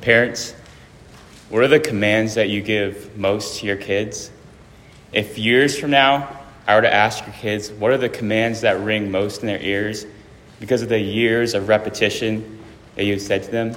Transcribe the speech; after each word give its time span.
Parents, 0.00 0.54
what 1.48 1.62
are 1.62 1.68
the 1.68 1.80
commands 1.80 2.34
that 2.34 2.48
you 2.48 2.62
give 2.62 3.16
most 3.16 3.60
to 3.60 3.66
your 3.66 3.76
kids? 3.76 4.30
If 5.12 5.38
years 5.38 5.78
from 5.78 5.90
now 5.90 6.38
I 6.66 6.74
were 6.74 6.82
to 6.82 6.92
ask 6.92 7.24
your 7.24 7.34
kids, 7.34 7.70
what 7.70 7.90
are 7.90 7.98
the 7.98 8.08
commands 8.08 8.60
that 8.60 8.80
ring 8.80 9.10
most 9.10 9.40
in 9.40 9.46
their 9.46 9.60
ears 9.60 10.06
because 10.60 10.82
of 10.82 10.88
the 10.88 10.98
years 10.98 11.54
of 11.54 11.68
repetition 11.68 12.58
that 12.94 13.04
you've 13.04 13.22
said 13.22 13.42
to 13.44 13.50
them, 13.50 13.74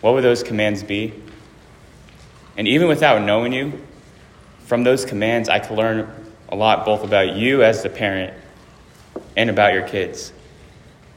what 0.00 0.14
would 0.14 0.24
those 0.24 0.42
commands 0.42 0.82
be? 0.82 1.12
And 2.56 2.68
even 2.68 2.88
without 2.88 3.22
knowing 3.22 3.52
you, 3.52 3.72
from 4.66 4.84
those 4.84 5.04
commands, 5.04 5.48
I 5.48 5.58
could 5.58 5.76
learn 5.76 6.08
a 6.48 6.56
lot 6.56 6.84
both 6.84 7.04
about 7.04 7.34
you 7.34 7.62
as 7.62 7.82
the 7.82 7.90
parent 7.90 8.32
and 9.36 9.50
about 9.50 9.74
your 9.74 9.86
kids. 9.86 10.32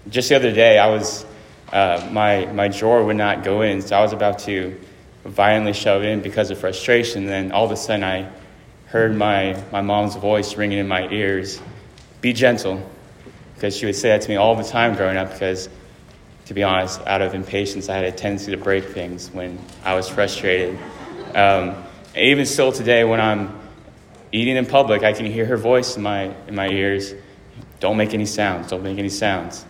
Just 0.10 0.30
the 0.30 0.36
other 0.36 0.52
day, 0.52 0.80
I 0.80 0.88
was, 0.88 1.26
uh, 1.72 2.08
my, 2.12 2.46
my 2.48 2.68
drawer 2.68 3.04
would 3.04 3.18
not 3.18 3.44
go 3.44 3.62
in, 3.62 3.82
so 3.82 3.98
I 3.98 4.02
was 4.02 4.14
about 4.14 4.40
to 4.40 4.80
violently 5.26 5.74
shove 5.74 6.04
it 6.04 6.08
in 6.08 6.22
because 6.22 6.52
of 6.52 6.58
frustration. 6.58 7.26
Then 7.26 7.52
all 7.52 7.66
of 7.66 7.72
a 7.72 7.76
sudden, 7.76 8.04
I 8.04 8.30
heard 8.88 9.16
my, 9.16 9.62
my 9.72 9.82
mom's 9.82 10.16
voice 10.16 10.56
ringing 10.56 10.78
in 10.78 10.88
my 10.88 11.10
ears 11.10 11.62
be 12.22 12.34
gentle. 12.34 12.90
Because 13.54 13.76
she 13.76 13.86
would 13.86 13.96
say 13.96 14.10
that 14.10 14.22
to 14.22 14.30
me 14.30 14.36
all 14.36 14.56
the 14.56 14.64
time 14.64 14.96
growing 14.96 15.18
up, 15.18 15.32
because 15.32 15.68
to 16.46 16.54
be 16.54 16.64
honest, 16.64 17.02
out 17.06 17.22
of 17.22 17.34
impatience, 17.34 17.90
I 17.90 17.96
had 17.96 18.06
a 18.06 18.12
tendency 18.12 18.52
to 18.52 18.58
break 18.58 18.86
things 18.86 19.30
when 19.32 19.60
I 19.84 19.96
was 19.96 20.08
frustrated. 20.08 20.78
Um, 21.36 21.84
even 22.16 22.46
still 22.46 22.72
today, 22.72 23.04
when 23.04 23.20
I'm 23.20 23.60
eating 24.32 24.56
in 24.56 24.66
public, 24.66 25.04
I 25.04 25.14
can 25.14 25.26
hear 25.26 25.46
her 25.46 25.58
voice 25.58 25.98
in 25.98 26.04
my, 26.04 26.34
in 26.48 26.56
my 26.56 26.70
ears. 26.70 27.14
Don't 27.80 27.98
make 27.98 28.14
any 28.14 28.26
sounds, 28.26 28.70
don't 28.70 28.84
make 28.84 28.98
any 28.98 29.10
sounds. 29.10 29.66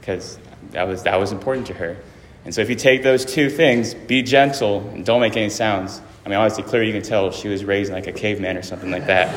Because 0.00 0.38
that 0.70 0.88
was, 0.88 1.02
that 1.04 1.18
was 1.18 1.32
important 1.32 1.66
to 1.68 1.74
her. 1.74 1.96
And 2.44 2.54
so 2.54 2.60
if 2.60 2.68
you 2.68 2.76
take 2.76 3.02
those 3.02 3.24
two 3.24 3.48
things, 3.48 3.94
be 3.94 4.22
gentle 4.22 4.88
and 4.90 5.04
don't 5.04 5.20
make 5.20 5.36
any 5.36 5.48
sounds. 5.48 6.00
I 6.24 6.28
mean, 6.28 6.38
obviously, 6.38 6.64
clearly 6.64 6.88
you 6.88 6.92
can 6.92 7.02
tell 7.02 7.30
she 7.30 7.48
was 7.48 7.64
raised 7.64 7.92
like 7.92 8.06
a 8.06 8.12
caveman 8.12 8.56
or 8.56 8.62
something 8.62 8.90
like 8.90 9.06
that. 9.06 9.28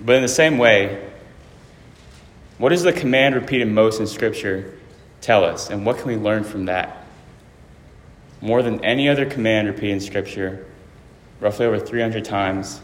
but 0.04 0.16
in 0.16 0.22
the 0.22 0.28
same 0.28 0.58
way, 0.58 1.10
what 2.58 2.68
does 2.68 2.82
the 2.82 2.92
command 2.92 3.34
repeated 3.34 3.68
most 3.68 4.00
in 4.00 4.06
Scripture 4.06 4.74
tell 5.20 5.44
us? 5.44 5.70
And 5.70 5.84
what 5.84 5.98
can 5.98 6.06
we 6.08 6.16
learn 6.16 6.44
from 6.44 6.66
that? 6.66 7.04
More 8.40 8.62
than 8.62 8.84
any 8.84 9.08
other 9.08 9.26
command 9.26 9.66
repeated 9.68 9.92
in 9.92 10.00
Scripture, 10.00 10.66
roughly 11.40 11.66
over 11.66 11.80
300 11.80 12.24
times, 12.24 12.80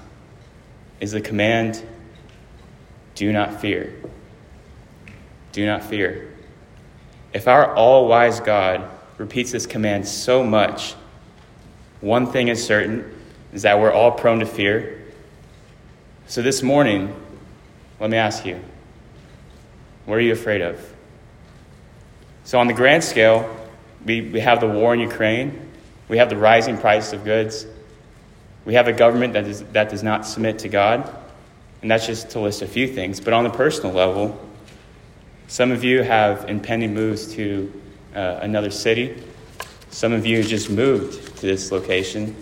is 1.01 1.13
the 1.13 1.21
command 1.21 1.83
do 3.15 3.33
not 3.33 3.61
fear. 3.61 3.95
Do 5.53 5.67
not 5.67 5.85
fear. 5.85 6.33
If 7.33 7.49
our 7.49 7.75
all 7.75 8.09
wise 8.09 8.41
God 8.41 8.89
repeats 9.19 9.53
this 9.53 9.67
command 9.67 10.07
so 10.07 10.43
much, 10.43 10.95
one 12.01 12.27
thing 12.27 12.49
is 12.49 12.65
certain 12.65 13.17
is 13.53 13.63
that 13.63 13.79
we're 13.79 13.93
all 13.93 14.13
prone 14.13 14.41
to 14.41 14.47
fear. 14.47 15.03
So 16.27 16.43
this 16.43 16.63
morning, 16.63 17.15
let 17.99 18.11
me 18.11 18.17
ask 18.17 18.47
you 18.47 18.61
what 20.07 20.19
are 20.19 20.23
you 20.23 20.33
afraid 20.33 20.61
of? 20.63 20.95
So, 22.45 22.59
on 22.59 22.67
the 22.67 22.73
grand 22.73 23.05
scale, 23.05 23.49
we, 24.05 24.23
we 24.23 24.41
have 24.41 24.61
the 24.61 24.67
war 24.67 24.95
in 24.95 25.01
Ukraine, 25.01 25.71
we 26.09 26.19
have 26.19 26.31
the 26.31 26.37
rising 26.37 26.79
price 26.79 27.13
of 27.13 27.25
goods, 27.25 27.67
we 28.65 28.75
have 28.75 28.89
a 28.89 28.93
government 28.93 29.35
that, 29.35 29.47
is, 29.47 29.63
that 29.73 29.89
does 29.91 30.03
not 30.03 30.27
submit 30.27 30.59
to 30.61 30.69
God, 30.69 31.15
and 31.83 31.91
that's 31.91 32.07
just 32.07 32.31
to 32.31 32.41
list 32.41 32.63
a 32.63 32.67
few 32.67 32.89
things. 32.89 33.21
But 33.21 33.35
on 33.35 33.45
the 33.45 33.51
personal 33.51 33.93
level, 33.93 34.37
some 35.51 35.73
of 35.73 35.83
you 35.83 36.05
have 36.05 36.49
impending 36.49 36.95
moves 36.95 37.35
to 37.35 37.83
uh, 38.15 38.39
another 38.41 38.71
city. 38.71 39.21
Some 39.91 40.13
of 40.13 40.25
you 40.25 40.45
just 40.45 40.71
moved 40.71 41.39
to 41.39 41.43
this 41.45 41.73
location, 41.73 42.37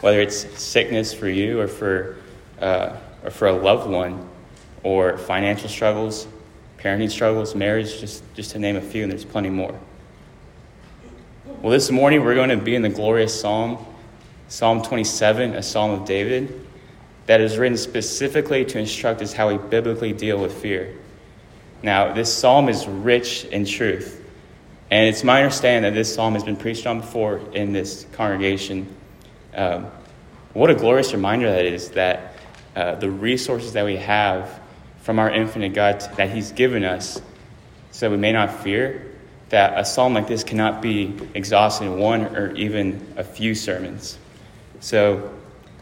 whether 0.00 0.18
it's 0.18 0.34
sickness 0.58 1.12
for 1.12 1.28
you 1.28 1.60
or 1.60 1.68
for, 1.68 2.16
uh, 2.58 2.96
or 3.22 3.28
for 3.28 3.48
a 3.48 3.52
loved 3.52 3.90
one, 3.90 4.26
or 4.82 5.18
financial 5.18 5.68
struggles, 5.68 6.26
parenting 6.78 7.10
struggles, 7.10 7.54
marriage, 7.54 8.00
just, 8.00 8.22
just 8.32 8.52
to 8.52 8.58
name 8.58 8.76
a 8.76 8.80
few, 8.80 9.02
and 9.02 9.12
there's 9.12 9.26
plenty 9.26 9.50
more. 9.50 9.78
Well, 11.60 11.70
this 11.70 11.90
morning 11.90 12.24
we're 12.24 12.34
going 12.34 12.48
to 12.48 12.56
be 12.56 12.74
in 12.74 12.80
the 12.80 12.88
glorious 12.88 13.38
psalm, 13.38 13.76
Psalm 14.48 14.80
27, 14.80 15.52
a 15.52 15.62
psalm 15.62 15.90
of 15.90 16.06
David, 16.06 16.66
that 17.26 17.42
is 17.42 17.58
written 17.58 17.76
specifically 17.76 18.64
to 18.64 18.78
instruct 18.78 19.20
us 19.20 19.34
how 19.34 19.48
we 19.48 19.58
biblically 19.58 20.14
deal 20.14 20.38
with 20.38 20.54
fear. 20.54 20.94
Now, 21.84 22.14
this 22.14 22.32
psalm 22.32 22.70
is 22.70 22.86
rich 22.86 23.44
in 23.44 23.66
truth. 23.66 24.18
And 24.90 25.06
it's 25.06 25.22
my 25.22 25.42
understanding 25.42 25.82
that 25.82 25.94
this 25.94 26.14
psalm 26.14 26.32
has 26.32 26.42
been 26.42 26.56
preached 26.56 26.86
on 26.86 27.00
before 27.00 27.42
in 27.52 27.74
this 27.74 28.06
congregation. 28.12 28.88
Um, 29.54 29.88
what 30.54 30.70
a 30.70 30.74
glorious 30.74 31.12
reminder 31.12 31.50
that 31.50 31.66
is 31.66 31.90
that 31.90 32.36
uh, 32.74 32.94
the 32.94 33.10
resources 33.10 33.74
that 33.74 33.84
we 33.84 33.96
have 33.96 34.60
from 35.02 35.18
our 35.18 35.30
infinite 35.30 35.74
God 35.74 36.00
that 36.16 36.30
He's 36.30 36.52
given 36.52 36.84
us 36.84 37.20
so 37.90 38.10
we 38.10 38.16
may 38.16 38.32
not 38.32 38.62
fear, 38.62 39.12
that 39.50 39.78
a 39.78 39.84
psalm 39.84 40.14
like 40.14 40.26
this 40.26 40.42
cannot 40.42 40.80
be 40.80 41.14
exhausted 41.34 41.84
in 41.84 41.98
one 41.98 42.34
or 42.34 42.50
even 42.52 43.12
a 43.18 43.24
few 43.24 43.54
sermons. 43.54 44.16
So 44.80 45.34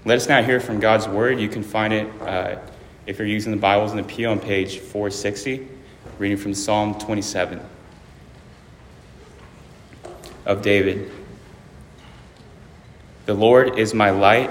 let 0.04 0.16
us 0.16 0.28
now 0.28 0.42
hear 0.42 0.58
from 0.58 0.80
God's 0.80 1.06
word. 1.06 1.38
You 1.38 1.48
can 1.48 1.62
find 1.62 1.92
it 1.94 2.22
uh, 2.22 2.58
if 3.06 3.18
you're 3.18 3.28
using 3.28 3.52
the 3.52 3.58
Bibles 3.58 3.92
in 3.92 3.98
the 3.98 4.02
pew 4.02 4.26
on 4.26 4.40
page 4.40 4.80
460, 4.80 5.68
reading 6.18 6.36
from 6.36 6.54
Psalm 6.54 6.98
27 6.98 7.60
of 10.44 10.62
David. 10.62 11.10
The 13.26 13.34
Lord 13.34 13.78
is 13.78 13.94
my 13.94 14.10
light 14.10 14.50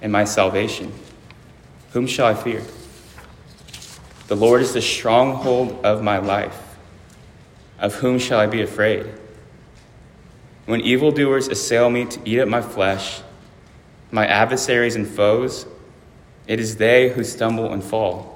and 0.00 0.12
my 0.12 0.24
salvation. 0.24 0.92
Whom 1.92 2.06
shall 2.06 2.26
I 2.26 2.34
fear? 2.34 2.62
The 4.28 4.36
Lord 4.36 4.62
is 4.62 4.72
the 4.72 4.82
stronghold 4.82 5.84
of 5.84 6.02
my 6.02 6.18
life. 6.18 6.76
Of 7.78 7.94
whom 7.96 8.18
shall 8.18 8.40
I 8.40 8.46
be 8.46 8.62
afraid? 8.62 9.06
When 10.64 10.80
evildoers 10.80 11.48
assail 11.48 11.90
me 11.90 12.06
to 12.06 12.20
eat 12.28 12.40
up 12.40 12.48
my 12.48 12.62
flesh, 12.62 13.20
my 14.10 14.26
adversaries 14.26 14.96
and 14.96 15.06
foes, 15.06 15.66
it 16.46 16.58
is 16.58 16.76
they 16.76 17.10
who 17.10 17.22
stumble 17.22 17.72
and 17.72 17.82
fall. 17.82 18.35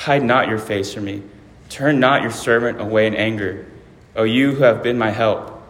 Hide 0.00 0.24
not 0.24 0.48
your 0.48 0.56
face 0.56 0.94
from 0.94 1.04
me. 1.04 1.22
Turn 1.68 2.00
not 2.00 2.22
your 2.22 2.30
servant 2.30 2.80
away 2.80 3.06
in 3.06 3.14
anger. 3.14 3.66
O 4.16 4.22
you 4.22 4.52
who 4.52 4.62
have 4.62 4.82
been 4.82 4.96
my 4.96 5.10
help. 5.10 5.62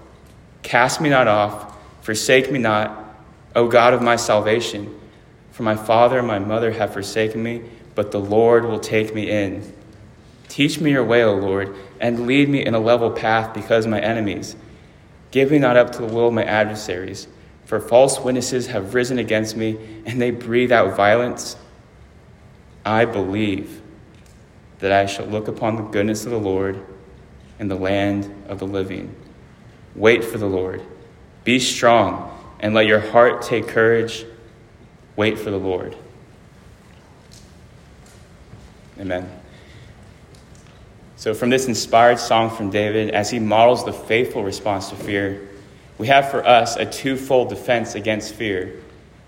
Cast 0.62 1.00
me 1.00 1.09
not 1.09 1.27
off, 1.27 1.77
forsake 2.03 2.49
me 2.49 2.61
not, 2.61 3.12
O 3.56 3.67
God 3.67 3.93
of 3.93 4.03
my 4.03 4.15
salvation. 4.15 4.97
For 5.50 5.65
my 5.65 5.75
father 5.75 6.21
and 6.21 6.29
my 6.29 6.38
mother 6.38 6.71
have 6.71 6.93
forsaken 6.93 7.43
me, 7.43 7.62
but 7.97 8.12
the 8.12 8.21
Lord 8.21 8.65
will 8.65 8.79
take 8.79 9.12
me 9.12 9.29
in. 9.29 9.75
Teach 10.47 10.79
me 10.79 10.93
your 10.93 11.03
way, 11.03 11.25
O 11.25 11.35
Lord, 11.35 11.75
and 11.99 12.29
lead 12.29 12.49
me 12.49 12.65
in 12.65 12.76
a 12.76 12.79
level 12.79 13.11
path 13.11 13.53
because 13.53 13.85
of 13.85 13.91
my 13.91 14.00
enemies. 14.00 14.55
Give 15.33 15.50
me 15.50 15.59
not 15.59 15.76
up 15.76 15.91
to 15.94 16.03
the 16.03 16.06
will 16.06 16.29
of 16.29 16.35
my 16.35 16.44
adversaries, 16.44 17.26
for 17.65 17.81
false 17.81 18.21
witnesses 18.21 18.69
have 18.69 18.94
risen 18.94 19.19
against 19.19 19.56
me, 19.56 19.76
and 20.06 20.23
they 20.23 20.31
breathe 20.31 20.71
out 20.71 20.97
violence. 20.97 21.56
I 22.87 23.06
believe 23.06 23.80
that 24.81 24.93
I 24.93 25.06
shall 25.06 25.27
look 25.27 25.49
upon 25.49 25.77
the 25.77 25.82
goodness 25.82 26.25
of 26.25 26.31
the 26.31 26.38
Lord 26.38 26.82
in 27.59 27.69
the 27.69 27.77
land 27.77 28.32
of 28.49 28.59
the 28.59 28.67
living. 28.67 29.15
Wait 29.94 30.25
for 30.25 30.38
the 30.38 30.47
Lord. 30.47 30.82
Be 31.44 31.59
strong 31.59 32.37
and 32.61 32.75
let 32.75 32.87
your 32.87 33.00
heart 33.00 33.43
take 33.43 33.69
courage. 33.69 34.25
Wait 35.17 35.38
for 35.38 35.50
the 35.50 35.59
Lord. 35.59 35.97
Amen. 38.99 39.29
So, 41.17 41.35
from 41.35 41.50
this 41.50 41.67
inspired 41.67 42.19
song 42.19 42.49
from 42.49 42.71
David, 42.71 43.11
as 43.11 43.31
he 43.31 43.38
models 43.38 43.85
the 43.85 43.93
faithful 43.93 44.43
response 44.43 44.88
to 44.88 44.97
fear, 44.97 45.49
we 45.99 46.06
have 46.06 46.31
for 46.31 46.47
us 46.47 46.76
a 46.76 46.87
twofold 46.87 47.50
defense 47.50 47.94
against 47.94 48.35
fear. 48.35 48.81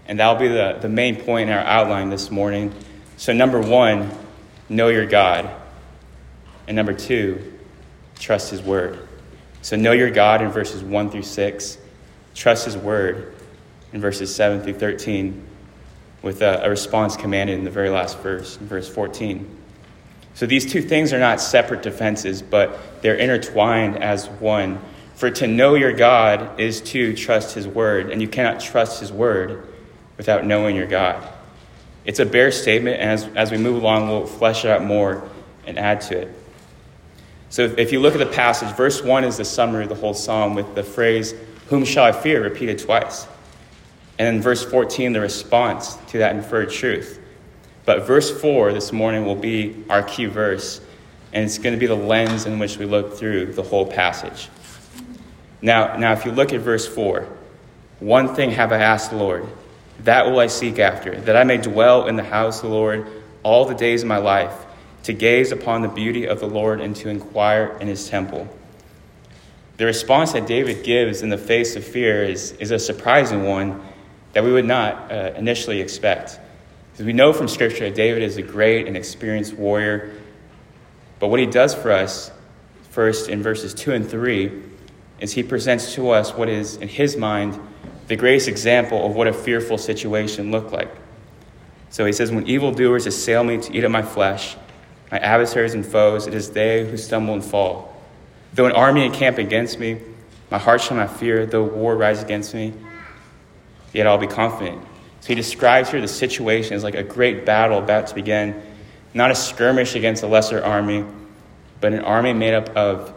And 0.07 0.19
that'll 0.19 0.41
be 0.41 0.49
the, 0.49 0.79
the 0.81 0.89
main 0.89 1.17
point 1.17 1.51
in 1.51 1.55
our 1.55 1.65
outline 1.65 2.09
this 2.09 2.31
morning. 2.31 2.75
So, 3.19 3.35
number 3.35 3.61
one, 3.61 4.11
know 4.73 4.89
your 4.89 5.07
God. 5.07 5.49
And 6.67 6.77
number 6.77 6.93
two, 6.93 7.59
trust 8.19 8.51
his 8.51 8.63
word. 8.63 9.09
So, 9.63 9.77
know 9.77 9.93
your 9.93 10.11
God 10.11 10.43
in 10.43 10.51
verses 10.51 10.83
1 10.83 11.11
through 11.11 11.23
6, 11.23 11.79
trust 12.35 12.65
his 12.65 12.77
word 12.77 13.35
in 13.93 14.01
verses 14.01 14.35
7 14.35 14.63
through 14.63 14.75
13, 14.75 15.41
with 16.23 16.43
a, 16.43 16.65
a 16.65 16.71
response 16.71 17.17
commanded 17.17 17.59
in 17.59 17.65
the 17.65 17.71
very 17.71 17.91
last 17.91 18.19
verse, 18.19 18.57
in 18.57 18.67
verse 18.67 18.89
14. 18.89 19.59
So, 20.35 20.47
these 20.47 20.71
two 20.71 20.83
things 20.83 21.13
are 21.13 21.21
not 21.21 21.41
separate 21.41 21.83
defenses, 21.83 22.43
but 22.43 23.03
they're 23.03 23.17
intertwined 23.17 24.03
as 24.03 24.29
one. 24.29 24.81
For 25.15 25.31
to 25.31 25.47
know 25.47 25.75
your 25.75 25.93
God 25.93 26.59
is 26.59 26.81
to 26.81 27.15
trust 27.15 27.55
his 27.55 27.69
word, 27.69 28.11
and 28.11 28.21
you 28.21 28.27
cannot 28.27 28.61
trust 28.61 28.99
his 28.99 29.13
word 29.13 29.69
without 30.17 30.45
knowing 30.45 30.75
your 30.75 30.87
God. 30.87 31.23
It's 32.05 32.19
a 32.19 32.27
bare 32.27 32.51
statement, 32.51 33.01
and 33.01 33.11
as, 33.11 33.25
as 33.37 33.51
we 33.51 33.59
move 33.59 33.83
along, 33.83 34.09
we'll 34.09 34.27
flesh 34.27 34.65
it 34.65 34.71
out 34.71 34.83
more 34.83 35.29
and 35.67 35.79
add 35.79 36.01
to 36.03 36.23
it. 36.23 36.35
So 37.51 37.63
if, 37.63 37.79
if 37.79 37.93
you 37.93 38.01
look 38.01 38.15
at 38.15 38.19
the 38.19 38.27
passage, 38.27 38.75
verse 38.77 39.03
1 39.03 39.25
is 39.25 39.37
the 39.37 39.45
summary 39.45 39.85
of 39.85 39.89
the 39.89 39.95
whole 39.95 40.15
psalm 40.15 40.55
with 40.55 40.75
the 40.75 40.83
phrase, 40.83 41.35
Whom 41.69 41.85
shall 41.85 42.05
I 42.05 42.13
fear? 42.13 42.43
repeated 42.43 42.79
twice. 42.79 43.27
And 44.19 44.37
in 44.37 44.43
verse 44.43 44.65
14, 44.65 45.13
the 45.13 45.21
response 45.21 45.97
to 46.09 46.19
that 46.19 46.35
inferred 46.35 46.71
truth. 46.71 47.21
But 47.85 48.07
verse 48.07 48.31
4 48.41 48.73
this 48.73 48.93
morning 48.93 49.25
will 49.25 49.37
be 49.37 49.85
our 49.89 50.03
key 50.03 50.27
verse, 50.27 50.81
and 51.33 51.45
it's 51.45 51.59
going 51.59 51.75
to 51.75 51.79
be 51.79 51.87
the 51.87 51.95
lens 51.95 52.47
in 52.47 52.59
which 52.59 52.79
we 52.79 52.85
look 52.85 53.15
through 53.15 53.53
the 53.53 53.63
whole 53.63 53.87
passage. 53.87 54.49
Now, 55.61 55.97
now 55.97 56.13
if 56.13 56.25
you 56.25 56.33
look 56.33 56.53
at 56.53 56.61
verse 56.61 56.87
4, 56.87 57.27
one 58.01 58.35
thing 58.35 58.51
have 58.51 58.73
I 58.73 58.79
asked 58.79 59.11
the 59.11 59.17
Lord 59.17 59.47
that 60.05 60.27
will 60.27 60.41
I 60.41 60.49
seek 60.49 60.79
after, 60.79 61.21
that 61.23 61.37
I 61.37 61.45
may 61.45 61.59
dwell 61.59 62.07
in 62.07 62.17
the 62.17 62.25
house 62.25 62.63
of 62.63 62.71
the 62.71 62.75
Lord 62.75 63.07
all 63.43 63.65
the 63.65 63.75
days 63.75 64.03
of 64.03 64.09
my 64.09 64.19
life, 64.19 64.55
to 65.05 65.13
gaze 65.13 65.53
upon 65.53 65.83
the 65.83 65.89
beauty 65.89 66.27
of 66.27 66.41
the 66.41 66.47
Lord 66.47 66.81
and 66.81 66.95
to 66.97 67.09
inquire 67.09 67.77
in 67.81 67.89
his 67.89 68.09
temple. 68.09 68.49
The 69.79 69.87
response 69.87 70.33
that 70.33 70.47
David 70.47 70.85
gives 70.85 71.23
in 71.23 71.29
the 71.29 71.39
face 71.39 71.75
of 71.77 71.85
fear 71.85 72.23
is, 72.23 72.53
is 72.53 72.71
a 72.71 72.79
surprising 72.79 73.45
one 73.45 73.83
that 74.33 74.45
we 74.45 74.53
would 74.53 74.65
not 74.65 75.11
uh, 75.11 75.33
initially 75.37 75.81
expect. 75.81 76.39
Because 76.93 77.07
we 77.07 77.13
know 77.13 77.33
from 77.33 77.49
Scripture 77.49 77.85
that 77.85 77.95
David 77.95 78.23
is 78.23 78.37
a 78.37 78.43
great 78.43 78.87
and 78.87 78.97
experienced 78.97 79.55
warrior. 79.55 80.13
But 81.19 81.29
what 81.29 81.41
he 81.41 81.47
does 81.47 81.75
for 81.75 81.91
us, 81.91 82.31
first 82.91 83.29
in 83.29 83.43
verses 83.43 83.75
2 83.75 83.93
and 83.93 84.09
3, 84.09 84.63
is 85.21 85.33
he 85.33 85.43
presents 85.43 85.95
to 85.95 86.11
us 86.11 86.35
what 86.35 86.49
is, 86.49 86.77
in 86.77 86.89
his 86.89 87.17
mind, 87.17 87.59
the 88.09 88.17
greatest 88.17 88.49
example 88.49 89.07
of 89.07 89.15
what 89.15 89.29
a 89.29 89.33
fearful 89.33 89.79
situation 89.79 90.51
looked 90.51 90.73
like. 90.73 90.91
So 91.91 92.05
he 92.05 92.13
says, 92.13 92.33
When 92.33 92.47
evildoers 92.47 93.07
assail 93.07 93.45
me 93.45 93.59
to 93.59 93.73
eat 93.77 93.85
up 93.85 93.91
my 93.91 94.03
flesh, 94.03 94.57
my 95.11 95.19
adversaries 95.19 95.75
and 95.75 95.85
foes, 95.85 96.27
it 96.27 96.35
is 96.35 96.51
they 96.51 96.89
who 96.89 96.97
stumble 96.97 97.35
and 97.35 97.45
fall. 97.45 97.95
Though 98.55 98.67
an 98.67 98.73
army 98.73 99.05
encamp 99.05 99.39
against 99.39 99.79
me, 99.79 100.01
my 100.51 100.59
heart 100.59 100.81
shall 100.81 100.97
not 100.97 101.17
fear, 101.17 101.47
though 101.47 101.65
war 101.65 101.97
rise 101.97 102.23
against 102.23 102.55
me, 102.55 102.75
yet 103.93 104.07
I'll 104.07 104.19
be 104.19 104.27
confident. 104.27 104.83
So 105.21 105.29
he 105.29 105.35
describes 105.35 105.91
here 105.91 106.01
the 106.01 106.09
situation 106.09 106.75
as 106.75 106.83
like 106.83 106.95
a 106.95 107.03
great 107.03 107.47
battle 107.47 107.79
about 107.79 108.09
to 108.09 108.15
begin, 108.15 108.61
not 109.15 109.31
a 109.31 109.35
skirmish 109.35 109.95
against 109.95 110.23
a 110.23 110.27
lesser 110.27 110.63
army, 110.63 111.05
but 111.81 111.93
an 111.93 112.01
army 112.01 112.33
made 112.33 112.55
up 112.55 112.71
of 112.77 113.15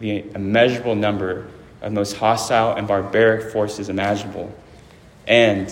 the 0.00 0.24
immeasurable 0.34 0.94
number 0.94 1.48
of 1.82 1.92
most 1.92 2.16
hostile 2.16 2.76
and 2.76 2.86
barbaric 2.88 3.52
forces 3.52 3.88
imaginable. 3.88 4.52
And 5.26 5.68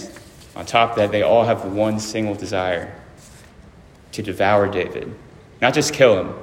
on 0.55 0.67
top 0.67 0.91
of 0.91 0.97
that, 0.97 1.11
they 1.11 1.23
all 1.23 1.45
have 1.45 1.65
one 1.65 1.99
single 2.01 2.35
desire 2.35 2.95
to 4.13 4.23
devour 4.23 4.69
David. 4.69 5.15
Not 5.61 5.75
just 5.75 5.93
kill 5.93 6.19
him, 6.19 6.35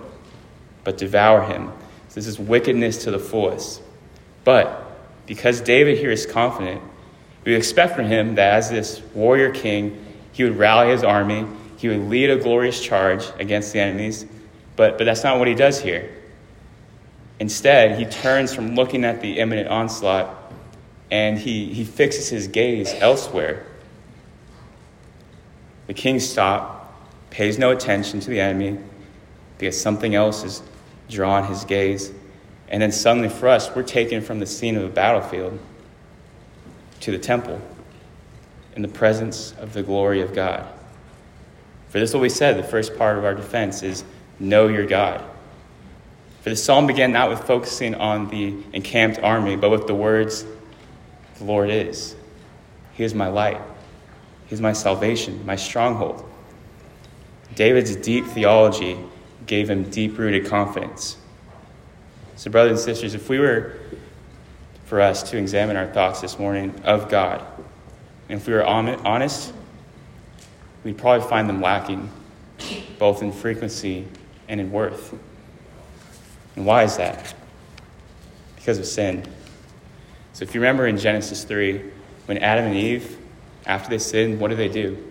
but 0.83 0.98
devour 0.98 1.44
him. 1.44 1.71
So 2.10 2.15
this 2.15 2.27
is 2.27 2.38
wickedness 2.39 3.04
to 3.06 3.12
the 3.12 3.19
fullest. 3.19 3.81
But 4.44 4.80
because 5.25 5.62
David 5.62 5.98
here 5.98 6.12
is 6.12 6.25
confident, 6.25 6.81
we 7.45 7.56
expect 7.56 7.95
from 7.95 8.06
him 8.06 8.36
that 8.36 8.54
as 8.54 8.69
this 8.69 9.01
warrior 9.13 9.51
king, 9.51 10.06
he 10.31 10.44
would 10.44 10.57
rally 10.57 10.92
his 10.92 11.04
army, 11.04 11.45
he 11.77 11.88
would 11.89 12.09
lead 12.09 12.30
a 12.30 12.38
glorious 12.38 12.81
charge 12.81 13.25
against 13.39 13.74
the 13.74 13.80
enemies. 13.80 14.25
But, 14.75 14.98
but 14.98 15.06
that's 15.06 15.24
not 15.24 15.39
what 15.39 15.48
he 15.48 15.56
does 15.56 15.81
here. 15.81 16.09
Instead, 17.39 17.97
he 17.97 18.06
turns 18.06 18.53
from 18.53 18.75
looking 18.75 19.03
at 19.03 19.21
the 19.21 19.39
imminent 19.39 19.68
onslaught 19.68 20.44
and 21.12 21.38
he, 21.38 21.74
he 21.74 21.83
fixes 21.83 22.30
his 22.30 22.47
gaze 22.47 22.94
elsewhere. 22.95 23.65
The 25.88 25.94
king 25.94 26.19
stops, 26.19 26.88
pays 27.30 27.57
no 27.57 27.71
attention 27.71 28.19
to 28.19 28.30
the 28.30 28.39
enemy 28.39 28.80
because 29.57 29.80
something 29.80 30.15
else 30.15 30.44
has 30.44 30.63
drawn 31.09 31.45
his 31.45 31.65
gaze. 31.65 32.12
And 32.69 32.81
then 32.81 32.91
suddenly, 32.91 33.30
for 33.30 33.47
us, 33.50 33.75
we're 33.75 33.83
taken 33.83 34.21
from 34.21 34.39
the 34.39 34.45
scene 34.45 34.75
of 34.75 34.83
a 34.83 34.89
battlefield 34.89 35.59
to 37.01 37.12
the 37.12 37.19
temple 37.19 37.62
in 38.75 38.81
the 38.81 38.88
presence 38.88 39.53
of 39.59 39.74
the 39.74 39.83
glory 39.83 40.21
of 40.21 40.33
God. 40.33 40.68
For 41.89 42.00
this, 42.00 42.09
is 42.09 42.15
what 42.15 42.21
we 42.21 42.30
said, 42.30 42.57
the 42.57 42.63
first 42.63 42.97
part 42.97 43.18
of 43.18 43.24
our 43.24 43.35
defense 43.35 43.83
is 43.83 44.03
know 44.39 44.68
your 44.68 44.88
God. 44.88 45.24
For 46.44 46.50
the 46.50 46.57
psalm 46.57 46.88
began 46.88 47.13
not 47.13 47.30
with 47.30 47.40
focusing 47.48 47.95
on 47.95 48.28
the 48.28 48.54
encamped 48.74 49.18
army, 49.19 49.56
but 49.56 49.69
with 49.69 49.88
the 49.88 49.95
words, 49.95 50.44
The 51.38 51.45
Lord 51.45 51.69
is. 51.69 52.18
He 52.95 53.06
is 53.06 53.16
my 53.16 53.30
light. 53.30 53.62
He 54.48 54.54
is 54.54 54.60
my 54.60 54.74
salvation, 54.74 55.45
my 55.45 55.56
stronghold. 55.56 56.30
David's 57.56 57.95
deep 57.95 58.25
theology 58.25 58.98
gave 59.45 59.69
him 59.69 59.90
deep 59.90 60.18
rooted 60.18 60.45
confidence. 60.45 61.16
So, 62.36 62.51
brothers 62.51 62.72
and 62.72 62.80
sisters, 62.81 63.13
if 63.13 63.30
we 63.30 63.40
were 63.40 63.80
for 64.84 65.00
us 65.00 65.23
to 65.31 65.38
examine 65.38 65.78
our 65.78 65.88
thoughts 65.88 66.19
this 66.19 66.38
morning 66.38 66.76
of 66.83 67.07
God, 67.07 67.42
and 68.28 68.42
if 68.42 68.47
we 68.47 68.54
were 68.54 68.66
honest, 68.66 69.54
we'd 70.83 70.97
probably 70.97 71.26
find 71.26 71.47
them 71.47 71.62
lacking, 71.62 72.12
both 73.00 73.21
in 73.21 73.31
frequency 73.31 74.06
and 74.50 74.59
in 74.59 74.73
worth. 74.73 75.16
And 76.56 76.66
why 76.66 76.83
is 76.83 76.98
that? 76.98 77.33
Because 78.56 78.78
of 78.78 78.86
sin. 78.86 79.26
So 80.33 80.44
if 80.44 80.56
you 80.56 80.62
remember 80.62 80.88
in 80.88 80.98
Genesis 80.98 81.44
3, 81.44 81.81
when 82.26 82.38
Adam 82.40 82.66
and 82.66 82.76
Eve, 82.76 83.18
after 83.66 83.90
they 83.90 83.98
sinned, 83.98 84.40
what 84.40 84.50
did 84.50 84.57
they 84.57 84.69
do? 84.69 85.10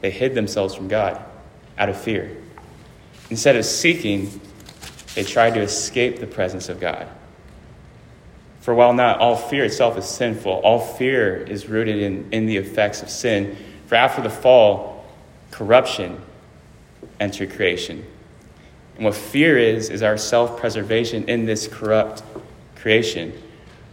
They 0.00 0.10
hid 0.10 0.34
themselves 0.34 0.74
from 0.74 0.88
God 0.88 1.22
out 1.78 1.88
of 1.88 2.00
fear. 2.00 2.36
Instead 3.30 3.56
of 3.56 3.64
seeking, 3.64 4.40
they 5.14 5.24
tried 5.24 5.54
to 5.54 5.60
escape 5.60 6.20
the 6.20 6.26
presence 6.26 6.68
of 6.68 6.80
God. 6.80 7.08
For 8.60 8.74
while 8.74 8.92
not 8.92 9.18
all 9.18 9.36
fear 9.36 9.64
itself 9.64 9.96
is 9.96 10.04
sinful, 10.04 10.52
all 10.52 10.80
fear 10.80 11.36
is 11.36 11.66
rooted 11.68 11.96
in, 11.96 12.28
in 12.32 12.46
the 12.46 12.56
effects 12.56 13.02
of 13.02 13.10
sin. 13.10 13.56
For 13.86 13.94
after 13.94 14.22
the 14.22 14.30
fall, 14.30 15.04
corruption 15.50 16.20
entered 17.18 17.52
creation. 17.52 18.06
And 19.00 19.06
what 19.06 19.14
fear 19.14 19.56
is, 19.56 19.88
is 19.88 20.02
our 20.02 20.18
self 20.18 20.60
preservation 20.60 21.26
in 21.26 21.46
this 21.46 21.66
corrupt 21.66 22.22
creation. 22.76 23.32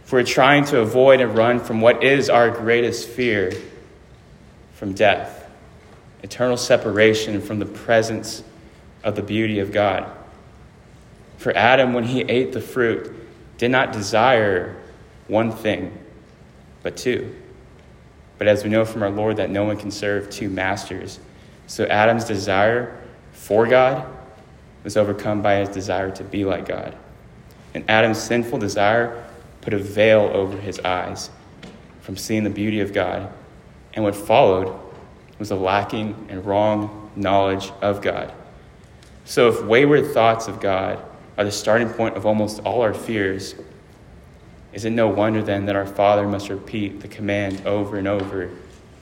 If 0.04 0.12
we're 0.12 0.22
trying 0.22 0.66
to 0.66 0.80
avoid 0.80 1.22
and 1.22 1.34
run 1.34 1.60
from 1.60 1.80
what 1.80 2.04
is 2.04 2.28
our 2.28 2.50
greatest 2.50 3.08
fear 3.08 3.54
from 4.74 4.92
death, 4.92 5.50
eternal 6.22 6.58
separation 6.58 7.40
from 7.40 7.58
the 7.58 7.64
presence 7.64 8.44
of 9.02 9.16
the 9.16 9.22
beauty 9.22 9.60
of 9.60 9.72
God. 9.72 10.06
For 11.38 11.56
Adam, 11.56 11.94
when 11.94 12.04
he 12.04 12.20
ate 12.20 12.52
the 12.52 12.60
fruit, 12.60 13.10
did 13.56 13.70
not 13.70 13.94
desire 13.94 14.76
one 15.26 15.52
thing, 15.52 15.96
but 16.82 16.98
two. 16.98 17.34
But 18.36 18.46
as 18.46 18.62
we 18.62 18.68
know 18.68 18.84
from 18.84 19.02
our 19.02 19.10
Lord, 19.10 19.38
that 19.38 19.48
no 19.48 19.64
one 19.64 19.78
can 19.78 19.90
serve 19.90 20.28
two 20.28 20.50
masters. 20.50 21.18
So 21.66 21.86
Adam's 21.86 22.26
desire 22.26 22.94
for 23.32 23.66
God 23.66 24.06
was 24.84 24.96
overcome 24.96 25.42
by 25.42 25.56
his 25.56 25.68
desire 25.68 26.10
to 26.12 26.24
be 26.24 26.44
like 26.44 26.66
God. 26.66 26.96
And 27.74 27.88
Adam's 27.88 28.18
sinful 28.18 28.58
desire 28.58 29.24
put 29.60 29.74
a 29.74 29.78
veil 29.78 30.30
over 30.32 30.56
his 30.56 30.80
eyes 30.80 31.30
from 32.00 32.16
seeing 32.16 32.44
the 32.44 32.50
beauty 32.50 32.80
of 32.80 32.92
God. 32.92 33.32
And 33.94 34.04
what 34.04 34.16
followed 34.16 34.78
was 35.38 35.50
a 35.50 35.56
lacking 35.56 36.26
and 36.28 36.44
wrong 36.44 37.10
knowledge 37.14 37.70
of 37.82 38.00
God. 38.00 38.32
So 39.24 39.48
if 39.48 39.62
wayward 39.62 40.12
thoughts 40.12 40.48
of 40.48 40.60
God 40.60 41.04
are 41.36 41.44
the 41.44 41.52
starting 41.52 41.90
point 41.90 42.16
of 42.16 42.24
almost 42.24 42.60
all 42.60 42.80
our 42.80 42.94
fears, 42.94 43.54
is 44.72 44.84
it 44.84 44.90
no 44.90 45.08
wonder 45.08 45.42
then 45.42 45.66
that 45.66 45.76
our 45.76 45.86
Father 45.86 46.26
must 46.26 46.48
repeat 46.48 47.00
the 47.00 47.08
command 47.08 47.66
over 47.66 47.98
and 47.98 48.08
over 48.08 48.50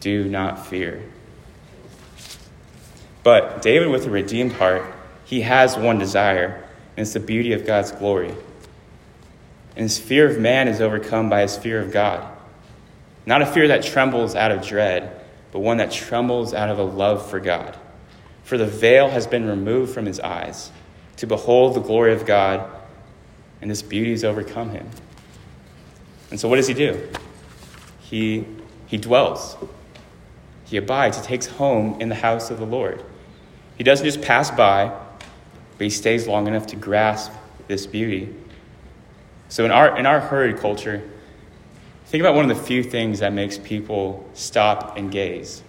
do 0.00 0.24
not 0.24 0.66
fear? 0.66 1.02
But 3.22 3.62
David, 3.62 3.88
with 3.88 4.06
a 4.06 4.10
redeemed 4.10 4.52
heart, 4.52 4.84
he 5.26 5.40
has 5.40 5.76
one 5.76 5.98
desire, 5.98 6.64
and 6.96 7.02
it's 7.02 7.12
the 7.12 7.20
beauty 7.20 7.52
of 7.52 7.66
God's 7.66 7.90
glory. 7.90 8.32
And 9.74 9.82
his 9.82 9.98
fear 9.98 10.30
of 10.30 10.38
man 10.38 10.68
is 10.68 10.80
overcome 10.80 11.28
by 11.28 11.42
his 11.42 11.56
fear 11.56 11.80
of 11.80 11.90
God. 11.90 12.24
Not 13.26 13.42
a 13.42 13.46
fear 13.46 13.66
that 13.68 13.82
trembles 13.82 14.36
out 14.36 14.52
of 14.52 14.64
dread, 14.64 15.20
but 15.50 15.58
one 15.58 15.78
that 15.78 15.90
trembles 15.90 16.54
out 16.54 16.70
of 16.70 16.78
a 16.78 16.84
love 16.84 17.28
for 17.28 17.40
God. 17.40 17.76
For 18.44 18.56
the 18.56 18.66
veil 18.66 19.08
has 19.08 19.26
been 19.26 19.48
removed 19.48 19.92
from 19.92 20.06
his 20.06 20.20
eyes 20.20 20.70
to 21.16 21.26
behold 21.26 21.74
the 21.74 21.80
glory 21.80 22.12
of 22.12 22.24
God, 22.24 22.70
and 23.60 23.68
this 23.68 23.82
beauty 23.82 24.12
has 24.12 24.22
overcome 24.22 24.70
him. 24.70 24.88
And 26.30 26.38
so, 26.38 26.48
what 26.48 26.56
does 26.56 26.68
he 26.68 26.74
do? 26.74 27.08
He, 27.98 28.46
he 28.86 28.96
dwells, 28.96 29.56
he 30.66 30.76
abides, 30.76 31.16
he 31.16 31.24
takes 31.24 31.46
home 31.46 32.00
in 32.00 32.10
the 32.10 32.14
house 32.14 32.52
of 32.52 32.60
the 32.60 32.66
Lord. 32.66 33.04
He 33.76 33.82
doesn't 33.82 34.04
just 34.04 34.22
pass 34.22 34.52
by, 34.52 34.96
but 35.78 35.84
he 35.84 35.90
stays 35.90 36.26
long 36.26 36.46
enough 36.46 36.66
to 36.68 36.76
grasp 36.76 37.32
this 37.68 37.86
beauty. 37.86 38.34
So, 39.48 39.64
in 39.64 39.70
our, 39.70 39.96
in 39.98 40.06
our 40.06 40.20
hurried 40.20 40.58
culture, 40.58 41.02
think 42.06 42.20
about 42.20 42.34
one 42.34 42.50
of 42.50 42.56
the 42.56 42.62
few 42.62 42.82
things 42.82 43.20
that 43.20 43.32
makes 43.32 43.58
people 43.58 44.28
stop 44.34 44.96
and 44.96 45.10
gaze 45.10 45.62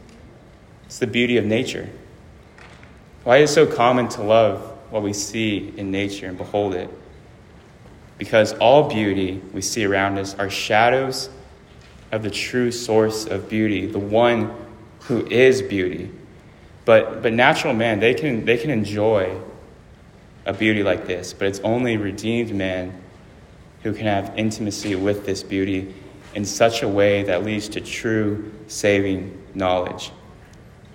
it's 0.88 1.00
the 1.00 1.08
beauty 1.08 1.38
of 1.38 1.46
nature. 1.46 1.90
Why 3.24 3.38
is 3.38 3.52
it 3.52 3.54
so 3.54 3.66
common 3.68 4.08
to 4.10 4.24
love 4.24 4.62
what 4.90 5.04
we 5.04 5.12
see 5.12 5.74
in 5.76 5.92
nature 5.92 6.28
and 6.28 6.38
behold 6.38 6.74
it? 6.74 6.90
Because 8.18 8.54
all 8.54 8.90
beauty 8.90 9.42
we 9.54 9.62
see 9.62 9.84
around 9.84 10.18
us 10.18 10.34
are 10.36 10.50
shadows 10.50 11.30
of 12.14 12.24
the 12.24 12.32
true 12.32 12.72
source 12.72 13.26
of 13.26 13.50
beauty, 13.50 13.86
the 13.86 14.00
one 14.00 14.56
who 15.02 15.28
is 15.28 15.62
beauty. 15.62 16.10
But, 16.86 17.22
but 17.22 17.34
natural 17.34 17.74
man, 17.74 18.00
they 18.00 18.14
can, 18.14 18.46
they 18.46 18.58
can 18.58 18.70
enjoy 18.70 19.38
a 20.48 20.54
beauty 20.54 20.82
like 20.82 21.06
this, 21.06 21.34
but 21.34 21.48
it's 21.48 21.60
only 21.60 21.98
redeemed 21.98 22.56
man 22.56 23.00
who 23.84 23.94
can 23.94 24.06
have 24.06 24.34
intimacy 24.38 24.96
with 24.96 25.26
this 25.26 25.44
beauty 25.44 25.94
in 26.34 26.46
such 26.46 26.82
a 26.84 26.88
way 26.88 27.24
that 27.24 27.44
leads 27.44 27.68
to 27.70 27.82
true 27.82 28.52
saving 28.68 29.38
knowledge. 29.54 30.12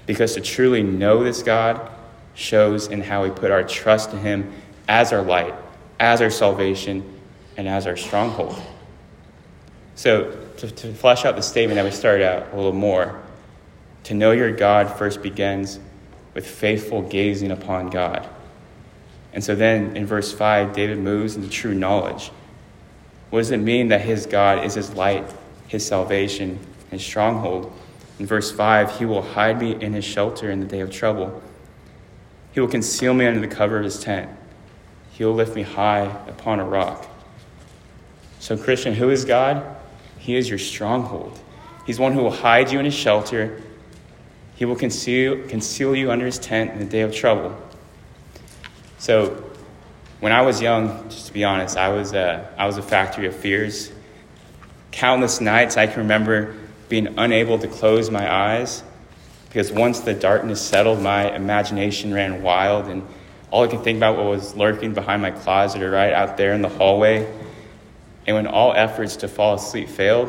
Because 0.07 0.35
to 0.35 0.41
truly 0.41 0.83
know 0.83 1.23
this 1.23 1.43
God 1.43 1.91
shows 2.35 2.89
in 2.89 3.03
how 3.03 3.23
we 3.23 3.31
put 3.31 3.51
our 3.51 3.63
trust 3.63 4.13
in 4.13 4.21
Him 4.21 4.53
as 4.89 5.13
our 5.13 5.23
light, 5.23 5.55
as 6.01 6.23
our 6.23 6.31
salvation, 6.31 7.21
and 7.59 7.69
as 7.69 7.87
our 7.87 7.97
stronghold. 7.97 8.61
So, 9.95 10.31
to, 10.57 10.71
to 10.71 10.95
flesh 10.95 11.27
out 11.27 11.37
the 11.37 11.43
statement 11.43 11.77
that 11.77 11.85
we 11.85 11.91
started 11.91 12.27
out 12.27 12.53
a 12.53 12.57
little 12.57 12.73
more, 12.73 13.23
to 14.05 14.15
know 14.15 14.33
your 14.33 14.51
God 14.51 14.97
first 14.99 15.23
begins 15.23 15.79
with 16.33 16.47
faithful 16.47 17.03
gazing 17.03 17.51
upon 17.51 17.91
God. 17.91 18.29
And 19.33 19.43
so 19.43 19.55
then 19.55 19.97
in 19.97 20.07
verse 20.07 20.33
5, 20.33 20.75
David 20.75 20.99
moves 20.99 21.37
into 21.37 21.49
true 21.49 21.75
knowledge. 21.75 22.31
What 23.31 23.41
does 23.41 23.51
it 23.51 23.59
mean 23.59 23.89
that 23.89 24.03
his 24.03 24.27
God 24.27 24.65
is 24.65 24.75
his 24.75 24.93
light, 24.95 25.25
his 25.69 25.87
salvation, 25.87 26.59
his 26.91 27.03
stronghold? 27.03 27.73
In 28.19 28.27
verse 28.27 28.53
5, 28.53 28.99
he 28.99 29.07
will 29.07 29.23
hide 29.23 29.59
me 29.59 29.75
in 29.81 29.95
his 29.95 30.05
shelter 30.05 30.51
in 30.51 30.61
the 30.61 30.67
day 30.67 30.81
of 30.81 30.91
trouble. 30.91 31.43
He 32.53 32.61
will 32.61 32.69
conceal 32.69 33.15
me 33.15 33.27
under 33.27 33.41
the 33.41 33.49
cover 33.49 33.79
of 33.79 33.85
his 33.85 33.99
tent. 33.99 34.31
He 35.13 35.25
will 35.25 35.33
lift 35.33 35.57
me 35.57 35.63
high 35.63 36.05
upon 36.29 36.61
a 36.61 36.65
rock. 36.65 37.07
So, 38.39 38.57
Christian, 38.59 38.95
who 38.95 39.09
is 39.09 39.25
God? 39.25 39.65
He 40.19 40.37
is 40.37 40.49
your 40.49 40.59
stronghold. 40.59 41.39
He's 41.87 41.99
one 41.99 42.13
who 42.13 42.23
will 42.23 42.31
hide 42.31 42.71
you 42.71 42.79
in 42.79 42.85
his 42.85 42.95
shelter. 42.95 43.63
He 44.55 44.65
will 44.65 44.77
conceal, 44.77 45.47
conceal 45.49 45.97
you 45.97 46.11
under 46.11 46.27
his 46.27 46.39
tent 46.39 46.73
in 46.73 46.79
the 46.79 46.85
day 46.85 47.01
of 47.01 47.15
trouble. 47.15 47.57
So, 49.03 49.43
when 50.21 50.31
I 50.31 50.43
was 50.43 50.63
young, 50.63 51.09
just 51.09 51.27
to 51.27 51.33
be 51.33 51.43
honest, 51.43 51.77
I 51.77 51.89
was, 51.89 52.13
a, 52.13 52.49
I 52.57 52.67
was 52.67 52.79
a 52.79 52.83
factory 52.83 53.27
of 53.27 53.35
fears. 53.35 53.91
Countless 54.93 55.41
nights 55.41 55.77
I 55.77 55.89
can 55.89 56.03
remember 56.03 56.55
being 56.89 57.19
unable 57.19 57.59
to 57.59 57.67
close 57.67 58.11
my 58.11 58.33
eyes 58.33 58.85
because 59.49 59.73
once 59.73 59.99
the 59.99 60.15
darkness 60.15 60.61
settled, 60.61 61.03
my 61.03 61.35
imagination 61.35 62.15
ran 62.15 62.45
wild, 62.45 62.87
and 62.87 63.05
all 63.51 63.65
I 63.65 63.67
could 63.67 63.83
think 63.83 63.97
about 63.97 64.19
was 64.19 64.55
lurking 64.55 64.95
behind 64.95 65.21
my 65.21 65.33
closet 65.33 65.83
or 65.83 65.91
right 65.91 66.13
out 66.13 66.37
there 66.37 66.53
in 66.53 66.63
the 66.63 66.69
hallway. 66.69 67.29
And 68.29 68.37
when 68.37 68.47
all 68.47 68.73
efforts 68.73 69.17
to 69.17 69.27
fall 69.27 69.57
asleep 69.57 69.89
failed, 69.89 70.29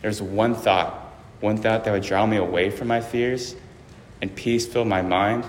there 0.00 0.08
was 0.08 0.20
one 0.20 0.56
thought, 0.56 1.14
one 1.38 1.56
thought 1.56 1.84
that 1.84 1.92
would 1.92 2.02
draw 2.02 2.26
me 2.26 2.38
away 2.38 2.70
from 2.70 2.88
my 2.88 3.00
fears 3.00 3.54
and 4.20 4.34
peace 4.34 4.66
fill 4.66 4.84
my 4.84 5.02
mind. 5.02 5.44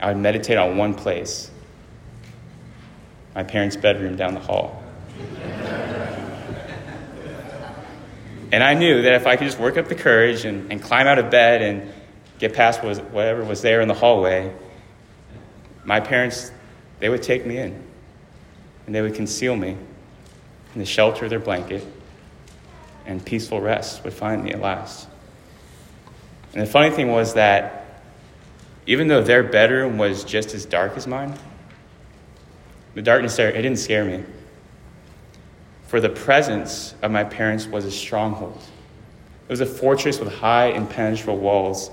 I 0.00 0.08
would 0.08 0.16
meditate 0.16 0.58
on 0.58 0.76
one 0.76 0.92
place 0.92 1.52
my 3.36 3.44
parents' 3.44 3.76
bedroom 3.76 4.16
down 4.16 4.32
the 4.32 4.40
hall. 4.40 4.82
and 8.50 8.64
I 8.64 8.72
knew 8.72 9.02
that 9.02 9.12
if 9.12 9.26
I 9.26 9.36
could 9.36 9.44
just 9.44 9.58
work 9.58 9.76
up 9.76 9.88
the 9.88 9.94
courage 9.94 10.46
and, 10.46 10.72
and 10.72 10.82
climb 10.82 11.06
out 11.06 11.18
of 11.18 11.30
bed 11.30 11.60
and 11.60 11.92
get 12.38 12.54
past 12.54 12.82
was, 12.82 12.98
whatever 12.98 13.44
was 13.44 13.60
there 13.60 13.82
in 13.82 13.88
the 13.88 13.94
hallway, 13.94 14.54
my 15.84 16.00
parents, 16.00 16.50
they 16.98 17.10
would 17.10 17.22
take 17.22 17.44
me 17.44 17.58
in 17.58 17.84
and 18.86 18.94
they 18.94 19.02
would 19.02 19.14
conceal 19.14 19.54
me 19.54 19.76
in 20.74 20.78
the 20.78 20.86
shelter 20.86 21.24
of 21.24 21.30
their 21.30 21.38
blanket, 21.38 21.84
and 23.04 23.24
peaceful 23.24 23.60
rest 23.60 24.02
would 24.04 24.14
find 24.14 24.44
me 24.44 24.52
at 24.52 24.60
last. 24.60 25.08
And 26.54 26.62
the 26.62 26.66
funny 26.66 26.90
thing 26.90 27.08
was 27.08 27.34
that 27.34 28.00
even 28.86 29.08
though 29.08 29.22
their 29.22 29.42
bedroom 29.42 29.98
was 29.98 30.24
just 30.24 30.54
as 30.54 30.64
dark 30.64 30.96
as 30.96 31.06
mine, 31.06 31.36
the 32.96 33.02
darkness 33.02 33.36
there, 33.36 33.50
it 33.50 33.62
didn't 33.62 33.78
scare 33.78 34.04
me. 34.04 34.24
For 35.86 36.00
the 36.00 36.08
presence 36.08 36.96
of 37.00 37.12
my 37.12 37.22
parents 37.22 37.68
was 37.68 37.84
a 37.84 37.92
stronghold. 37.92 38.60
It 39.48 39.52
was 39.52 39.60
a 39.60 39.66
fortress 39.66 40.18
with 40.18 40.34
high, 40.34 40.70
impenetrable 40.70 41.38
walls 41.38 41.92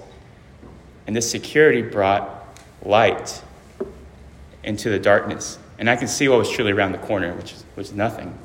and 1.06 1.16
this 1.16 1.30
security 1.30 1.82
brought 1.82 2.48
light 2.84 3.42
into 4.64 4.90
the 4.90 5.00
darkness. 5.00 5.60
And 5.78 5.90
I 5.90 5.96
could 5.96 6.10
see 6.10 6.28
what 6.28 6.40
was 6.40 6.50
truly 6.50 6.72
around 6.72 6.94
the 6.94 6.98
corner, 7.00 7.34
which 7.34 7.54
was 7.76 7.92
nothing. 7.92 8.38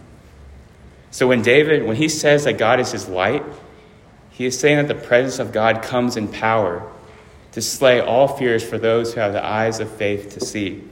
So 1.11 1.29
when 1.29 1.43
David, 1.43 1.85
when 1.85 1.97
he 1.97 2.09
says 2.09 2.45
that 2.45 2.59
God 2.59 2.81
is 2.81 2.93
his 2.93 3.09
light, 3.09 3.45
he 4.31 4.47
is 4.47 4.59
saying 4.59 4.77
that 4.77 4.89
the 4.89 5.07
presence 5.07 5.39
of 5.39 5.53
God 5.53 5.83
comes 5.83 6.17
in 6.17 6.29
power 6.29 6.91
to 7.53 7.63
slay 7.63 8.01
all 8.01 8.29
fears 8.29 8.63
for 8.63 8.79
those 8.79 9.15
who 9.15 9.21
have 9.21 9.33
the 9.33 9.45
eyes 9.45 9.81
of 9.81 9.91
faith 9.91 10.31
to 10.35 10.41
see. 10.41 10.83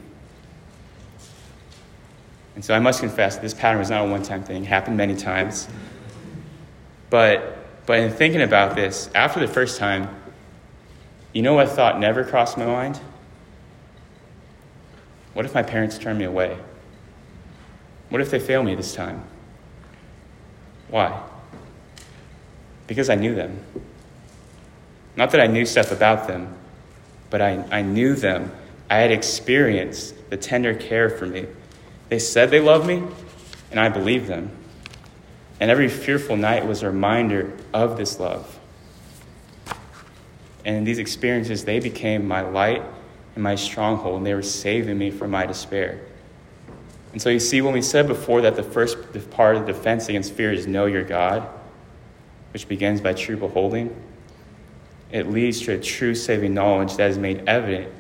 And 2.57 2.65
so 2.65 2.75
I 2.75 2.81
must 2.81 3.01
confess, 3.01 3.37
this 3.37 3.55
pattern 3.55 3.79
was 3.79 3.91
not 3.91 4.07
a 4.07 4.11
one 4.11 4.23
time 4.23 4.43
thing, 4.43 4.65
it 4.65 4.67
happened 4.67 4.97
many 4.97 5.15
times. 5.15 5.69
But, 7.11 7.59
but 7.87 8.01
in 8.01 8.11
thinking 8.11 8.41
about 8.41 8.75
this, 8.75 9.11
after 9.15 9.39
the 9.39 9.47
first 9.47 9.79
time, 9.79 10.09
you 11.35 11.43
know 11.43 11.53
what 11.53 11.69
thought 11.69 12.01
never 12.01 12.25
crossed 12.25 12.57
my 12.57 12.65
mind? 12.65 12.99
What 15.35 15.45
if 15.45 15.53
my 15.53 15.63
parents 15.63 15.99
turn 15.99 16.17
me 16.17 16.25
away? 16.25 16.57
What 18.09 18.23
if 18.23 18.31
they 18.31 18.39
fail 18.39 18.63
me 18.63 18.75
this 18.75 18.95
time? 18.95 19.23
Why? 20.89 21.23
Because 22.87 23.11
I 23.11 23.17
knew 23.17 23.35
them. 23.35 23.63
Not 25.15 25.31
that 25.33 25.43
I 25.43 25.47
knew 25.47 25.67
stuff 25.67 25.93
about 25.93 26.27
them, 26.27 26.55
but 27.29 27.43
I, 27.43 27.63
I 27.71 27.83
knew 27.83 28.15
them. 28.15 28.51
I 28.89 28.97
had 28.97 29.11
experienced 29.11 30.31
the 30.31 30.39
tender 30.39 30.75
care 30.75 31.11
for 31.11 31.27
me. 31.27 31.47
They 32.09 32.19
said 32.19 32.51
they 32.51 32.61
loved 32.61 32.87
me, 32.87 33.03
and 33.71 33.81
I 33.81 33.89
believed 33.89 34.27
them. 34.27 34.51
And 35.59 35.71
every 35.71 35.89
fearful 35.89 36.37
night 36.37 36.67
was 36.67 36.83
a 36.83 36.87
reminder 36.87 37.53
of 37.73 37.97
this 37.97 38.21
love. 38.21 38.59
And 40.65 40.77
in 40.77 40.85
these 40.85 40.99
experiences, 40.99 41.65
they 41.65 41.81
became 41.81 42.27
my 42.27 42.43
light 42.43 42.83
and 43.35 43.43
my 43.43 43.55
stronghold, 43.55 44.19
and 44.19 44.27
they 44.27 44.35
were 44.35 44.43
saving 44.43 44.99
me 44.99 45.11
from 45.11 45.31
my 45.31 45.47
despair. 45.47 46.01
And 47.13 47.23
so 47.23 47.31
you 47.31 47.41
see, 47.41 47.63
when 47.63 47.73
we 47.73 47.83
said 47.83 48.07
before 48.07 48.43
that 48.43 48.57
the 48.57 48.63
first 48.63 48.99
part 49.31 49.57
of 49.57 49.67
the 49.67 49.73
defense 49.73 50.09
against 50.09 50.33
fear 50.33 50.53
is 50.53 50.67
know 50.67 50.87
your 50.87 51.05
God, 51.05 51.49
which 52.53 52.69
begins 52.69 53.01
by 53.01 53.15
true 53.15 53.37
beholding, 53.37 53.95
it 55.13 55.31
leads 55.31 55.61
to 55.63 55.73
a 55.73 55.79
true 55.79 56.15
saving 56.15 56.53
knowledge 56.53 56.97
that 56.97 57.11
is 57.11 57.17
made 57.17 57.43
evident 57.47 57.93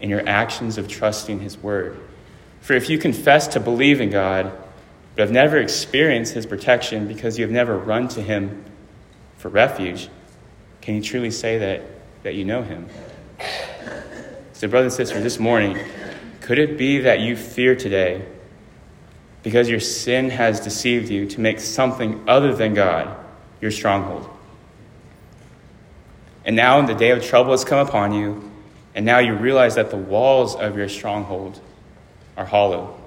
in 0.00 0.10
your 0.10 0.26
actions 0.28 0.78
of 0.78 0.88
trusting 0.88 1.40
His 1.40 1.58
Word. 1.58 1.98
For 2.66 2.74
if 2.74 2.90
you 2.90 2.98
confess 2.98 3.46
to 3.48 3.60
believe 3.60 4.00
in 4.00 4.10
God, 4.10 4.52
but 5.14 5.22
have 5.22 5.30
never 5.30 5.56
experienced 5.56 6.34
His 6.34 6.44
protection 6.44 7.06
because 7.08 7.38
you 7.38 7.44
have 7.44 7.52
never 7.52 7.78
run 7.78 8.08
to 8.08 8.20
Him 8.20 8.64
for 9.38 9.48
refuge, 9.48 10.08
can 10.80 10.96
you 10.96 11.00
truly 11.00 11.30
say 11.30 11.58
that 11.58 11.82
that 12.26 12.34
you 12.34 12.44
know 12.44 12.60
him. 12.60 12.88
So, 14.52 14.66
brothers 14.66 14.98
and 14.98 15.06
sisters, 15.06 15.22
this 15.22 15.38
morning, 15.38 15.78
could 16.40 16.58
it 16.58 16.76
be 16.76 16.98
that 17.02 17.20
you 17.20 17.36
fear 17.36 17.76
today 17.76 18.26
because 19.44 19.68
your 19.68 19.78
sin 19.78 20.30
has 20.30 20.58
deceived 20.58 21.08
you 21.08 21.26
to 21.28 21.40
make 21.40 21.60
something 21.60 22.28
other 22.28 22.52
than 22.52 22.74
God 22.74 23.16
your 23.60 23.70
stronghold. 23.70 24.28
And 26.44 26.56
now, 26.56 26.80
in 26.80 26.86
the 26.86 26.96
day 26.96 27.10
of 27.10 27.22
trouble 27.22 27.52
has 27.52 27.64
come 27.64 27.86
upon 27.86 28.12
you, 28.12 28.50
and 28.92 29.06
now 29.06 29.20
you 29.20 29.34
realize 29.34 29.76
that 29.76 29.92
the 29.92 29.96
walls 29.96 30.56
of 30.56 30.76
your 30.76 30.88
stronghold 30.88 31.60
are 32.36 32.44
hollow. 32.44 33.00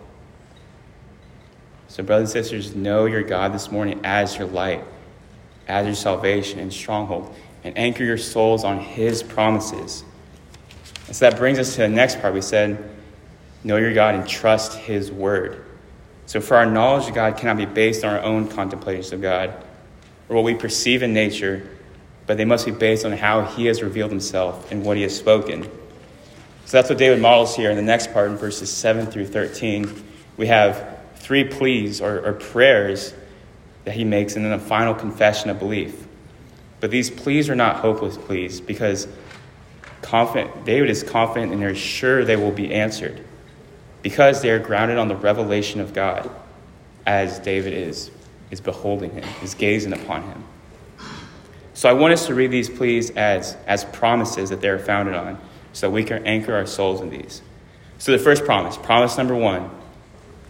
So, 1.87 2.03
brothers 2.03 2.35
and 2.35 2.45
sisters, 2.45 2.75
know 2.75 3.05
your 3.05 3.23
God 3.23 3.53
this 3.53 3.71
morning 3.71 3.99
as 4.03 4.37
your 4.37 4.47
light, 4.47 4.83
as 5.67 5.85
your 5.85 5.95
salvation 5.95 6.59
and 6.59 6.71
stronghold, 6.71 7.33
and 7.63 7.77
anchor 7.77 8.03
your 8.03 8.17
souls 8.17 8.63
on 8.63 8.79
His 8.79 9.23
promises. 9.23 10.03
And 11.07 11.15
so 11.15 11.29
that 11.29 11.37
brings 11.37 11.57
us 11.57 11.75
to 11.75 11.81
the 11.81 11.89
next 11.89 12.21
part. 12.21 12.33
We 12.33 12.41
said, 12.41 12.95
Know 13.63 13.77
your 13.77 13.93
God 13.93 14.15
and 14.15 14.27
trust 14.27 14.77
His 14.77 15.11
word. 15.11 15.65
So, 16.27 16.39
for 16.39 16.57
our 16.57 16.65
knowledge 16.67 17.09
of 17.09 17.15
God 17.15 17.37
cannot 17.37 17.57
be 17.57 17.65
based 17.65 18.05
on 18.05 18.13
our 18.13 18.21
own 18.21 18.47
contemplations 18.47 19.11
of 19.11 19.21
God 19.21 19.49
or 20.29 20.35
what 20.35 20.45
we 20.45 20.53
perceive 20.53 21.01
in 21.01 21.11
nature, 21.11 21.67
but 22.27 22.37
they 22.37 22.45
must 22.45 22.67
be 22.67 22.71
based 22.71 23.03
on 23.03 23.13
how 23.13 23.43
He 23.45 23.65
has 23.65 23.81
revealed 23.81 24.11
Himself 24.11 24.71
and 24.71 24.85
what 24.85 24.95
He 24.95 25.03
has 25.03 25.17
spoken. 25.17 25.67
So 26.69 26.77
that's 26.77 26.87
what 26.87 26.99
David 26.99 27.19
models 27.19 27.55
here 27.55 27.71
in 27.71 27.75
the 27.75 27.81
next 27.81 28.13
part 28.13 28.29
in 28.29 28.37
verses 28.37 28.69
7 28.69 29.07
through 29.07 29.25
13. 29.25 29.91
We 30.37 30.45
have 30.45 30.99
three 31.15 31.43
pleas 31.43 31.99
or, 31.99 32.23
or 32.23 32.33
prayers 32.33 33.15
that 33.85 33.95
he 33.95 34.03
makes 34.03 34.35
and 34.35 34.45
then 34.45 34.51
a 34.51 34.59
final 34.59 34.93
confession 34.93 35.49
of 35.49 35.57
belief. 35.57 36.05
But 36.79 36.91
these 36.91 37.09
pleas 37.09 37.49
are 37.49 37.55
not 37.55 37.77
hopeless 37.77 38.19
pleas 38.19 38.61
because 38.61 39.07
confident, 40.03 40.63
David 40.63 40.91
is 40.91 41.01
confident 41.01 41.53
and 41.53 41.59
they're 41.59 41.73
sure 41.73 42.23
they 42.23 42.35
will 42.35 42.51
be 42.51 42.71
answered 42.71 43.19
because 44.03 44.43
they 44.43 44.51
are 44.51 44.59
grounded 44.59 44.99
on 44.99 45.07
the 45.07 45.15
revelation 45.15 45.81
of 45.81 45.91
God 45.95 46.29
as 47.07 47.39
David 47.39 47.73
is, 47.73 48.11
is 48.51 48.61
beholding 48.61 49.09
him, 49.09 49.27
is 49.41 49.55
gazing 49.55 49.93
upon 49.93 50.21
him. 50.21 50.43
So 51.73 51.89
I 51.89 51.93
want 51.93 52.13
us 52.13 52.27
to 52.27 52.35
read 52.35 52.51
these 52.51 52.69
pleas 52.69 53.09
as, 53.09 53.57
as 53.65 53.85
promises 53.85 54.51
that 54.51 54.61
they're 54.61 54.77
founded 54.77 55.15
on 55.15 55.39
so 55.73 55.87
that 55.87 55.91
we 55.91 56.03
can 56.03 56.25
anchor 56.25 56.53
our 56.53 56.65
souls 56.65 57.01
in 57.01 57.09
these. 57.09 57.41
So, 57.97 58.11
the 58.11 58.17
first 58.17 58.45
promise, 58.45 58.77
promise 58.77 59.17
number 59.17 59.35
one 59.35 59.69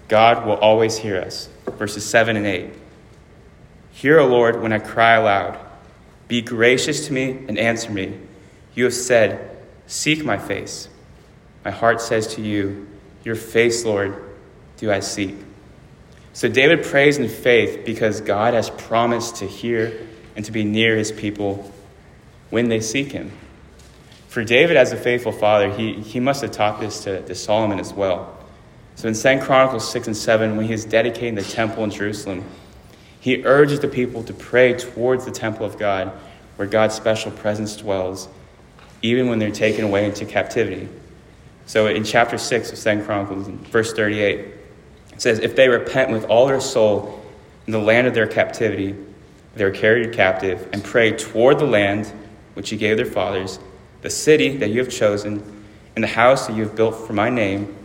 God 0.08 0.46
will 0.46 0.58
always 0.58 0.98
hear 0.98 1.20
us. 1.22 1.50
Verses 1.78 2.06
7 2.06 2.36
and 2.36 2.46
8. 2.46 2.72
Hear, 3.92 4.20
O 4.20 4.28
Lord, 4.28 4.62
when 4.62 4.74
I 4.74 4.80
cry 4.80 5.16
aloud. 5.16 5.58
Be 6.28 6.42
gracious 6.42 7.08
to 7.08 7.14
me 7.14 7.32
and 7.48 7.58
answer 7.58 7.92
me. 7.92 8.18
You 8.76 8.86
have 8.86 8.94
said, 8.94 9.58
Seek 9.88 10.24
my 10.24 10.38
face. 10.38 10.90
My 11.66 11.72
heart 11.72 12.02
says 12.02 12.36
to 12.36 12.42
you, 12.42 12.88
Your 13.24 13.36
face, 13.36 13.84
Lord, 13.84 14.24
do 14.78 14.92
I 14.92 15.00
seek. 15.00 15.36
So 16.34 16.48
David 16.48 16.84
prays 16.84 17.18
in 17.18 17.28
faith 17.28 17.84
because 17.86 18.22
God 18.22 18.54
has 18.54 18.70
promised 18.70 19.38
to 19.38 19.46
hear 19.46 20.08
and 20.36 20.46
to 20.46 20.52
be 20.52 20.64
near 20.64 20.96
his 20.96 21.12
people 21.12 21.72
when 22.50 22.70
they 22.70 22.80
seek 22.80 23.12
him. 23.12 23.32
For 24.30 24.44
David, 24.44 24.78
as 24.78 24.92
a 24.92 24.96
faithful 24.96 25.32
father, 25.32 25.74
he, 25.74 25.94
he 25.94 26.20
must 26.20 26.44
have 26.44 26.52
taught 26.52 26.80
this 26.80 27.04
to, 27.06 27.24
to 27.24 27.34
Solomon 27.34 27.80
as 27.80 27.92
well. 27.92 28.38
So 28.94 29.08
in 29.08 29.16
2 29.16 29.44
Chronicles 29.44 29.92
6 29.92 30.06
and 30.06 30.16
7, 30.16 30.56
when 30.56 30.68
he 30.68 30.74
is 30.74 30.86
dedicating 30.86 31.34
the 31.34 31.42
temple 31.42 31.84
in 31.84 31.90
Jerusalem, 31.90 32.44
he 33.20 33.44
urges 33.44 33.80
the 33.80 33.88
people 33.88 34.24
to 34.26 34.34
pray 34.34 34.74
towards 34.74 35.26
the 35.26 35.32
temple 35.32 35.66
of 35.66 35.80
God, 35.80 36.12
where 36.58 36.68
God's 36.68 36.94
special 36.94 37.32
presence 37.32 37.76
dwells, 37.76 38.30
even 39.02 39.30
when 39.30 39.40
they're 39.40 39.50
taken 39.50 39.84
away 39.84 40.06
into 40.06 40.28
captivity. 40.28 40.88
So 41.66 41.88
in 41.88 42.04
chapter 42.04 42.38
6 42.38 42.72
of 42.72 43.00
2 43.00 43.06
Chronicles, 43.06 43.48
verse 43.48 43.94
38, 43.94 44.40
it 44.40 44.56
says, 45.18 45.40
If 45.40 45.56
they 45.56 45.70
repent 45.70 46.12
with 46.12 46.26
all 46.26 46.46
their 46.46 46.62
soul 46.62 47.20
in 47.66 47.74
the 47.74 47.80
land 47.80 48.06
of 48.06 48.14
their 48.14 48.28
captivity, 48.28 48.96
they 49.56 49.64
are 49.64 49.72
carried 49.72 50.14
captive, 50.14 50.70
and 50.72 50.84
pray 50.84 51.14
toward 51.14 51.58
the 51.58 51.66
land 51.66 52.14
which 52.54 52.70
he 52.70 52.78
gave 52.78 52.98
their 52.98 53.08
fathers, 53.08 53.58
the 54.02 54.10
city 54.10 54.58
that 54.58 54.70
you 54.70 54.80
have 54.80 54.90
chosen, 54.90 55.44
and 55.96 56.04
the 56.04 56.08
house 56.08 56.48
that 56.48 56.56
you 56.56 56.64
have 56.64 56.76
built 56.76 56.96
for 57.08 57.14
my 57.14 57.30
name, 57.30 57.76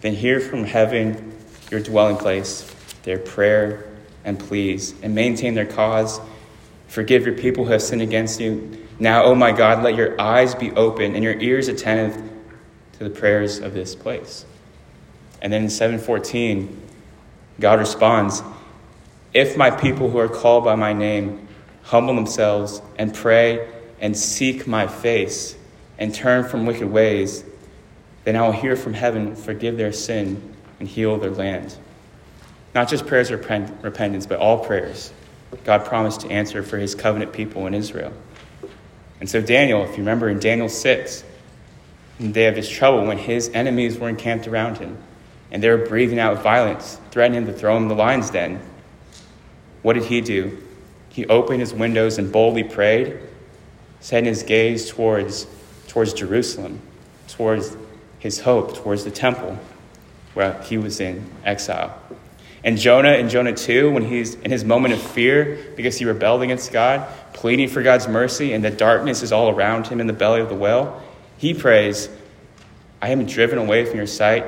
then 0.00 0.14
hear 0.14 0.40
from 0.40 0.64
heaven 0.64 1.32
your 1.70 1.80
dwelling 1.80 2.16
place, 2.16 2.72
their 3.04 3.18
prayer 3.18 3.86
and 4.24 4.38
pleas, 4.38 4.94
and 5.02 5.14
maintain 5.14 5.54
their 5.54 5.66
cause. 5.66 6.20
Forgive 6.88 7.24
your 7.24 7.36
people 7.36 7.64
who 7.64 7.72
have 7.72 7.82
sinned 7.82 8.02
against 8.02 8.40
you. 8.40 8.84
Now, 8.98 9.24
O 9.24 9.26
oh 9.26 9.34
my 9.34 9.52
God, 9.52 9.82
let 9.84 9.94
your 9.94 10.20
eyes 10.20 10.54
be 10.54 10.72
open 10.72 11.14
and 11.14 11.22
your 11.22 11.38
ears 11.38 11.68
attentive 11.68 12.22
to 12.94 13.04
the 13.04 13.10
prayers 13.10 13.58
of 13.58 13.74
this 13.74 13.94
place. 13.94 14.44
And 15.42 15.52
then 15.52 15.64
in 15.64 15.70
714, 15.70 16.82
God 17.60 17.78
responds, 17.78 18.42
If 19.34 19.56
my 19.56 19.70
people 19.70 20.10
who 20.10 20.18
are 20.18 20.28
called 20.28 20.64
by 20.64 20.74
my 20.74 20.92
name 20.92 21.46
humble 21.82 22.14
themselves 22.14 22.82
and 22.98 23.14
pray 23.14 23.68
and 24.00 24.16
seek 24.16 24.66
my 24.66 24.86
face 24.86 25.56
and 25.98 26.14
turn 26.14 26.44
from 26.44 26.66
wicked 26.66 26.90
ways, 26.90 27.44
then 28.24 28.36
I 28.36 28.42
will 28.42 28.52
hear 28.52 28.76
from 28.76 28.92
heaven, 28.92 29.36
forgive 29.36 29.76
their 29.76 29.92
sin, 29.92 30.54
and 30.78 30.88
heal 30.88 31.16
their 31.18 31.30
land. 31.30 31.76
Not 32.74 32.88
just 32.88 33.06
prayers 33.06 33.30
of 33.30 33.40
repentance, 33.40 34.26
but 34.26 34.38
all 34.38 34.64
prayers. 34.64 35.12
God 35.64 35.84
promised 35.84 36.22
to 36.22 36.30
answer 36.30 36.62
for 36.62 36.76
his 36.76 36.94
covenant 36.94 37.32
people 37.32 37.66
in 37.66 37.74
Israel. 37.74 38.12
And 39.20 39.30
so, 39.30 39.40
Daniel, 39.40 39.82
if 39.84 39.90
you 39.90 39.98
remember 39.98 40.28
in 40.28 40.38
Daniel 40.38 40.68
6, 40.68 41.24
in 42.18 42.26
the 42.28 42.32
day 42.32 42.46
of 42.46 42.56
his 42.56 42.68
trouble, 42.68 43.06
when 43.06 43.18
his 43.18 43.50
enemies 43.54 43.98
were 43.98 44.08
encamped 44.08 44.46
around 44.46 44.78
him 44.78 44.98
and 45.50 45.62
they 45.62 45.70
were 45.70 45.86
breathing 45.86 46.18
out 46.18 46.42
violence, 46.42 47.00
threatening 47.10 47.46
to 47.46 47.52
throw 47.52 47.76
him 47.76 47.84
in 47.84 47.88
the 47.88 47.94
lion's 47.94 48.30
den, 48.30 48.60
what 49.82 49.94
did 49.94 50.04
he 50.04 50.20
do? 50.20 50.58
He 51.08 51.26
opened 51.26 51.60
his 51.60 51.72
windows 51.72 52.18
and 52.18 52.30
boldly 52.30 52.64
prayed 52.64 53.20
setting 54.06 54.26
his 54.26 54.44
gaze 54.44 54.88
towards, 54.88 55.48
towards 55.88 56.12
Jerusalem, 56.12 56.80
towards 57.26 57.76
his 58.20 58.38
hope, 58.38 58.76
towards 58.76 59.02
the 59.02 59.10
temple 59.10 59.58
where 60.32 60.62
he 60.62 60.78
was 60.78 61.00
in 61.00 61.28
exile. 61.44 62.00
And 62.62 62.78
Jonah 62.78 63.14
in 63.14 63.28
Jonah 63.28 63.52
2, 63.52 63.90
when 63.90 64.04
he's 64.04 64.36
in 64.36 64.52
his 64.52 64.64
moment 64.64 64.94
of 64.94 65.02
fear 65.02 65.72
because 65.74 65.98
he 65.98 66.04
rebelled 66.04 66.42
against 66.42 66.70
God, 66.70 67.04
pleading 67.32 67.66
for 67.66 67.82
God's 67.82 68.06
mercy, 68.06 68.52
and 68.52 68.64
the 68.64 68.70
darkness 68.70 69.24
is 69.24 69.32
all 69.32 69.48
around 69.50 69.88
him 69.88 69.98
in 69.98 70.06
the 70.06 70.12
belly 70.12 70.40
of 70.40 70.50
the 70.50 70.54
whale, 70.54 71.02
he 71.36 71.52
prays, 71.52 72.08
I 73.02 73.08
am 73.08 73.26
driven 73.26 73.58
away 73.58 73.86
from 73.86 73.96
your 73.96 74.06
sight, 74.06 74.44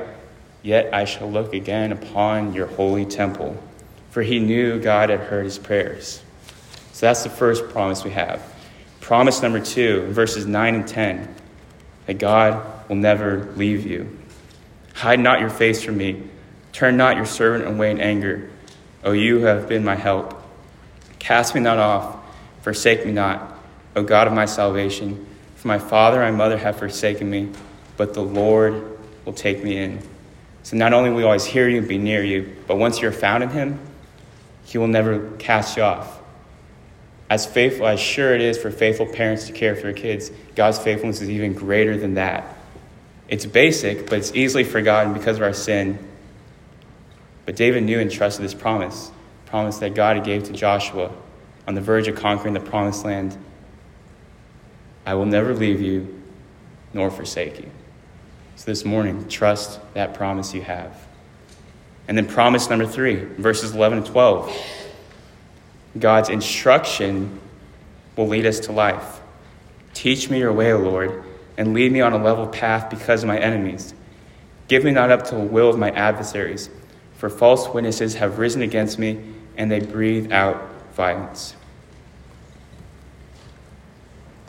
yet 0.63 0.93
I 0.93 1.03
shall 1.03 1.29
look 1.29 1.53
again 1.53 1.91
upon 1.91 2.53
your 2.53 2.67
holy 2.67 3.05
temple. 3.05 3.61
For 4.11 4.21
he 4.21 4.39
knew 4.39 4.79
God 4.79 5.09
had 5.09 5.19
heard 5.19 5.43
his 5.43 5.59
prayers. 5.59 6.23
So 6.93 7.07
that's 7.07 7.23
the 7.23 7.29
first 7.29 7.67
promise 7.67 8.05
we 8.05 8.11
have. 8.11 8.41
Promise 9.09 9.41
number 9.41 9.59
two, 9.59 10.05
verses 10.11 10.45
9 10.45 10.75
and 10.75 10.87
10, 10.87 11.33
that 12.05 12.19
God 12.19 12.87
will 12.87 12.95
never 12.95 13.51
leave 13.55 13.83
you. 13.83 14.15
Hide 14.93 15.19
not 15.19 15.39
your 15.39 15.49
face 15.49 15.83
from 15.83 15.97
me. 15.97 16.21
Turn 16.73 16.95
not 16.95 17.15
your 17.15 17.25
servant 17.25 17.67
away 17.67 17.89
in 17.89 17.99
anger. 17.99 18.51
O 19.03 19.13
you 19.13 19.39
who 19.39 19.45
have 19.45 19.67
been 19.67 19.83
my 19.83 19.95
help. 19.95 20.39
Cast 21.17 21.55
me 21.55 21.61
not 21.61 21.79
off, 21.79 22.19
forsake 22.61 23.03
me 23.03 23.11
not, 23.11 23.57
O 23.95 24.03
God 24.03 24.27
of 24.27 24.33
my 24.33 24.45
salvation. 24.45 25.25
For 25.55 25.67
my 25.67 25.79
father 25.79 26.21
and 26.21 26.37
my 26.37 26.43
mother 26.43 26.59
have 26.59 26.77
forsaken 26.77 27.27
me, 27.27 27.49
but 27.97 28.13
the 28.13 28.21
Lord 28.21 28.99
will 29.25 29.33
take 29.33 29.63
me 29.63 29.77
in. 29.77 30.03
So 30.61 30.77
not 30.77 30.93
only 30.93 31.09
will 31.09 31.17
he 31.17 31.23
always 31.23 31.45
hear 31.45 31.67
you 31.67 31.79
and 31.79 31.87
be 31.87 31.97
near 31.97 32.23
you, 32.23 32.55
but 32.67 32.75
once 32.75 33.01
you're 33.01 33.11
found 33.11 33.41
in 33.41 33.49
him, 33.49 33.79
he 34.65 34.77
will 34.77 34.85
never 34.85 35.31
cast 35.37 35.77
you 35.77 35.81
off 35.81 36.18
as 37.29 37.45
faithful 37.45 37.87
as 37.87 37.99
sure 37.99 38.33
it 38.33 38.41
is 38.41 38.57
for 38.57 38.71
faithful 38.71 39.05
parents 39.05 39.45
to 39.47 39.53
care 39.53 39.75
for 39.75 39.83
their 39.83 39.93
kids, 39.93 40.31
God's 40.55 40.79
faithfulness 40.79 41.21
is 41.21 41.29
even 41.29 41.53
greater 41.53 41.95
than 41.95 42.15
that. 42.15 42.55
It's 43.27 43.45
basic, 43.45 44.09
but 44.09 44.17
it's 44.17 44.33
easily 44.33 44.63
forgotten 44.63 45.13
because 45.13 45.37
of 45.37 45.43
our 45.43 45.53
sin. 45.53 45.99
But 47.45 47.55
David 47.55 47.83
knew 47.83 47.99
and 47.99 48.11
trusted 48.11 48.43
this 48.43 48.55
promise, 48.55 49.11
promise 49.45 49.77
that 49.79 49.93
God 49.93 50.23
gave 50.23 50.43
to 50.45 50.53
Joshua 50.53 51.11
on 51.67 51.75
the 51.75 51.81
verge 51.81 52.07
of 52.07 52.15
conquering 52.15 52.55
the 52.55 52.59
promised 52.59 53.05
land. 53.05 53.37
I 55.05 55.13
will 55.13 55.25
never 55.25 55.53
leave 55.53 55.79
you 55.81 56.21
nor 56.93 57.11
forsake 57.11 57.59
you. 57.59 57.69
So 58.55 58.65
this 58.65 58.83
morning, 58.83 59.27
trust 59.27 59.79
that 59.93 60.15
promise 60.15 60.53
you 60.53 60.63
have. 60.63 61.07
And 62.07 62.17
then 62.17 62.25
promise 62.25 62.69
number 62.69 62.87
three, 62.87 63.15
verses 63.15 63.75
11 63.75 63.99
and 63.99 64.07
12. 64.07 64.78
God's 65.99 66.29
instruction 66.29 67.39
will 68.15 68.27
lead 68.27 68.45
us 68.45 68.59
to 68.61 68.71
life. 68.71 69.21
Teach 69.93 70.29
me 70.29 70.39
your 70.39 70.53
way, 70.53 70.71
O 70.71 70.77
Lord, 70.77 71.23
and 71.57 71.73
lead 71.73 71.91
me 71.91 72.01
on 72.01 72.13
a 72.13 72.21
level 72.21 72.47
path 72.47 72.89
because 72.89 73.23
of 73.23 73.27
my 73.27 73.37
enemies. 73.37 73.93
Give 74.67 74.83
me 74.83 74.91
not 74.91 75.11
up 75.11 75.25
to 75.25 75.35
the 75.35 75.41
will 75.41 75.69
of 75.69 75.77
my 75.77 75.91
adversaries, 75.91 76.69
for 77.17 77.29
false 77.29 77.67
witnesses 77.69 78.15
have 78.15 78.39
risen 78.39 78.61
against 78.61 78.99
me, 78.99 79.19
and 79.57 79.69
they 79.71 79.79
breathe 79.79 80.31
out 80.31 80.69
violence. 80.93 81.55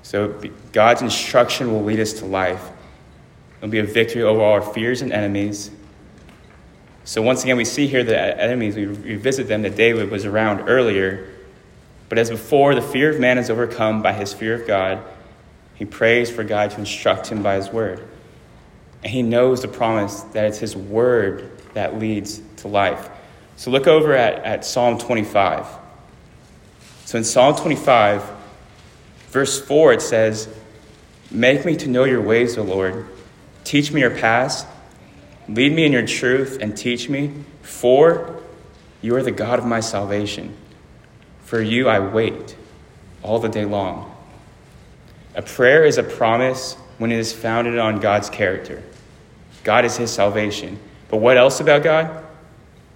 So, 0.03 0.41
God's 0.73 1.03
instruction 1.03 1.73
will 1.73 1.85
lead 1.85 2.01
us 2.01 2.15
to 2.15 2.27
life. 2.27 2.69
It'll 3.59 3.71
be 3.71 3.79
a 3.79 3.85
victory 3.85 4.23
over 4.23 4.41
all 4.41 4.53
our 4.55 4.63
fears 4.63 5.03
and 5.03 5.13
enemies. 5.13 5.71
So 7.05 7.23
once 7.23 7.43
again, 7.43 7.57
we 7.57 7.65
see 7.65 7.87
here 7.87 8.05
the 8.05 8.41
enemies, 8.41 8.77
we 8.77 8.87
revisit 8.87 9.49
them 9.49 9.63
that 9.63 9.77
David 9.77 10.11
was 10.11 10.25
around 10.25 10.69
earlier. 10.69 11.30
But 12.11 12.19
as 12.19 12.29
before, 12.29 12.75
the 12.75 12.83
fear 12.83 13.09
of 13.09 13.21
man 13.21 13.39
is 13.39 13.49
overcome 13.49 14.03
by 14.03 14.13
his 14.13 14.35
fear 14.35 14.61
of 14.61 14.67
God. 14.67 15.03
He 15.77 15.85
prays 15.87 16.29
for 16.29 16.45
God 16.45 16.73
to 16.73 16.81
instruct 16.81 17.29
him 17.29 17.43
by 17.43 17.55
his 17.55 17.71
word. 17.71 18.07
And 19.03 19.13
he 19.13 19.23
knows 19.23 19.63
the 19.63 19.69
promise 19.69 20.21
that 20.33 20.45
it's 20.45 20.59
his 20.59 20.77
word 20.77 21.51
that 21.73 21.99
leads 21.99 22.43
to 22.59 22.69
life. 22.69 23.09
So 23.57 23.71
look 23.71 23.87
over 23.87 24.13
at, 24.13 24.43
at 24.45 24.65
Psalm 24.65 24.99
25. 24.99 25.67
So 27.05 27.17
in 27.17 27.25
Psalm 27.25 27.55
25, 27.55 28.29
verse 29.29 29.61
4, 29.65 29.93
it 29.93 30.03
says, 30.03 30.49
Make 31.31 31.65
me 31.65 31.77
to 31.77 31.89
know 31.89 32.05
your 32.05 32.21
ways, 32.21 32.59
O 32.59 32.63
Lord. 32.63 33.07
Teach 33.63 33.93
me 33.93 34.01
your 34.01 34.11
paths. 34.11 34.67
Lead 35.49 35.73
me 35.73 35.87
in 35.87 35.93
your 35.93 36.07
truth 36.07 36.59
and 36.61 36.77
teach 36.77 37.09
me, 37.09 37.33
for 37.63 38.43
you 39.01 39.15
are 39.15 39.23
the 39.23 39.31
God 39.31 39.61
of 39.61 39.65
my 39.65 39.79
salvation. 39.79 40.57
For 41.51 41.61
you 41.61 41.89
I 41.89 41.99
wait 41.99 42.55
all 43.25 43.41
the 43.41 43.49
day 43.49 43.65
long. 43.65 44.15
A 45.35 45.43
prayer 45.43 45.85
is 45.85 45.99
a 45.99 46.05
promise 46.05 46.75
when 46.99 47.11
it 47.11 47.19
is 47.19 47.33
founded 47.33 47.77
on 47.77 47.99
God's 47.99 48.31
character. 48.31 48.85
God 49.65 49.85
is 49.85 49.97
his 49.97 50.13
salvation. 50.13 50.79
But 51.09 51.17
what 51.17 51.37
else 51.37 51.59
about 51.59 51.83
God? 51.83 52.25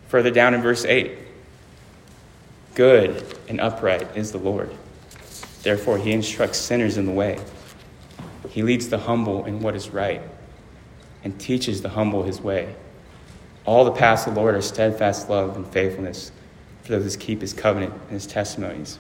Further 0.07 0.31
down 0.31 0.55
in 0.55 0.63
verse 0.63 0.85
8 0.85 1.19
Good 2.77 3.37
and 3.49 3.61
upright 3.61 4.17
is 4.17 4.31
the 4.31 4.39
Lord. 4.39 4.73
Therefore, 5.65 5.99
he 5.99 6.13
instructs 6.13 6.59
sinners 6.59 6.97
in 6.97 7.07
the 7.07 7.13
way. 7.13 7.41
He 8.51 8.63
leads 8.63 8.89
the 8.89 8.99
humble 8.99 9.47
in 9.47 9.63
what 9.63 9.75
is 9.75 9.91
right 9.91 10.23
and 11.25 11.41
teaches 11.41 11.83
the 11.83 11.89
humble 11.89 12.23
his 12.23 12.41
way. 12.41 12.77
All 13.67 13.85
the 13.85 13.91
paths 13.91 14.29
of 14.29 14.37
the 14.37 14.41
Lord 14.41 14.55
are 14.55 14.63
steadfast 14.63 15.29
love 15.29 15.57
and 15.57 15.67
faithfulness 15.67 16.31
for 16.85 16.93
those 16.93 17.15
who 17.15 17.21
keep 17.21 17.41
his 17.41 17.53
covenant 17.53 17.93
and 17.93 18.11
his 18.11 18.27
testimonies. 18.27 18.99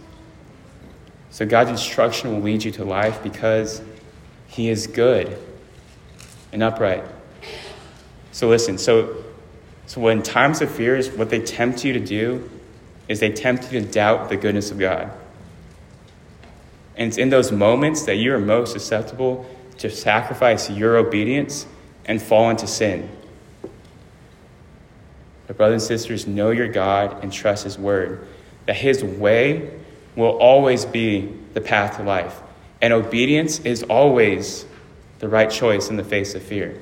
So 1.30 1.46
God's 1.46 1.70
instruction 1.70 2.32
will 2.32 2.40
lead 2.40 2.64
you 2.64 2.70
to 2.72 2.84
life 2.84 3.22
because 3.22 3.82
he 4.46 4.68
is 4.68 4.86
good 4.86 5.38
and 6.52 6.62
upright. 6.62 7.04
So 8.32 8.48
listen, 8.48 8.78
so 8.78 9.24
so 9.86 10.00
when 10.00 10.22
times 10.22 10.62
of 10.62 10.70
fears, 10.70 11.10
what 11.10 11.28
they 11.28 11.40
tempt 11.40 11.84
you 11.84 11.92
to 11.92 12.00
do 12.00 12.50
is 13.06 13.20
they 13.20 13.30
tempt 13.30 13.70
you 13.70 13.80
to 13.80 13.86
doubt 13.86 14.30
the 14.30 14.36
goodness 14.36 14.70
of 14.70 14.78
God. 14.78 15.10
And 16.96 17.08
it's 17.08 17.18
in 17.18 17.28
those 17.28 17.52
moments 17.52 18.04
that 18.04 18.16
you 18.16 18.34
are 18.34 18.38
most 18.38 18.72
susceptible 18.72 19.44
to 19.78 19.90
sacrifice 19.90 20.70
your 20.70 20.96
obedience 20.96 21.66
and 22.06 22.22
fall 22.22 22.48
into 22.48 22.66
sin. 22.66 23.10
But, 25.46 25.56
brothers 25.56 25.82
and 25.82 25.88
sisters, 25.88 26.26
know 26.26 26.50
your 26.50 26.68
God 26.68 27.22
and 27.22 27.32
trust 27.32 27.64
His 27.64 27.78
word, 27.78 28.26
that 28.66 28.76
His 28.76 29.04
way 29.04 29.70
will 30.16 30.38
always 30.38 30.84
be 30.84 31.32
the 31.52 31.60
path 31.60 31.96
to 31.96 32.02
life. 32.02 32.40
And 32.80 32.92
obedience 32.92 33.60
is 33.60 33.82
always 33.84 34.64
the 35.18 35.28
right 35.28 35.50
choice 35.50 35.90
in 35.90 35.96
the 35.96 36.04
face 36.04 36.34
of 36.34 36.42
fear. 36.42 36.80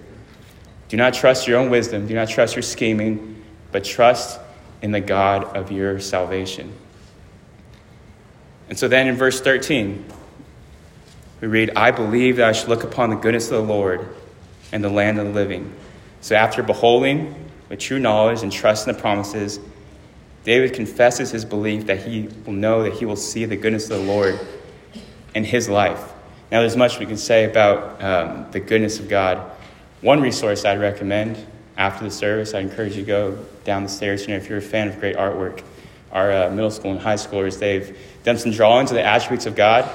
Do 0.88 0.96
not 0.96 1.14
trust 1.14 1.48
your 1.48 1.58
own 1.58 1.70
wisdom, 1.70 2.06
do 2.06 2.14
not 2.14 2.28
trust 2.28 2.54
your 2.54 2.62
scheming, 2.62 3.42
but 3.70 3.84
trust 3.84 4.38
in 4.82 4.90
the 4.90 5.00
God 5.00 5.56
of 5.56 5.72
your 5.72 6.00
salvation. 6.00 6.72
And 8.68 8.78
so 8.78 8.88
then 8.88 9.06
in 9.06 9.16
verse 9.16 9.40
13, 9.40 10.04
we 11.40 11.48
read, 11.48 11.70
I 11.76 11.90
believe 11.90 12.36
that 12.36 12.48
I 12.48 12.52
should 12.52 12.68
look 12.68 12.84
upon 12.84 13.10
the 13.10 13.16
goodness 13.16 13.50
of 13.50 13.66
the 13.66 13.72
Lord 13.72 14.08
and 14.70 14.82
the 14.82 14.88
land 14.88 15.18
of 15.18 15.26
the 15.26 15.32
living. 15.32 15.72
So 16.20 16.34
after 16.36 16.62
beholding 16.62 17.34
with 17.72 17.80
true 17.80 17.98
knowledge 17.98 18.42
and 18.42 18.52
trust 18.52 18.86
in 18.86 18.94
the 18.94 19.00
promises, 19.00 19.58
David 20.44 20.74
confesses 20.74 21.30
his 21.30 21.46
belief 21.46 21.86
that 21.86 22.02
he 22.02 22.28
will 22.44 22.52
know 22.52 22.82
that 22.82 22.92
he 22.92 23.06
will 23.06 23.16
see 23.16 23.46
the 23.46 23.56
goodness 23.56 23.88
of 23.88 23.98
the 23.98 24.04
Lord 24.04 24.38
in 25.34 25.42
his 25.42 25.70
life. 25.70 26.12
Now, 26.50 26.60
there's 26.60 26.76
much 26.76 26.98
we 26.98 27.06
can 27.06 27.16
say 27.16 27.44
about 27.44 28.02
um, 28.02 28.46
the 28.50 28.60
goodness 28.60 29.00
of 29.00 29.08
God. 29.08 29.50
One 30.02 30.20
resource 30.20 30.66
I'd 30.66 30.80
recommend 30.80 31.46
after 31.78 32.04
the 32.04 32.10
service, 32.10 32.52
I 32.52 32.60
encourage 32.60 32.94
you 32.94 33.04
to 33.04 33.06
go 33.06 33.38
down 33.64 33.84
the 33.84 33.88
stairs. 33.88 34.20
You 34.26 34.34
know, 34.34 34.36
if 34.36 34.50
you're 34.50 34.58
a 34.58 34.60
fan 34.60 34.88
of 34.88 35.00
great 35.00 35.16
artwork, 35.16 35.62
our 36.12 36.30
uh, 36.30 36.50
middle 36.50 36.70
school 36.70 36.90
and 36.90 37.00
high 37.00 37.14
schoolers, 37.14 37.58
they've 37.58 37.96
done 38.22 38.36
some 38.36 38.52
drawings 38.52 38.90
of 38.90 38.96
the 38.96 39.02
attributes 39.02 39.46
of 39.46 39.56
God 39.56 39.90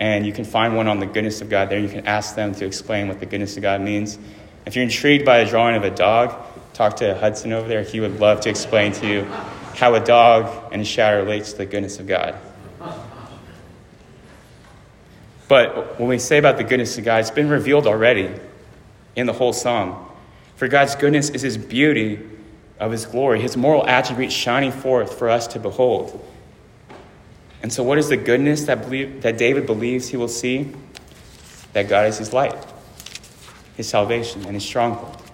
and 0.00 0.26
you 0.26 0.34
can 0.34 0.44
find 0.44 0.76
one 0.76 0.86
on 0.86 1.00
the 1.00 1.06
goodness 1.06 1.40
of 1.40 1.48
God 1.48 1.70
there. 1.70 1.78
You 1.78 1.88
can 1.88 2.06
ask 2.06 2.34
them 2.34 2.54
to 2.56 2.66
explain 2.66 3.08
what 3.08 3.20
the 3.20 3.24
goodness 3.24 3.56
of 3.56 3.62
God 3.62 3.80
means. 3.80 4.18
If 4.66 4.76
you're 4.76 4.84
intrigued 4.84 5.24
by 5.24 5.38
a 5.38 5.48
drawing 5.48 5.76
of 5.76 5.84
a 5.84 5.90
dog, 5.90 6.38
talk 6.76 6.96
to 6.96 7.14
Hudson 7.14 7.54
over 7.54 7.66
there. 7.66 7.82
He 7.82 8.00
would 8.00 8.20
love 8.20 8.42
to 8.42 8.50
explain 8.50 8.92
to 8.92 9.06
you 9.06 9.24
how 9.74 9.94
a 9.94 10.00
dog 10.00 10.72
and 10.72 10.82
a 10.82 10.84
shadow 10.84 11.22
relates 11.22 11.52
to 11.52 11.58
the 11.58 11.66
goodness 11.66 11.98
of 11.98 12.06
God. 12.06 12.36
But 15.48 15.98
when 15.98 16.08
we 16.08 16.18
say 16.18 16.36
about 16.36 16.58
the 16.58 16.64
goodness 16.64 16.98
of 16.98 17.04
God, 17.04 17.20
it's 17.20 17.30
been 17.30 17.48
revealed 17.48 17.86
already 17.86 18.30
in 19.14 19.24
the 19.26 19.32
whole 19.32 19.54
psalm. 19.54 20.06
For 20.56 20.68
God's 20.68 20.94
goodness 20.96 21.30
is 21.30 21.40
his 21.40 21.56
beauty 21.56 22.20
of 22.78 22.92
his 22.92 23.06
glory, 23.06 23.40
his 23.40 23.56
moral 23.56 23.86
attributes 23.86 24.34
shining 24.34 24.72
forth 24.72 25.18
for 25.18 25.30
us 25.30 25.46
to 25.48 25.58
behold. 25.58 26.22
And 27.62 27.72
so, 27.72 27.82
what 27.82 27.96
is 27.96 28.10
the 28.10 28.18
goodness 28.18 28.64
that, 28.64 28.82
believe, 28.82 29.22
that 29.22 29.38
David 29.38 29.64
believes 29.66 30.08
he 30.08 30.18
will 30.18 30.28
see? 30.28 30.74
That 31.72 31.88
God 31.88 32.06
is 32.06 32.18
his 32.18 32.32
light, 32.32 32.56
his 33.76 33.88
salvation, 33.88 34.44
and 34.44 34.54
his 34.54 34.64
stronghold. 34.64 35.25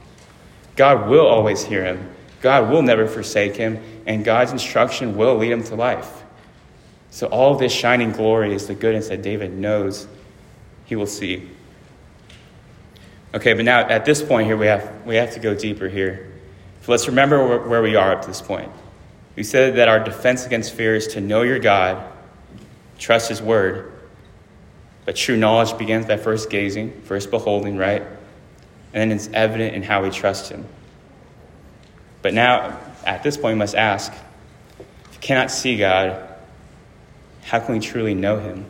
God 0.76 1.08
will 1.08 1.26
always 1.26 1.64
hear 1.64 1.84
him, 1.84 2.10
God 2.40 2.70
will 2.70 2.82
never 2.82 3.06
forsake 3.06 3.56
him, 3.56 3.82
and 4.06 4.24
God's 4.24 4.52
instruction 4.52 5.16
will 5.16 5.36
lead 5.36 5.52
him 5.52 5.62
to 5.64 5.74
life. 5.74 6.22
So, 7.10 7.26
all 7.26 7.56
this 7.56 7.72
shining 7.72 8.12
glory 8.12 8.54
is 8.54 8.66
the 8.66 8.74
goodness 8.74 9.08
that 9.08 9.22
David 9.22 9.52
knows 9.52 10.06
he 10.86 10.96
will 10.96 11.06
see. 11.06 11.48
Okay, 13.34 13.54
but 13.54 13.64
now 13.64 13.80
at 13.80 14.04
this 14.04 14.22
point 14.22 14.46
here, 14.46 14.56
we 14.56 14.66
have, 14.66 15.06
we 15.06 15.16
have 15.16 15.32
to 15.34 15.40
go 15.40 15.54
deeper 15.54 15.88
here. 15.88 16.30
So 16.82 16.90
let's 16.90 17.06
remember 17.06 17.46
where, 17.46 17.60
where 17.60 17.82
we 17.82 17.96
are 17.96 18.12
up 18.12 18.22
to 18.22 18.28
this 18.28 18.42
point. 18.42 18.70
We 19.36 19.42
said 19.42 19.76
that 19.76 19.88
our 19.88 20.00
defense 20.00 20.44
against 20.44 20.74
fear 20.74 20.94
is 20.94 21.06
to 21.08 21.20
know 21.20 21.42
your 21.42 21.58
God 21.58 22.12
trust 22.98 23.28
His 23.28 23.40
word. 23.40 23.92
But 25.04 25.16
true 25.16 25.36
knowledge 25.36 25.76
begins 25.78 26.06
by 26.06 26.16
first 26.16 26.50
gazing, 26.50 27.02
first 27.02 27.30
beholding, 27.30 27.76
right? 27.76 28.02
And 28.92 29.10
then 29.10 29.16
it's 29.16 29.28
evident 29.32 29.74
in 29.74 29.82
how 29.82 30.02
we 30.02 30.10
trust 30.10 30.50
Him. 30.50 30.66
But 32.20 32.34
now, 32.34 32.78
at 33.04 33.22
this 33.22 33.36
point, 33.36 33.54
we 33.54 33.58
must 33.58 33.74
ask 33.74 34.12
if 34.78 35.10
we 35.10 35.16
cannot 35.20 35.50
see 35.50 35.76
God, 35.76 36.28
how 37.42 37.58
can 37.58 37.74
we 37.74 37.80
truly 37.80 38.14
know 38.14 38.38
Him? 38.38 38.64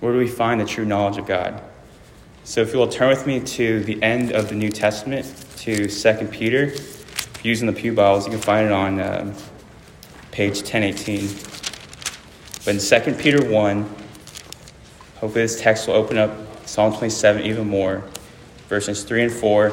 Where 0.00 0.12
do 0.12 0.18
we 0.18 0.28
find 0.28 0.60
the 0.60 0.64
true 0.64 0.84
knowledge 0.84 1.18
of 1.18 1.26
God? 1.26 1.62
So, 2.44 2.60
if 2.60 2.72
you 2.72 2.78
will 2.78 2.88
turn 2.88 3.08
with 3.08 3.26
me 3.26 3.40
to 3.40 3.82
the 3.82 4.00
end 4.02 4.32
of 4.32 4.48
the 4.48 4.54
New 4.54 4.70
Testament, 4.70 5.26
to 5.56 5.88
2 5.88 6.26
Peter, 6.28 6.72
using 7.42 7.66
the 7.66 7.72
Pew 7.72 7.92
Bibles, 7.92 8.24
you 8.24 8.30
can 8.30 8.40
find 8.40 8.66
it 8.66 8.72
on 8.72 9.00
uh, 9.00 9.34
page 10.30 10.58
1018. 10.58 11.28
But 12.64 12.74
in 12.74 13.02
2 13.04 13.14
Peter 13.20 13.50
1, 13.50 13.82
hopefully 15.16 15.42
this 15.42 15.60
text 15.60 15.88
will 15.88 15.94
open 15.94 16.18
up 16.18 16.30
Psalm 16.68 16.92
27 16.92 17.42
even 17.42 17.66
more. 17.66 18.04
Verses 18.68 19.04
3 19.04 19.24
and 19.24 19.32
4. 19.32 19.72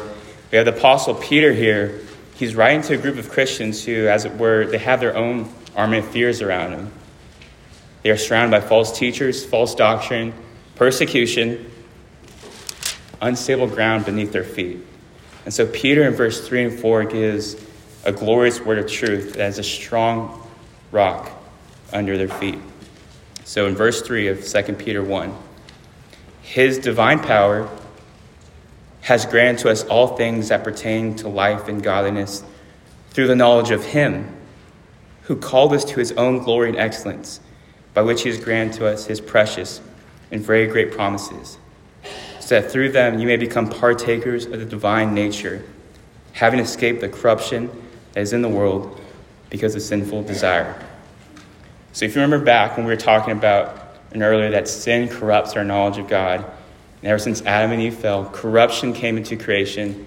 We 0.52 0.58
have 0.58 0.66
the 0.66 0.76
Apostle 0.76 1.16
Peter 1.16 1.54
here. 1.54 2.02
He's 2.36 2.56
writing 2.56 2.82
to 2.84 2.94
a 2.94 2.98
group 2.98 3.18
of 3.18 3.30
Christians 3.30 3.84
who, 3.84 4.08
as 4.08 4.26
it 4.26 4.36
were, 4.38 4.66
they 4.66 4.78
have 4.78 5.00
their 5.00 5.16
own 5.16 5.52
army 5.76 6.00
of 6.00 6.08
fears 6.08 6.42
around 6.42 6.72
them. 6.72 6.92
They 8.04 8.10
are 8.10 8.18
surrounded 8.18 8.60
by 8.60 8.68
false 8.68 8.98
teachers, 8.98 9.46
false 9.46 9.74
doctrine, 9.74 10.34
persecution, 10.76 11.72
unstable 13.22 13.68
ground 13.68 14.06
beneath 14.06 14.32
their 14.32 14.44
feet. 14.44 14.80
And 15.46 15.54
so 15.54 15.66
Peter 15.66 16.04
in 16.04 16.14
verse 16.14 16.46
3 16.48 16.66
and 16.66 16.80
4 16.80 17.06
gives 17.06 17.56
a 18.06 18.12
glorious 18.12 18.60
word 18.60 18.80
of 18.80 18.90
truth 18.90 19.34
that 19.34 19.50
is 19.50 19.60
a 19.60 19.64
strong 19.64 20.46
rock 20.92 21.32
under 21.92 22.18
their 22.18 22.28
feet. 22.28 22.60
So 23.46 23.68
in 23.68 23.76
verse 23.76 24.02
3 24.02 24.28
of 24.28 24.46
2 24.46 24.74
Peter 24.74 25.04
1, 25.04 25.34
his 26.42 26.78
divine 26.78 27.20
power 27.20 27.70
has 29.04 29.26
granted 29.26 29.62
to 29.62 29.70
us 29.70 29.84
all 29.86 30.16
things 30.16 30.48
that 30.48 30.64
pertain 30.64 31.14
to 31.14 31.28
life 31.28 31.68
and 31.68 31.84
godliness 31.84 32.44
through 33.10 33.28
the 33.28 33.36
knowledge 33.36 33.70
of 33.70 33.84
him 33.84 34.34
who 35.24 35.36
called 35.36 35.74
us 35.74 35.84
to 35.84 36.00
his 36.00 36.14
own 36.14 36.40
glory 36.40 36.70
and 36.70 36.78
excellence, 36.78 37.42
by 37.94 38.02
which 38.02 38.24
he 38.24 38.30
has 38.30 38.40
granted 38.40 38.74
to 38.78 38.88
us 38.88 39.06
his 39.06 39.20
precious 39.20 39.82
and 40.32 40.42
very 40.42 40.68
great 40.68 40.92
promises, 40.92 41.58
so 42.40 42.62
that 42.62 42.72
through 42.72 42.90
them 42.92 43.20
you 43.20 43.28
may 43.28 43.38
become 43.38 43.70
partakers 43.70 44.46
of 44.46 44.60
the 44.60 44.66
divine 44.66 45.14
nature, 45.14 45.64
having 46.32 46.60
escaped 46.60 47.02
the 47.02 47.10
corruption 47.10 47.70
that 48.14 48.22
is 48.22 48.32
in 48.32 48.42
the 48.42 48.50
world 48.50 49.00
because 49.50 49.76
of 49.76 49.82
sinful 49.82 50.24
desire. 50.24 50.82
So 51.92 52.06
if 52.06 52.16
you 52.16 52.22
remember 52.22 52.44
back 52.44 52.78
when 52.78 52.86
we 52.86 52.94
were 52.94 52.98
talking 52.98 53.34
about 53.34 53.98
and 54.14 54.24
earlier 54.24 54.52
that 54.52 54.68
sin 54.68 55.10
corrupts 55.10 55.56
our 55.56 55.64
knowledge 55.64 55.98
of 55.98 56.08
God, 56.08 56.46
and 57.04 57.10
ever 57.10 57.20
since 57.20 57.42
Adam 57.42 57.74
and 57.74 57.82
Eve 57.82 57.96
fell, 57.96 58.24
corruption 58.30 58.94
came 58.94 59.18
into 59.18 59.36
creation, 59.36 60.06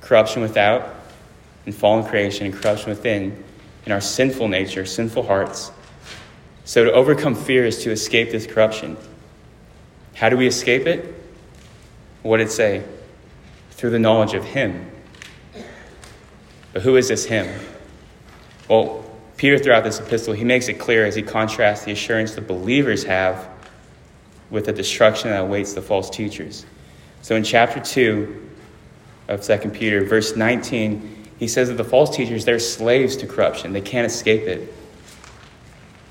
corruption 0.00 0.40
without, 0.40 0.94
and 1.66 1.74
fallen 1.74 2.06
creation 2.06 2.46
and 2.46 2.54
corruption 2.54 2.88
within, 2.88 3.44
in 3.84 3.92
our 3.92 4.00
sinful 4.00 4.48
nature, 4.48 4.86
sinful 4.86 5.24
hearts. 5.24 5.70
So 6.64 6.86
to 6.86 6.92
overcome 6.92 7.34
fear 7.34 7.66
is 7.66 7.82
to 7.82 7.90
escape 7.90 8.30
this 8.30 8.46
corruption. 8.46 8.96
How 10.14 10.30
do 10.30 10.38
we 10.38 10.46
escape 10.46 10.86
it? 10.86 11.14
What 12.22 12.38
did 12.38 12.46
it 12.46 12.50
say? 12.50 12.82
Through 13.72 13.90
the 13.90 13.98
knowledge 13.98 14.32
of 14.32 14.42
Him. 14.42 14.90
But 16.72 16.80
who 16.80 16.96
is 16.96 17.08
this 17.08 17.26
Him? 17.26 17.60
Well, 18.70 19.04
Peter, 19.36 19.58
throughout 19.58 19.84
this 19.84 20.00
epistle, 20.00 20.32
he 20.32 20.44
makes 20.44 20.68
it 20.68 20.78
clear 20.78 21.04
as 21.04 21.14
he 21.14 21.20
contrasts 21.22 21.84
the 21.84 21.92
assurance 21.92 22.34
the 22.34 22.40
believers 22.40 23.04
have 23.04 23.51
with 24.52 24.66
the 24.66 24.72
destruction 24.72 25.30
that 25.30 25.40
awaits 25.40 25.72
the 25.72 25.80
false 25.80 26.10
teachers. 26.10 26.66
So 27.22 27.34
in 27.34 27.42
chapter 27.42 27.80
2 27.80 28.50
of 29.28 29.42
2 29.42 29.70
Peter, 29.70 30.04
verse 30.04 30.36
19, 30.36 31.30
he 31.38 31.48
says 31.48 31.68
that 31.68 31.74
the 31.74 31.84
false 31.84 32.14
teachers, 32.14 32.44
they're 32.44 32.58
slaves 32.58 33.16
to 33.16 33.26
corruption. 33.26 33.72
They 33.72 33.80
can't 33.80 34.06
escape 34.06 34.42
it. 34.42 34.72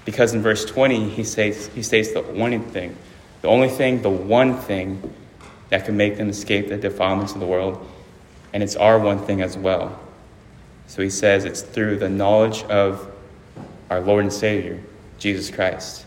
Because 0.05 0.33
in 0.33 0.41
verse 0.41 0.65
20, 0.65 1.09
he 1.09 1.23
states, 1.23 1.67
he 1.67 1.83
states 1.83 2.13
the 2.13 2.23
one 2.23 2.59
thing, 2.71 2.97
the 3.43 3.47
only 3.47 3.69
thing, 3.69 4.01
the 4.01 4.09
one 4.09 4.57
thing 4.57 5.13
that 5.69 5.85
can 5.85 5.95
make 5.95 6.17
them 6.17 6.27
escape 6.27 6.67
the 6.67 6.77
defilements 6.77 7.33
of 7.33 7.39
the 7.39 7.45
world. 7.45 7.87
And 8.53 8.63
it's 8.63 8.75
our 8.75 8.97
one 8.97 9.19
thing 9.19 9.41
as 9.41 9.55
well. 9.55 9.99
So 10.87 11.03
he 11.03 11.11
says 11.11 11.45
it's 11.45 11.61
through 11.61 11.99
the 11.99 12.09
knowledge 12.09 12.63
of 12.63 13.09
our 13.91 14.01
Lord 14.01 14.23
and 14.23 14.33
Savior, 14.33 14.81
Jesus 15.19 15.51
Christ. 15.51 16.05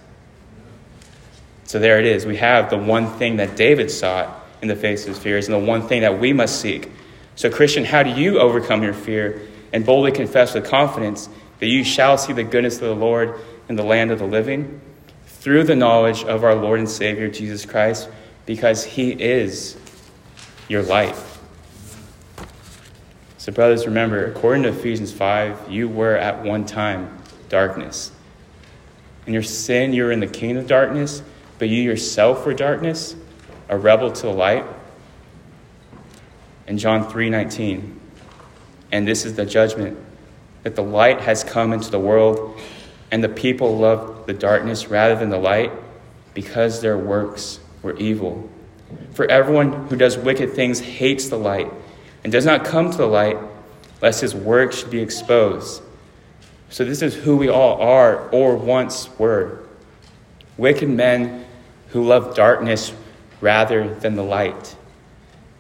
So 1.74 1.80
there 1.80 1.98
it 1.98 2.06
is. 2.06 2.24
We 2.24 2.37
have 2.37 2.70
the 2.70 2.78
one 2.78 3.08
thing 3.18 3.38
that 3.38 3.56
David 3.56 3.90
sought 3.90 4.46
in 4.62 4.68
the 4.68 4.76
face 4.76 5.02
of 5.02 5.08
his 5.08 5.18
fears 5.18 5.48
and 5.48 5.54
the 5.60 5.68
one 5.68 5.82
thing 5.88 6.02
that 6.02 6.20
we 6.20 6.32
must 6.32 6.60
seek. 6.60 6.88
So, 7.34 7.50
Christian, 7.50 7.84
how 7.84 8.04
do 8.04 8.10
you 8.10 8.38
overcome 8.38 8.84
your 8.84 8.94
fear 8.94 9.42
and 9.72 9.84
boldly 9.84 10.12
confess 10.12 10.54
with 10.54 10.66
confidence 10.66 11.28
that 11.58 11.66
you 11.66 11.82
shall 11.82 12.16
see 12.16 12.32
the 12.32 12.44
goodness 12.44 12.76
of 12.76 12.82
the 12.82 12.94
Lord 12.94 13.40
in 13.68 13.74
the 13.74 13.82
land 13.82 14.12
of 14.12 14.20
the 14.20 14.24
living? 14.24 14.80
Through 15.26 15.64
the 15.64 15.74
knowledge 15.74 16.22
of 16.22 16.44
our 16.44 16.54
Lord 16.54 16.78
and 16.78 16.88
Savior, 16.88 17.28
Jesus 17.28 17.66
Christ, 17.66 18.08
because 18.46 18.84
he 18.84 19.10
is 19.10 19.76
your 20.68 20.84
life. 20.84 21.40
So, 23.37 23.50
brothers, 23.50 23.84
remember, 23.84 24.26
according 24.26 24.62
to 24.62 24.68
Ephesians 24.68 25.10
5, 25.10 25.72
you 25.72 25.88
were 25.88 26.14
at 26.14 26.44
one 26.44 26.66
time 26.66 27.18
darkness. 27.48 28.12
In 29.26 29.32
your 29.32 29.42
sin, 29.42 29.92
you 29.92 30.04
were 30.04 30.12
in 30.12 30.20
the 30.20 30.28
kingdom 30.28 30.58
of 30.62 30.68
darkness, 30.68 31.20
but 31.58 31.68
you 31.68 31.82
yourself 31.82 32.44
were 32.46 32.54
darkness, 32.54 33.16
a 33.68 33.78
rebel 33.78 34.10
to 34.10 34.22
the 34.22 34.32
light. 34.32 34.64
In 36.66 36.78
John 36.78 37.08
3:19, 37.08 38.00
and 38.90 39.06
this 39.06 39.24
is 39.24 39.34
the 39.34 39.44
judgment 39.44 39.98
that 40.62 40.74
the 40.74 40.82
light 40.82 41.20
has 41.20 41.44
come 41.44 41.72
into 41.72 41.90
the 41.90 42.00
world, 42.00 42.58
and 43.10 43.22
the 43.22 43.28
people 43.28 43.76
loved 43.76 44.26
the 44.26 44.32
darkness 44.32 44.88
rather 44.88 45.14
than 45.14 45.30
the 45.30 45.38
light 45.38 45.70
because 46.32 46.80
their 46.80 46.98
works 46.98 47.60
were 47.82 47.96
evil. 47.96 48.48
For 49.12 49.30
everyone 49.30 49.88
who 49.88 49.96
does 49.96 50.16
wicked 50.16 50.54
things 50.54 50.80
hates 50.80 51.28
the 51.28 51.38
light 51.38 51.70
and 52.22 52.32
does 52.32 52.46
not 52.46 52.64
come 52.64 52.90
to 52.90 52.96
the 52.96 53.06
light, 53.06 53.36
lest 54.00 54.20
his 54.20 54.34
work 54.34 54.72
should 54.72 54.90
be 54.90 55.00
exposed. 55.00 55.82
So, 56.70 56.84
this 56.84 57.02
is 57.02 57.14
who 57.14 57.36
we 57.36 57.48
all 57.48 57.80
are 57.80 58.28
or 58.30 58.56
once 58.56 59.08
were 59.18 59.60
wicked 60.56 60.88
men 60.88 61.43
who 61.94 62.02
love 62.02 62.35
darkness 62.35 62.92
rather 63.40 63.94
than 63.94 64.16
the 64.16 64.22
light, 64.22 64.74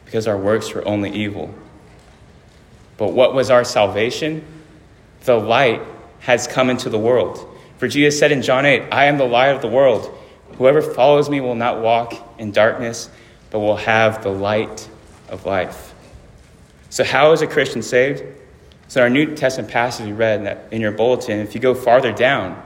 because 0.04 0.26
our 0.26 0.36
works 0.36 0.74
were 0.74 0.86
only 0.86 1.08
evil. 1.12 1.54
But 2.96 3.12
what 3.12 3.34
was 3.34 3.50
our 3.50 3.62
salvation? 3.62 4.44
The 5.26 5.36
light 5.36 5.80
has 6.18 6.48
come 6.48 6.70
into 6.70 6.90
the 6.90 6.98
world. 6.98 7.56
For 7.78 7.86
Jesus 7.86 8.18
said 8.18 8.32
in 8.32 8.42
John 8.42 8.66
8, 8.66 8.88
I 8.90 9.04
am 9.04 9.16
the 9.16 9.26
light 9.26 9.50
of 9.50 9.62
the 9.62 9.68
world. 9.68 10.12
Whoever 10.58 10.82
follows 10.82 11.30
me 11.30 11.40
will 11.40 11.54
not 11.54 11.80
walk 11.80 12.14
in 12.36 12.50
darkness, 12.50 13.08
but 13.50 13.60
will 13.60 13.76
have 13.76 14.24
the 14.24 14.30
light 14.30 14.88
of 15.28 15.46
life. 15.46 15.94
So, 16.90 17.04
how 17.04 17.30
is 17.30 17.42
a 17.42 17.46
Christian 17.46 17.80
saved? 17.80 18.24
So, 18.88 19.02
our 19.02 19.10
New 19.10 19.36
Testament 19.36 19.70
passage 19.70 20.06
we 20.06 20.12
read 20.12 20.66
in 20.72 20.80
your 20.80 20.92
bulletin, 20.92 21.38
if 21.38 21.54
you 21.54 21.60
go 21.60 21.76
farther 21.76 22.10
down 22.10 22.60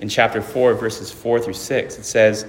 in 0.00 0.08
chapter 0.08 0.42
4, 0.42 0.74
verses 0.74 1.12
4 1.12 1.38
through 1.38 1.54
6, 1.54 1.98
it 1.98 2.04
says, 2.04 2.46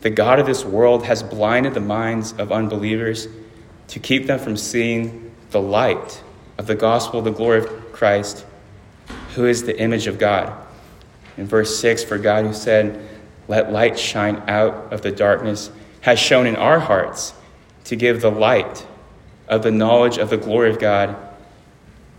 The 0.00 0.10
God 0.10 0.38
of 0.38 0.46
this 0.46 0.64
world 0.64 1.04
has 1.06 1.22
blinded 1.22 1.74
the 1.74 1.80
minds 1.80 2.32
of 2.32 2.52
unbelievers 2.52 3.26
to 3.88 3.98
keep 3.98 4.26
them 4.26 4.38
from 4.38 4.56
seeing 4.56 5.34
the 5.50 5.60
light 5.60 6.22
of 6.56 6.66
the 6.66 6.74
gospel, 6.74 7.22
the 7.22 7.30
glory 7.30 7.58
of 7.58 7.92
Christ, 7.92 8.44
who 9.34 9.46
is 9.46 9.64
the 9.64 9.78
image 9.78 10.06
of 10.06 10.18
God. 10.18 10.52
In 11.36 11.46
verse 11.46 11.78
6, 11.78 12.04
for 12.04 12.18
God 12.18 12.44
who 12.44 12.52
said, 12.52 13.08
Let 13.48 13.72
light 13.72 13.98
shine 13.98 14.42
out 14.48 14.92
of 14.92 15.02
the 15.02 15.10
darkness, 15.10 15.70
has 16.02 16.18
shown 16.18 16.46
in 16.46 16.56
our 16.56 16.78
hearts 16.78 17.32
to 17.84 17.96
give 17.96 18.20
the 18.20 18.30
light 18.30 18.86
of 19.48 19.62
the 19.62 19.70
knowledge 19.70 20.18
of 20.18 20.30
the 20.30 20.36
glory 20.36 20.70
of 20.70 20.78
God 20.78 21.16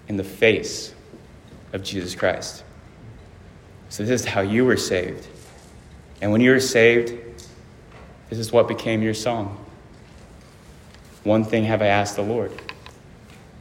in 0.07 0.17
the 0.17 0.23
face 0.23 0.93
of 1.71 1.83
Jesus 1.83 2.15
Christ. 2.15 2.63
So, 3.89 4.03
this 4.03 4.21
is 4.21 4.27
how 4.27 4.41
you 4.41 4.65
were 4.65 4.77
saved. 4.77 5.27
And 6.21 6.31
when 6.31 6.41
you 6.41 6.51
were 6.51 6.59
saved, 6.59 7.13
this 8.29 8.39
is 8.39 8.51
what 8.51 8.67
became 8.67 9.01
your 9.01 9.13
song. 9.13 9.65
One 11.23 11.43
thing 11.43 11.65
have 11.65 11.81
I 11.81 11.87
asked 11.87 12.15
the 12.15 12.21
Lord, 12.21 12.51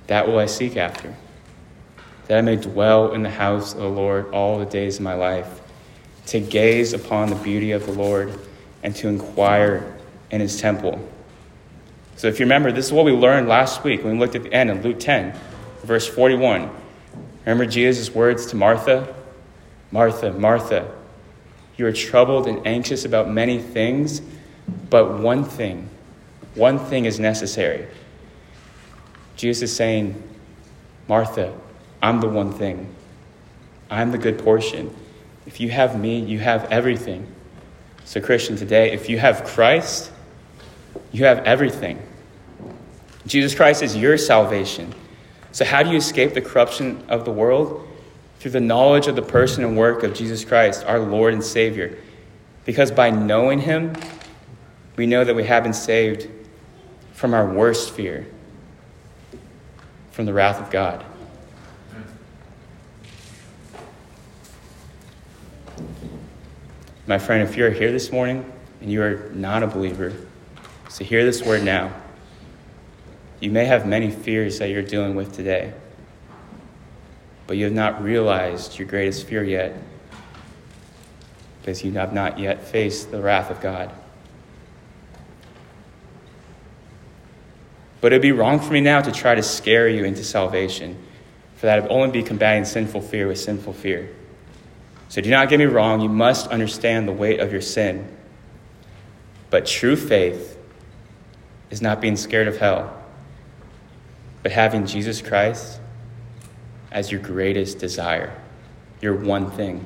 that 0.07 0.27
will 0.27 0.39
I 0.39 0.47
seek 0.47 0.77
after, 0.77 1.15
that 2.27 2.39
I 2.39 2.41
may 2.41 2.57
dwell 2.57 3.13
in 3.13 3.23
the 3.23 3.31
house 3.31 3.73
of 3.73 3.81
the 3.81 3.89
Lord 3.89 4.31
all 4.33 4.59
the 4.59 4.67
days 4.67 4.97
of 4.97 5.03
my 5.03 5.15
life, 5.15 5.61
to 6.27 6.41
gaze 6.41 6.93
upon 6.93 7.31
the 7.31 7.37
beauty 7.37 7.73
of 7.73 7.87
the 7.87 7.93
Lord 7.93 8.39
and 8.83 8.95
to 8.97 9.09
inquire 9.09 9.97
in 10.31 10.41
his 10.41 10.61
temple. 10.61 11.01
So 12.17 12.27
if 12.27 12.39
you 12.39 12.45
remember, 12.45 12.71
this 12.71 12.87
is 12.87 12.93
what 12.93 13.05
we 13.05 13.13
learned 13.13 13.49
last 13.49 13.85
week 13.85 14.03
when 14.03 14.15
we 14.15 14.19
looked 14.19 14.35
at 14.35 14.43
the 14.43 14.53
end 14.53 14.71
in 14.71 14.83
Luke 14.83 15.01
10, 15.01 15.39
verse 15.85 16.07
41. 16.07 16.71
Remember 17.45 17.65
Jesus' 17.65 18.15
words 18.15 18.47
to 18.47 18.57
Martha? 18.57 19.15
Martha, 19.91 20.33
Martha, 20.33 20.93
you 21.77 21.87
are 21.87 21.93
troubled 21.93 22.47
and 22.47 22.67
anxious 22.67 23.05
about 23.05 23.31
many 23.31 23.59
things, 23.59 24.21
but 24.91 25.19
one 25.19 25.45
thing, 25.45 25.89
one 26.55 26.79
thing 26.79 27.05
is 27.05 27.21
necessary. 27.21 27.87
Jesus 29.37 29.71
is 29.71 29.77
saying, 29.77 30.21
Martha, 31.07 31.55
I'm 32.03 32.21
the 32.21 32.29
one 32.29 32.53
thing. 32.53 32.95
I'm 33.91 34.13
the 34.13 34.19
good 34.19 34.39
portion. 34.39 34.95
If 35.47 35.61
you 35.61 35.71
have 35.71 35.99
me, 35.99 36.21
you 36.21 36.39
have 36.41 36.65
everything. 36.67 37.27
So, 38.05 38.21
Christian, 38.21 38.57
today, 38.57 38.93
if 38.93 39.09
you 39.09 39.19
have 39.19 39.45
Christ, 39.45 40.11
you 41.13 41.25
have 41.25 41.39
everything. 41.41 42.03
Jesus 43.27 43.55
Christ 43.55 43.83
is 43.83 43.97
your 43.97 44.19
salvation. 44.19 44.95
So, 45.53 45.65
how 45.65 45.83
do 45.83 45.91
you 45.91 45.97
escape 45.97 46.35
the 46.35 46.41
corruption 46.41 47.03
of 47.09 47.25
the 47.25 47.31
world? 47.31 47.87
Through 48.41 48.53
the 48.53 48.61
knowledge 48.61 49.09
of 49.09 49.17
the 49.17 49.23
person 49.23 49.65
and 49.65 49.77
work 49.77 50.03
of 50.03 50.15
Jesus 50.15 50.45
Christ, 50.45 50.85
our 50.85 51.01
Lord 51.01 51.35
and 51.35 51.43
Savior. 51.43 51.99
Because 52.65 52.91
by 52.91 53.11
knowing 53.11 53.61
Him, 53.61 53.95
we 54.99 55.07
know 55.07 55.23
that 55.23 55.35
we 55.35 55.45
have 55.45 55.63
been 55.63 55.73
saved 55.73 56.29
from 57.13 57.33
our 57.33 57.47
worst 57.47 57.93
fear, 57.93 58.27
from 60.11 60.27
the 60.27 60.33
wrath 60.33 60.61
of 60.61 60.71
God. 60.73 61.05
My 67.07 67.19
friend, 67.19 67.49
if 67.49 67.57
you're 67.57 67.71
here 67.71 67.93
this 67.93 68.11
morning 68.11 68.53
and 68.81 68.91
you 68.91 69.01
are 69.01 69.31
not 69.33 69.63
a 69.63 69.69
believer, 69.69 70.13
so 70.89 71.05
hear 71.05 71.25
this 71.25 71.45
word 71.45 71.63
now. 71.63 71.93
You 73.39 73.53
may 73.53 73.67
have 73.67 73.87
many 73.87 74.11
fears 74.11 74.59
that 74.59 74.69
you're 74.69 74.83
dealing 74.83 75.15
with 75.15 75.33
today, 75.33 75.75
but 77.47 77.57
you 77.57 77.65
have 77.65 77.73
not 77.73 78.03
realized 78.03 78.77
your 78.81 78.89
greatest 78.89 79.29
fear 79.29 79.45
yet 79.45 79.81
because 81.61 81.85
you 81.85 81.93
have 81.93 82.13
not 82.13 82.41
yet 82.41 82.67
faced 82.67 83.13
the 83.13 83.23
wrath 83.23 83.49
of 83.49 83.61
God. 83.61 83.93
But 88.01 88.13
it'd 88.13 88.23
be 88.23 88.33
wrong 88.33 88.61
for 88.61 88.73
me 88.73 88.81
now 88.81 89.01
to 89.01 89.13
try 89.13 89.35
to 89.35 89.43
scare 89.43 89.89
you 89.89 90.05
into 90.05 90.23
salvation, 90.23 90.97
for 91.57 91.67
that 91.67 91.83
would 91.83 91.91
only 91.91 92.11
be 92.11 92.23
combating 92.23 92.65
sinful 92.65 93.03
fear 93.03 93.27
with 93.27 93.39
sinful 93.39 93.73
fear. 93.73 94.15
So 95.09 95.21
do 95.21 95.31
not 95.31 95.49
get 95.49 95.59
me 95.59 95.65
wrong, 95.65 96.01
you 96.01 96.09
must 96.09 96.49
understand 96.49 97.09
the 97.09 97.13
weight 97.13 97.41
of 97.41 97.51
your 97.51 97.63
sin. 97.63 98.07
But 99.51 99.67
true 99.67 99.97
faith 99.97 100.59
is 101.71 101.81
not 101.83 102.01
being 102.01 102.17
scared 102.17 102.49
of 102.49 102.59
hell 102.59 102.99
but 104.43 104.53
having 104.53 104.87
Jesus 104.87 105.21
Christ 105.21 105.81
as 106.91 107.11
your 107.11 107.21
greatest 107.21 107.79
desire, 107.79 108.35
your 109.01 109.15
one 109.15 109.51
thing. 109.51 109.85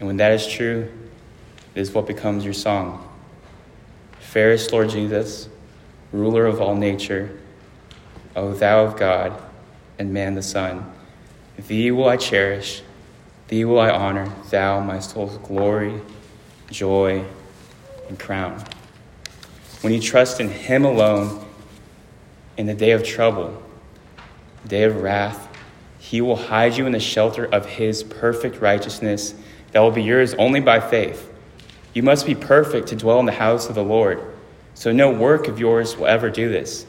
And 0.00 0.06
when 0.06 0.16
that 0.16 0.32
is 0.32 0.46
true, 0.46 0.92
it 1.74 1.80
is 1.80 1.92
what 1.92 2.06
becomes 2.06 2.44
your 2.44 2.54
song. 2.54 3.08
Fairest 4.18 4.72
Lord 4.72 4.90
Jesus, 4.90 5.48
ruler 6.16 6.46
of 6.46 6.60
all 6.60 6.74
nature, 6.74 7.38
O 8.34 8.52
thou 8.52 8.84
of 8.84 8.96
God, 8.96 9.40
and 9.98 10.12
man 10.12 10.34
the 10.34 10.42
Son. 10.42 10.92
Thee 11.56 11.90
will 11.90 12.08
I 12.08 12.16
cherish, 12.16 12.82
thee 13.48 13.64
will 13.64 13.78
I 13.78 13.90
honor, 13.90 14.30
thou 14.50 14.80
my 14.80 14.98
soul's 14.98 15.38
glory, 15.38 16.00
joy, 16.70 17.24
and 18.08 18.18
crown. 18.18 18.62
When 19.80 19.92
you 19.92 20.00
trust 20.00 20.40
in 20.40 20.48
him 20.48 20.84
alone 20.84 21.44
in 22.56 22.66
the 22.66 22.74
day 22.74 22.92
of 22.92 23.04
trouble, 23.04 23.62
day 24.66 24.84
of 24.84 25.00
wrath, 25.00 25.48
he 25.98 26.20
will 26.20 26.36
hide 26.36 26.76
you 26.76 26.86
in 26.86 26.92
the 26.92 27.00
shelter 27.00 27.44
of 27.44 27.66
his 27.66 28.02
perfect 28.02 28.60
righteousness 28.60 29.34
that 29.72 29.80
will 29.80 29.90
be 29.90 30.02
yours 30.02 30.34
only 30.34 30.60
by 30.60 30.80
faith. 30.80 31.32
You 31.94 32.02
must 32.02 32.26
be 32.26 32.34
perfect 32.34 32.88
to 32.88 32.96
dwell 32.96 33.18
in 33.20 33.26
the 33.26 33.32
house 33.32 33.68
of 33.68 33.74
the 33.74 33.82
Lord, 33.82 34.20
so 34.76 34.92
no 34.92 35.10
work 35.10 35.48
of 35.48 35.58
yours 35.58 35.96
will 35.96 36.06
ever 36.06 36.28
do 36.28 36.50
this. 36.50 36.84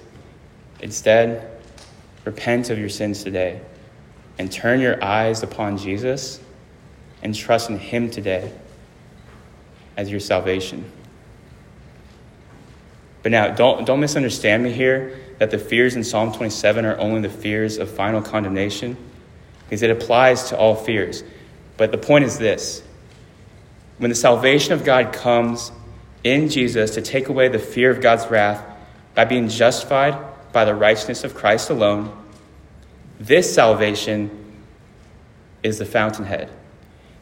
Instead, 0.81 1.49
repent 2.25 2.69
of 2.69 2.77
your 2.77 2.89
sins 2.89 3.23
today 3.23 3.61
and 4.37 4.51
turn 4.51 4.81
your 4.81 5.01
eyes 5.01 5.41
upon 5.41 5.77
Jesus 5.77 6.41
and 7.23 7.33
trust 7.33 7.69
in 7.69 7.79
him 7.79 8.11
today 8.11 8.51
as 9.95 10.11
your 10.11 10.19
salvation. 10.19 10.91
But 13.23 13.31
now, 13.31 13.55
don't, 13.55 13.85
don't 13.85 14.01
misunderstand 14.01 14.63
me 14.63 14.73
here 14.73 15.17
that 15.39 15.49
the 15.49 15.57
fears 15.57 15.95
in 15.95 16.03
Psalm 16.03 16.33
27 16.33 16.83
are 16.83 16.97
only 16.97 17.21
the 17.21 17.29
fears 17.29 17.77
of 17.77 17.89
final 17.89 18.21
condemnation, 18.21 18.97
because 19.63 19.81
it 19.81 19.89
applies 19.89 20.49
to 20.49 20.57
all 20.57 20.75
fears. 20.75 21.23
But 21.77 21.91
the 21.91 21.97
point 21.97 22.25
is 22.25 22.37
this 22.37 22.83
when 23.97 24.09
the 24.09 24.15
salvation 24.15 24.73
of 24.73 24.83
God 24.83 25.13
comes 25.13 25.71
in 26.27 26.49
Jesus 26.49 26.91
to 26.95 27.01
take 27.01 27.29
away 27.29 27.47
the 27.47 27.59
fear 27.59 27.89
of 27.89 28.01
God's 28.01 28.27
wrath 28.27 28.63
by 29.15 29.25
being 29.25 29.47
justified 29.47 30.17
by 30.51 30.65
the 30.65 30.75
righteousness 30.75 31.23
of 31.23 31.35
Christ 31.35 31.69
alone, 31.69 32.15
this 33.19 33.53
salvation 33.53 34.29
is 35.63 35.79
the 35.79 35.85
fountainhead. 35.85 36.51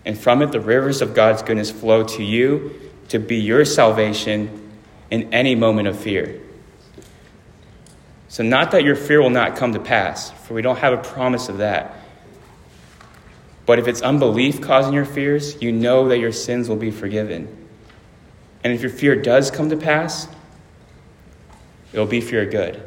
And 0.06 0.18
from 0.18 0.42
it, 0.42 0.52
the 0.52 0.60
rivers 0.60 1.02
of 1.02 1.14
God's 1.14 1.42
goodness 1.42 1.72
flow 1.72 2.04
to 2.04 2.24
you 2.24 2.80
to 3.10 3.20
be 3.20 3.38
your 3.38 3.66
salvation 3.66 4.72
in 5.10 5.34
any 5.34 5.56
moment 5.56 5.88
of 5.88 6.00
fear. 6.00 6.42
So, 8.28 8.44
not 8.44 8.72
that 8.72 8.84
your 8.84 8.96
fear 8.96 9.22
will 9.22 9.30
not 9.30 9.56
come 9.56 9.74
to 9.74 9.80
pass, 9.80 10.32
for 10.32 10.54
we 10.54 10.62
don't 10.62 10.78
have 10.78 10.94
a 10.94 11.02
promise 11.02 11.48
of 11.48 11.60
that. 11.60 11.96
But 13.66 13.80
if 13.80 13.88
it's 13.88 14.02
unbelief 14.02 14.62
causing 14.62 14.94
your 14.94 15.06
fears, 15.06 15.62
you 15.62 15.72
know 15.72 16.10
that 16.10 16.20
your 16.20 16.32
sins 16.32 16.70
will 16.70 16.76
be 16.76 16.92
forgiven. 16.92 17.65
And 18.66 18.74
if 18.74 18.82
your 18.82 18.90
fear 18.90 19.16
does 19.16 19.52
come 19.52 19.70
to 19.70 19.78
pass, 19.78 20.28
it 21.94 22.00
will 22.00 22.08
be 22.08 22.20
for 22.20 22.34
your 22.34 22.48
good. 22.48 22.82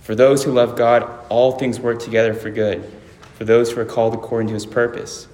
For 0.00 0.14
those 0.14 0.42
who 0.42 0.50
love 0.50 0.78
God, 0.78 1.06
all 1.28 1.52
things 1.52 1.78
work 1.78 1.98
together 1.98 2.32
for 2.32 2.48
good, 2.48 2.90
for 3.34 3.44
those 3.44 3.70
who 3.70 3.82
are 3.82 3.84
called 3.84 4.14
according 4.14 4.48
to 4.48 4.54
his 4.54 4.64
purpose. 4.64 5.28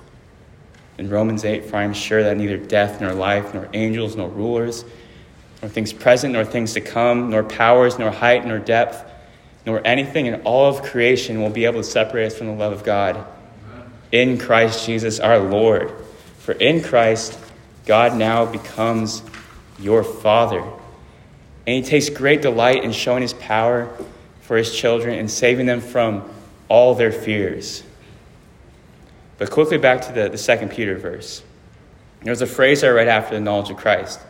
In 0.98 1.08
Romans 1.08 1.44
8, 1.44 1.66
for 1.66 1.76
I 1.76 1.84
am 1.84 1.94
sure 1.94 2.24
that 2.24 2.36
neither 2.36 2.56
death, 2.56 3.00
nor 3.00 3.12
life, 3.12 3.54
nor 3.54 3.68
angels, 3.74 4.16
nor 4.16 4.28
rulers, 4.28 4.84
nor 5.62 5.68
things 5.68 5.92
present, 5.92 6.32
nor 6.32 6.44
things 6.44 6.72
to 6.72 6.80
come, 6.80 7.30
nor 7.30 7.44
powers, 7.44 7.96
nor 7.96 8.10
height, 8.10 8.44
nor 8.44 8.58
depth, 8.58 9.08
nor 9.64 9.80
anything 9.86 10.26
in 10.26 10.42
all 10.42 10.66
of 10.66 10.82
creation 10.82 11.40
will 11.40 11.50
be 11.50 11.64
able 11.64 11.80
to 11.80 11.88
separate 11.88 12.26
us 12.26 12.36
from 12.36 12.48
the 12.48 12.54
love 12.54 12.72
of 12.72 12.82
God 12.82 13.24
in 14.10 14.36
Christ 14.36 14.84
Jesus 14.84 15.20
our 15.20 15.38
Lord. 15.38 15.92
For 16.38 16.52
in 16.54 16.82
Christ, 16.82 17.38
God 17.86 18.16
now 18.16 18.46
becomes 18.46 19.22
your 19.78 20.04
Father. 20.04 20.60
And 21.66 21.76
He 21.76 21.82
takes 21.82 22.08
great 22.08 22.42
delight 22.42 22.84
in 22.84 22.92
showing 22.92 23.22
His 23.22 23.34
power 23.34 23.88
for 24.40 24.56
His 24.56 24.74
children 24.74 25.18
and 25.18 25.30
saving 25.30 25.66
them 25.66 25.80
from 25.80 26.28
all 26.68 26.94
their 26.94 27.12
fears. 27.12 27.82
But 29.38 29.50
quickly 29.50 29.78
back 29.78 30.02
to 30.02 30.12
the, 30.12 30.28
the 30.28 30.38
second 30.38 30.70
Peter 30.70 30.96
verse. 30.96 31.42
There's 32.22 32.40
a 32.40 32.46
phrase 32.46 32.82
I 32.82 32.88
read 32.88 33.08
after 33.08 33.34
the 33.34 33.40
knowledge 33.40 33.70
of 33.70 33.76
Christ. 33.76 34.20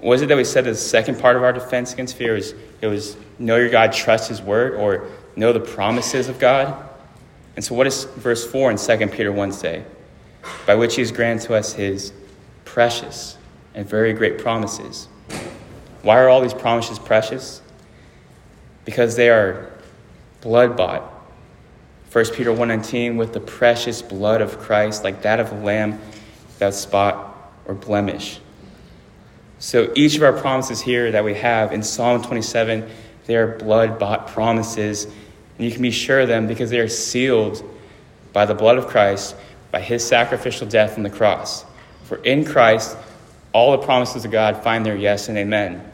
Was 0.00 0.20
it 0.20 0.26
that 0.26 0.36
we 0.36 0.44
said 0.44 0.64
the 0.64 0.74
second 0.74 1.20
part 1.20 1.36
of 1.36 1.44
our 1.44 1.52
defense 1.52 1.92
against 1.92 2.16
fear 2.16 2.34
was 2.34 2.54
it 2.80 2.88
was 2.88 3.16
know 3.38 3.56
your 3.56 3.70
God, 3.70 3.92
trust 3.92 4.28
his 4.28 4.42
word, 4.42 4.74
or 4.74 5.08
know 5.36 5.52
the 5.52 5.60
promises 5.60 6.28
of 6.28 6.38
God? 6.38 6.88
And 7.54 7.64
so 7.64 7.74
what 7.74 7.84
does 7.84 8.04
verse 8.04 8.44
4 8.44 8.72
in 8.72 8.76
2 8.76 9.06
Peter 9.08 9.30
1 9.30 9.52
say? 9.52 9.84
By 10.66 10.74
which 10.74 10.96
he 10.96 11.02
has 11.02 11.12
granted 11.12 11.46
to 11.46 11.54
us 11.54 11.72
his 11.72 12.12
precious 12.64 13.38
and 13.74 13.88
very 13.88 14.12
great 14.12 14.38
promises. 14.38 15.08
Why 16.02 16.18
are 16.20 16.28
all 16.28 16.40
these 16.40 16.54
promises 16.54 16.98
precious? 16.98 17.62
Because 18.84 19.16
they 19.16 19.30
are 19.30 19.70
blood 20.40 20.76
bought 20.76 21.12
1 22.12 22.34
Peter 22.34 22.52
1:19 22.52 23.16
with 23.16 23.32
the 23.32 23.40
precious 23.40 24.02
blood 24.02 24.42
of 24.42 24.58
Christ 24.58 25.02
like 25.02 25.22
that 25.22 25.40
of 25.40 25.50
a 25.50 25.54
lamb 25.54 25.98
without 26.48 26.74
spot 26.74 27.54
or 27.66 27.74
blemish. 27.74 28.38
So 29.58 29.90
each 29.94 30.16
of 30.16 30.22
our 30.22 30.34
promises 30.34 30.82
here 30.82 31.10
that 31.10 31.24
we 31.24 31.32
have 31.34 31.72
in 31.72 31.82
Psalm 31.82 32.20
27, 32.20 32.86
they 33.26 33.36
are 33.36 33.56
blood-bought 33.56 34.26
promises, 34.28 35.06
and 35.06 35.14
you 35.66 35.70
can 35.70 35.80
be 35.80 35.90
sure 35.90 36.20
of 36.20 36.28
them 36.28 36.46
because 36.46 36.68
they 36.68 36.80
are 36.80 36.88
sealed 36.88 37.62
by 38.34 38.44
the 38.44 38.54
blood 38.54 38.76
of 38.76 38.88
Christ, 38.88 39.34
by 39.70 39.80
his 39.80 40.06
sacrificial 40.06 40.66
death 40.66 40.98
on 40.98 41.04
the 41.04 41.10
cross. 41.10 41.64
For 42.04 42.16
in 42.16 42.44
Christ 42.44 42.94
all 43.52 43.72
the 43.72 43.78
promises 43.78 44.24
of 44.24 44.30
God 44.30 44.62
find 44.62 44.84
their 44.84 44.96
yes 44.96 45.28
and 45.28 45.38
amen. 45.38 45.90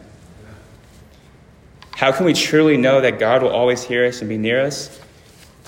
How 1.94 2.12
can 2.12 2.26
we 2.26 2.32
truly 2.32 2.76
know 2.76 3.00
that 3.00 3.18
God 3.18 3.42
will 3.42 3.50
always 3.50 3.82
hear 3.82 4.06
us 4.06 4.20
and 4.20 4.28
be 4.28 4.38
near 4.38 4.60
us? 4.60 5.00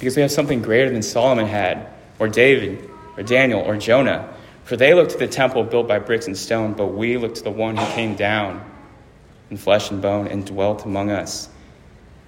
because 0.01 0.17
we 0.17 0.23
have 0.23 0.33
something 0.33 0.63
greater 0.63 0.91
than 0.91 1.03
Solomon 1.03 1.47
had, 1.47 1.87
or 2.19 2.27
David, 2.27 2.89
or 3.19 3.23
Daniel, 3.23 3.61
or 3.61 3.77
Jonah. 3.77 4.33
For 4.65 4.75
they 4.75 4.95
looked 4.95 5.11
to 5.11 5.19
the 5.19 5.29
temple 5.29 5.63
built 5.63 5.87
by 5.87 5.99
bricks 5.99 6.27
and 6.27 6.37
stone, 6.37 6.73
but 6.73 6.87
we 6.87 7.19
look 7.19 7.35
to 7.35 7.43
the 7.43 7.51
one 7.51 7.77
who 7.77 7.85
came 7.93 8.17
down 8.17 8.65
in 9.51 9.59
flesh 9.59 9.91
and 9.91 10.01
bone 10.01 10.27
and 10.27 10.47
dwelt 10.47 10.87
among 10.87 11.11
us. 11.11 11.51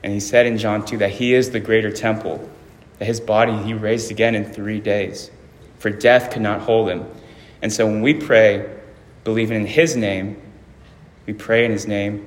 And 0.03 0.13
he 0.13 0.21
said 0.21 0.45
in 0.45 0.59
John 0.59 0.85
2 0.85 0.99
that 0.99 1.13
he 1.13 1.33
is 1.33 1.51
the 1.51 1.61
greater 1.61 1.91
temple, 1.91 2.47
that 2.99 3.07
his 3.07 3.21
body 3.21 3.57
he 3.63 3.73
raised 3.73 4.11
again 4.11 4.35
in 4.35 4.45
three 4.45 4.81
days, 4.81 5.31
for 5.79 5.89
death 5.89 6.31
could 6.31 6.43
not 6.43 6.61
hold 6.61 6.91
him. 6.91 7.07
And 7.63 7.73
so 7.73 7.87
when 7.87 8.03
we 8.03 8.13
pray, 8.13 8.69
believing 9.25 9.57
in 9.61 9.67
his 9.67 9.97
name, 9.97 10.41
we 11.27 11.33
pray 11.33 11.65
in 11.65 11.71
his 11.71 11.87
name. 11.87 12.27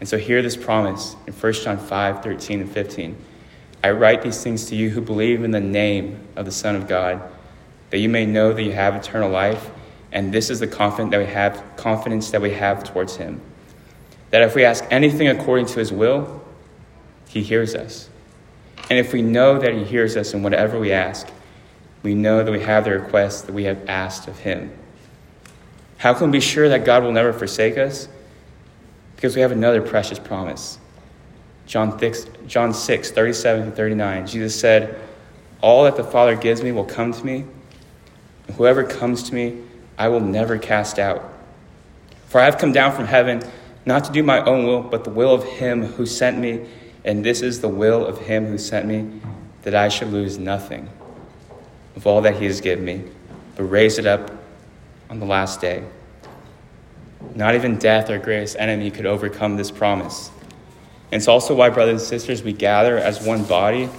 And 0.00 0.08
so 0.08 0.18
hear 0.18 0.42
this 0.42 0.56
promise 0.56 1.16
in 1.26 1.32
1 1.32 1.52
John 1.52 1.78
5 1.78 2.22
13 2.22 2.60
and 2.60 2.70
15. 2.70 3.16
I 3.82 3.90
write 3.90 4.22
these 4.22 4.42
things 4.42 4.66
to 4.66 4.76
you 4.76 4.90
who 4.90 5.00
believe 5.00 5.42
in 5.42 5.50
the 5.50 5.60
name 5.60 6.20
of 6.36 6.44
the 6.44 6.52
Son 6.52 6.76
of 6.76 6.86
God, 6.86 7.22
that 7.90 7.98
you 7.98 8.08
may 8.08 8.26
know 8.26 8.52
that 8.52 8.62
you 8.62 8.72
have 8.72 8.94
eternal 8.94 9.30
life, 9.30 9.70
and 10.12 10.32
this 10.32 10.50
is 10.50 10.60
the 10.60 10.66
confidence 10.66 11.12
that 11.12 11.18
we 11.18 11.26
have, 11.26 11.62
confidence 11.76 12.30
that 12.30 12.42
we 12.42 12.50
have 12.50 12.84
towards 12.84 13.16
him. 13.16 13.40
That 14.30 14.42
if 14.42 14.54
we 14.54 14.64
ask 14.64 14.84
anything 14.90 15.28
according 15.28 15.66
to 15.66 15.78
his 15.78 15.92
will, 15.92 16.42
he 17.28 17.42
hears 17.42 17.74
us. 17.74 18.10
And 18.90 18.98
if 18.98 19.12
we 19.12 19.22
know 19.22 19.58
that 19.58 19.72
he 19.72 19.84
hears 19.84 20.16
us 20.16 20.34
in 20.34 20.42
whatever 20.42 20.78
we 20.78 20.92
ask, 20.92 21.28
we 22.02 22.14
know 22.14 22.42
that 22.42 22.50
we 22.50 22.60
have 22.60 22.84
the 22.84 22.92
request 22.92 23.46
that 23.46 23.52
we 23.52 23.64
have 23.64 23.88
asked 23.88 24.26
of 24.28 24.38
him. 24.40 24.72
How 26.00 26.14
can 26.14 26.28
we 26.28 26.38
be 26.38 26.40
sure 26.40 26.66
that 26.70 26.86
God 26.86 27.02
will 27.02 27.12
never 27.12 27.30
forsake 27.30 27.76
us? 27.76 28.08
Because 29.16 29.36
we 29.36 29.42
have 29.42 29.52
another 29.52 29.82
precious 29.82 30.18
promise. 30.18 30.78
John 31.66 31.98
6, 31.98 32.26
John 32.46 32.72
6 32.72 33.10
37 33.10 33.66
to 33.66 33.70
39. 33.70 34.26
Jesus 34.26 34.58
said, 34.58 34.98
All 35.60 35.84
that 35.84 35.96
the 35.96 36.04
Father 36.04 36.34
gives 36.36 36.62
me 36.62 36.72
will 36.72 36.86
come 36.86 37.12
to 37.12 37.22
me, 37.22 37.44
and 38.46 38.56
whoever 38.56 38.82
comes 38.82 39.24
to 39.24 39.34
me, 39.34 39.58
I 39.98 40.08
will 40.08 40.20
never 40.20 40.56
cast 40.56 40.98
out. 40.98 41.22
For 42.28 42.40
I 42.40 42.46
have 42.46 42.56
come 42.56 42.72
down 42.72 42.92
from 42.92 43.04
heaven 43.04 43.42
not 43.84 44.04
to 44.04 44.12
do 44.12 44.22
my 44.22 44.42
own 44.42 44.64
will, 44.64 44.80
but 44.80 45.04
the 45.04 45.10
will 45.10 45.34
of 45.34 45.44
him 45.44 45.82
who 45.84 46.06
sent 46.06 46.38
me, 46.38 46.66
and 47.04 47.22
this 47.22 47.42
is 47.42 47.60
the 47.60 47.68
will 47.68 48.06
of 48.06 48.16
him 48.20 48.46
who 48.46 48.56
sent 48.56 48.86
me, 48.86 49.20
that 49.64 49.74
I 49.74 49.90
should 49.90 50.08
lose 50.08 50.38
nothing 50.38 50.88
of 51.94 52.06
all 52.06 52.22
that 52.22 52.36
he 52.36 52.46
has 52.46 52.62
given 52.62 52.86
me, 52.86 53.04
but 53.54 53.64
raise 53.64 53.98
it 53.98 54.06
up 54.06 54.39
on 55.10 55.18
the 55.18 55.26
last 55.26 55.60
day. 55.60 55.84
Not 57.34 57.54
even 57.54 57.76
death, 57.76 58.08
our 58.08 58.18
greatest 58.18 58.56
enemy, 58.58 58.90
could 58.90 59.06
overcome 59.06 59.56
this 59.56 59.70
promise. 59.70 60.30
And 61.12 61.20
it's 61.20 61.28
also 61.28 61.54
why, 61.54 61.68
brothers 61.68 62.00
and 62.00 62.08
sisters, 62.08 62.42
we 62.42 62.52
gather 62.52 62.96
as 62.96 63.24
one 63.24 63.44
body 63.44 63.90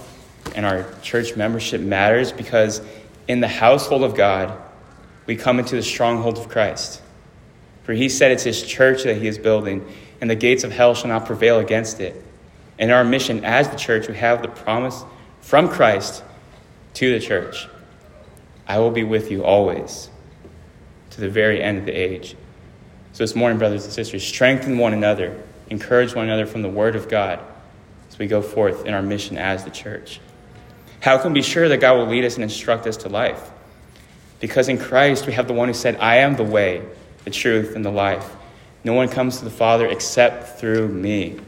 and 0.56 0.66
our 0.66 0.86
church 1.02 1.36
membership 1.36 1.80
matters 1.80 2.32
because 2.32 2.80
in 3.28 3.40
the 3.40 3.48
household 3.48 4.02
of 4.02 4.16
God, 4.16 4.60
we 5.26 5.36
come 5.36 5.58
into 5.58 5.76
the 5.76 5.82
stronghold 5.82 6.38
of 6.38 6.48
Christ. 6.48 7.00
For 7.84 7.92
he 7.92 8.08
said 8.08 8.32
it's 8.32 8.42
his 8.42 8.62
church 8.62 9.04
that 9.04 9.18
he 9.18 9.28
is 9.28 9.38
building, 9.38 9.86
and 10.20 10.30
the 10.30 10.34
gates 10.34 10.64
of 10.64 10.72
hell 10.72 10.94
shall 10.94 11.08
not 11.08 11.26
prevail 11.26 11.58
against 11.58 12.00
it. 12.00 12.20
In 12.78 12.90
our 12.90 13.04
mission 13.04 13.44
as 13.44 13.68
the 13.68 13.76
church, 13.76 14.08
we 14.08 14.16
have 14.16 14.42
the 14.42 14.48
promise 14.48 15.04
from 15.40 15.68
Christ 15.68 16.24
to 16.94 17.12
the 17.12 17.24
church 17.24 17.68
I 18.66 18.78
will 18.78 18.90
be 18.90 19.04
with 19.04 19.30
you 19.30 19.44
always 19.44 20.08
to 21.12 21.20
the 21.20 21.30
very 21.30 21.62
end 21.62 21.78
of 21.78 21.86
the 21.86 21.92
age. 21.92 22.36
So 23.12 23.22
this 23.24 23.34
morning, 23.34 23.58
brothers 23.58 23.84
and 23.84 23.92
sisters, 23.92 24.26
strengthen 24.26 24.78
one 24.78 24.92
another 24.92 25.42
encourage 25.72 26.14
one 26.14 26.26
another 26.26 26.46
from 26.46 26.62
the 26.62 26.68
Word 26.68 26.94
of 26.94 27.08
God 27.08 27.40
as 28.08 28.18
we 28.18 28.26
go 28.26 28.42
forth 28.42 28.84
in 28.84 28.94
our 28.94 29.02
mission 29.02 29.38
as 29.38 29.64
the 29.64 29.70
church. 29.70 30.20
How 31.00 31.18
can 31.18 31.32
we 31.32 31.40
be 31.40 31.42
sure 31.42 31.68
that 31.68 31.78
God 31.78 31.96
will 31.96 32.06
lead 32.06 32.24
us 32.24 32.34
and 32.34 32.44
instruct 32.44 32.86
us 32.86 32.98
to 32.98 33.08
life? 33.08 33.50
Because 34.38 34.68
in 34.68 34.78
Christ 34.78 35.26
we 35.26 35.32
have 35.32 35.48
the 35.48 35.54
one 35.54 35.68
who 35.68 35.74
said, 35.74 35.96
I 35.96 36.16
am 36.16 36.36
the 36.36 36.44
way, 36.44 36.82
the 37.24 37.30
truth, 37.30 37.74
and 37.74 37.84
the 37.84 37.90
life. 37.90 38.30
No 38.84 38.92
one 38.92 39.08
comes 39.08 39.38
to 39.38 39.44
the 39.44 39.50
Father 39.50 39.86
except 39.86 40.60
through 40.60 40.88
me. 40.88 41.40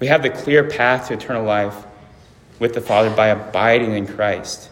We 0.00 0.06
have 0.06 0.22
the 0.22 0.30
clear 0.30 0.64
path 0.64 1.08
to 1.08 1.14
eternal 1.14 1.44
life 1.44 1.74
with 2.58 2.74
the 2.74 2.80
Father 2.80 3.10
by 3.10 3.28
abiding 3.28 3.92
in 3.92 4.06
Christ. 4.06 4.70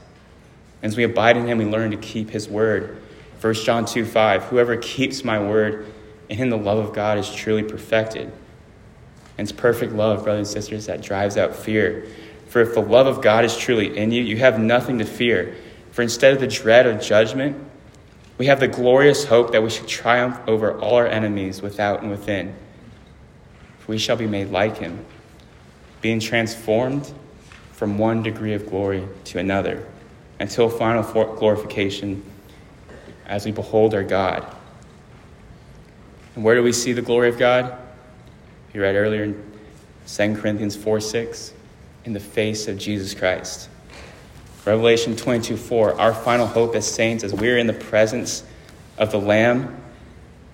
As 0.82 0.96
we 0.96 1.04
abide 1.04 1.36
in 1.36 1.46
him, 1.46 1.58
we 1.58 1.64
learn 1.64 1.90
to 1.90 1.96
keep 1.96 2.30
his 2.30 2.48
word. 2.48 3.02
1 3.44 3.52
John 3.52 3.84
2 3.84 4.06
5 4.06 4.44
Whoever 4.44 4.78
keeps 4.78 5.22
my 5.22 5.38
word, 5.38 5.92
in 6.30 6.38
him 6.38 6.48
the 6.48 6.56
love 6.56 6.78
of 6.78 6.94
God 6.94 7.18
is 7.18 7.30
truly 7.30 7.62
perfected. 7.62 8.32
And 9.36 9.46
it's 9.46 9.52
perfect 9.52 9.92
love, 9.92 10.24
brothers 10.24 10.48
and 10.48 10.62
sisters, 10.62 10.86
that 10.86 11.02
drives 11.02 11.36
out 11.36 11.54
fear. 11.54 12.06
For 12.46 12.62
if 12.62 12.72
the 12.72 12.80
love 12.80 13.06
of 13.06 13.20
God 13.20 13.44
is 13.44 13.54
truly 13.54 13.98
in 13.98 14.12
you, 14.12 14.22
you 14.22 14.38
have 14.38 14.58
nothing 14.58 14.98
to 14.98 15.04
fear. 15.04 15.56
For 15.90 16.00
instead 16.00 16.32
of 16.32 16.40
the 16.40 16.46
dread 16.46 16.86
of 16.86 17.02
judgment, 17.02 17.62
we 18.38 18.46
have 18.46 18.60
the 18.60 18.68
glorious 18.68 19.26
hope 19.26 19.52
that 19.52 19.62
we 19.62 19.68
should 19.68 19.88
triumph 19.88 20.40
over 20.46 20.80
all 20.80 20.94
our 20.94 21.06
enemies 21.06 21.60
without 21.60 22.00
and 22.00 22.10
within. 22.10 22.54
For 23.80 23.92
we 23.92 23.98
shall 23.98 24.16
be 24.16 24.26
made 24.26 24.52
like 24.52 24.78
him, 24.78 25.04
being 26.00 26.18
transformed 26.18 27.12
from 27.72 27.98
one 27.98 28.22
degree 28.22 28.54
of 28.54 28.70
glory 28.70 29.06
to 29.24 29.38
another, 29.38 29.86
until 30.40 30.70
final 30.70 31.02
glorification 31.02 32.22
as 33.26 33.44
we 33.44 33.52
behold 33.52 33.94
our 33.94 34.02
God. 34.02 34.46
And 36.34 36.44
where 36.44 36.54
do 36.54 36.62
we 36.62 36.72
see 36.72 36.92
the 36.92 37.02
glory 37.02 37.28
of 37.28 37.38
God? 37.38 37.76
We 38.72 38.80
read 38.80 38.96
earlier 38.96 39.24
in 39.24 39.52
2 40.06 40.36
Corinthians 40.36 40.76
4 40.76 41.00
6, 41.00 41.52
in 42.04 42.12
the 42.12 42.20
face 42.20 42.68
of 42.68 42.76
Jesus 42.76 43.14
Christ. 43.14 43.68
Revelation 44.64 45.14
22 45.16 45.56
4, 45.56 46.00
our 46.00 46.14
final 46.14 46.46
hope 46.46 46.74
as 46.74 46.90
saints, 46.90 47.22
as 47.22 47.32
we're 47.32 47.58
in 47.58 47.66
the 47.66 47.72
presence 47.72 48.42
of 48.98 49.10
the 49.10 49.18
Lamb, 49.18 49.80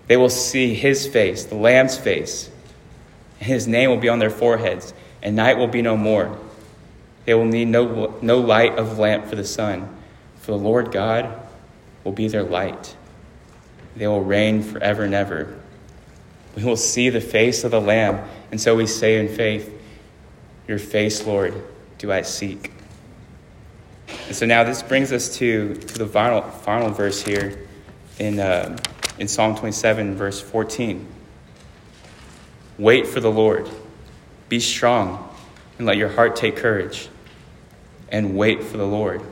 they 0.07 0.17
will 0.17 0.29
see 0.31 0.75
his 0.75 1.07
face, 1.07 1.45
the 1.45 1.55
Lamb's 1.55 1.97
face, 1.97 2.51
his 3.39 3.67
name 3.67 3.91
will 3.91 3.97
be 3.97 4.09
on 4.09 4.19
their 4.19 4.31
foreheads, 4.31 4.93
and 5.23 5.37
night 5.37 5.57
will 5.57 5.69
be 5.69 5.83
no 5.83 5.97
more. 5.97 6.39
They 7.25 7.35
will 7.35 7.47
need 7.47 7.67
no, 7.69 8.19
no 8.21 8.39
light 8.39 8.79
of 8.79 8.99
lamp 8.99 9.27
for 9.27 9.37
the 9.37 9.45
sun, 9.45 9.89
for 10.41 10.53
the 10.53 10.59
Lord 10.59 10.93
God 10.93 11.41
will 12.05 12.13
be 12.13 12.29
their 12.29 12.43
light. 12.43 12.97
They 13.97 14.07
will 14.07 14.23
reign 14.23 14.63
forever 14.63 15.05
and 15.05 15.15
ever. 15.15 15.59
We 16.57 16.65
will 16.65 16.77
see 16.77 17.09
the 17.11 17.21
face 17.21 17.65
of 17.65 17.71
the 17.71 17.81
Lamb. 17.81 18.27
And 18.51 18.61
so 18.61 18.77
we 18.77 18.87
say 18.87 19.19
in 19.19 19.29
faith, 19.29 19.73
Your 20.67 20.79
face, 20.79 21.27
Lord, 21.27 21.55
do 21.99 22.11
I 22.11 22.23
seek. 22.23 22.73
And 24.27 24.35
so 24.35 24.47
now 24.47 24.65
this 24.65 24.83
brings 24.83 25.13
us 25.13 25.37
to, 25.37 25.75
to 25.75 25.99
the 25.99 26.07
final, 26.07 26.43
final 26.43 26.91
verse 26.91 27.23
here 27.23 27.67
in, 28.19 28.41
uh, 28.41 28.77
in 29.19 29.29
Psalm 29.29 29.57
27, 29.57 30.17
verse 30.17 30.41
14. 30.41 31.07
Wait 32.79 33.07
for 33.07 33.21
the 33.21 33.31
Lord. 33.31 33.69
Be 34.49 34.59
strong 34.59 35.29
and 35.79 35.87
let 35.87 35.97
your 35.97 36.09
heart 36.09 36.37
take 36.37 36.57
courage. 36.57 37.09
And 38.09 38.37
wait 38.37 38.65
for 38.65 38.77
the 38.77 38.87
Lord. 38.87 39.23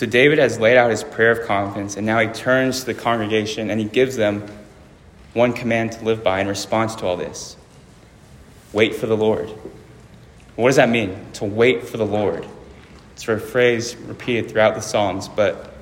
So 0.00 0.06
David 0.06 0.38
has 0.38 0.58
laid 0.58 0.78
out 0.78 0.90
his 0.90 1.04
prayer 1.04 1.30
of 1.30 1.46
confidence, 1.46 1.98
and 1.98 2.06
now 2.06 2.20
he 2.20 2.28
turns 2.28 2.80
to 2.80 2.86
the 2.86 2.94
congregation 2.94 3.68
and 3.68 3.78
he 3.78 3.84
gives 3.84 4.16
them 4.16 4.46
one 5.34 5.52
command 5.52 5.92
to 5.92 6.04
live 6.06 6.24
by 6.24 6.40
in 6.40 6.48
response 6.48 6.94
to 6.94 7.06
all 7.06 7.18
this 7.18 7.54
wait 8.72 8.94
for 8.94 9.04
the 9.04 9.16
Lord. 9.18 9.50
What 10.56 10.70
does 10.70 10.76
that 10.76 10.88
mean? 10.88 11.26
To 11.34 11.44
wait 11.44 11.86
for 11.86 11.98
the 11.98 12.06
Lord. 12.06 12.46
It's 13.12 13.28
a 13.28 13.38
phrase 13.38 13.94
repeated 13.94 14.50
throughout 14.50 14.74
the 14.74 14.80
Psalms, 14.80 15.28
but 15.28 15.74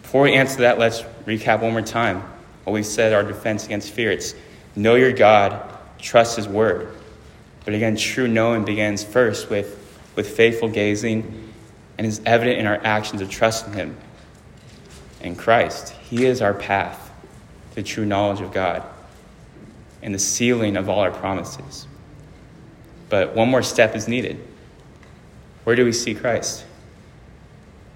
before 0.00 0.22
we 0.22 0.32
answer 0.32 0.62
that, 0.62 0.78
let's 0.78 1.02
recap 1.26 1.60
one 1.60 1.72
more 1.72 1.82
time 1.82 2.22
what 2.64 2.72
we 2.72 2.82
said 2.82 3.12
our 3.12 3.22
defense 3.22 3.66
against 3.66 3.90
fear. 3.90 4.10
It's 4.10 4.34
know 4.74 4.94
your 4.94 5.12
God, 5.12 5.70
trust 5.98 6.36
his 6.36 6.48
word. 6.48 6.96
But 7.66 7.74
again, 7.74 7.96
true 7.96 8.26
knowing 8.26 8.64
begins 8.64 9.04
first 9.04 9.50
with, 9.50 10.02
with 10.16 10.34
faithful 10.34 10.70
gazing 10.70 11.43
and 11.98 12.06
is 12.06 12.20
evident 12.26 12.58
in 12.58 12.66
our 12.66 12.80
actions 12.84 13.20
of 13.20 13.30
trusting 13.30 13.72
him. 13.72 13.96
In 15.20 15.36
Christ, 15.36 15.90
he 15.90 16.26
is 16.26 16.42
our 16.42 16.54
path 16.54 17.10
to 17.74 17.82
true 17.82 18.04
knowledge 18.04 18.40
of 18.40 18.52
God 18.52 18.82
and 20.02 20.14
the 20.14 20.18
sealing 20.18 20.76
of 20.76 20.88
all 20.88 21.00
our 21.00 21.10
promises. 21.10 21.86
But 23.08 23.34
one 23.34 23.48
more 23.48 23.62
step 23.62 23.94
is 23.94 24.06
needed. 24.06 24.38
Where 25.64 25.76
do 25.76 25.84
we 25.84 25.92
see 25.92 26.14
Christ? 26.14 26.64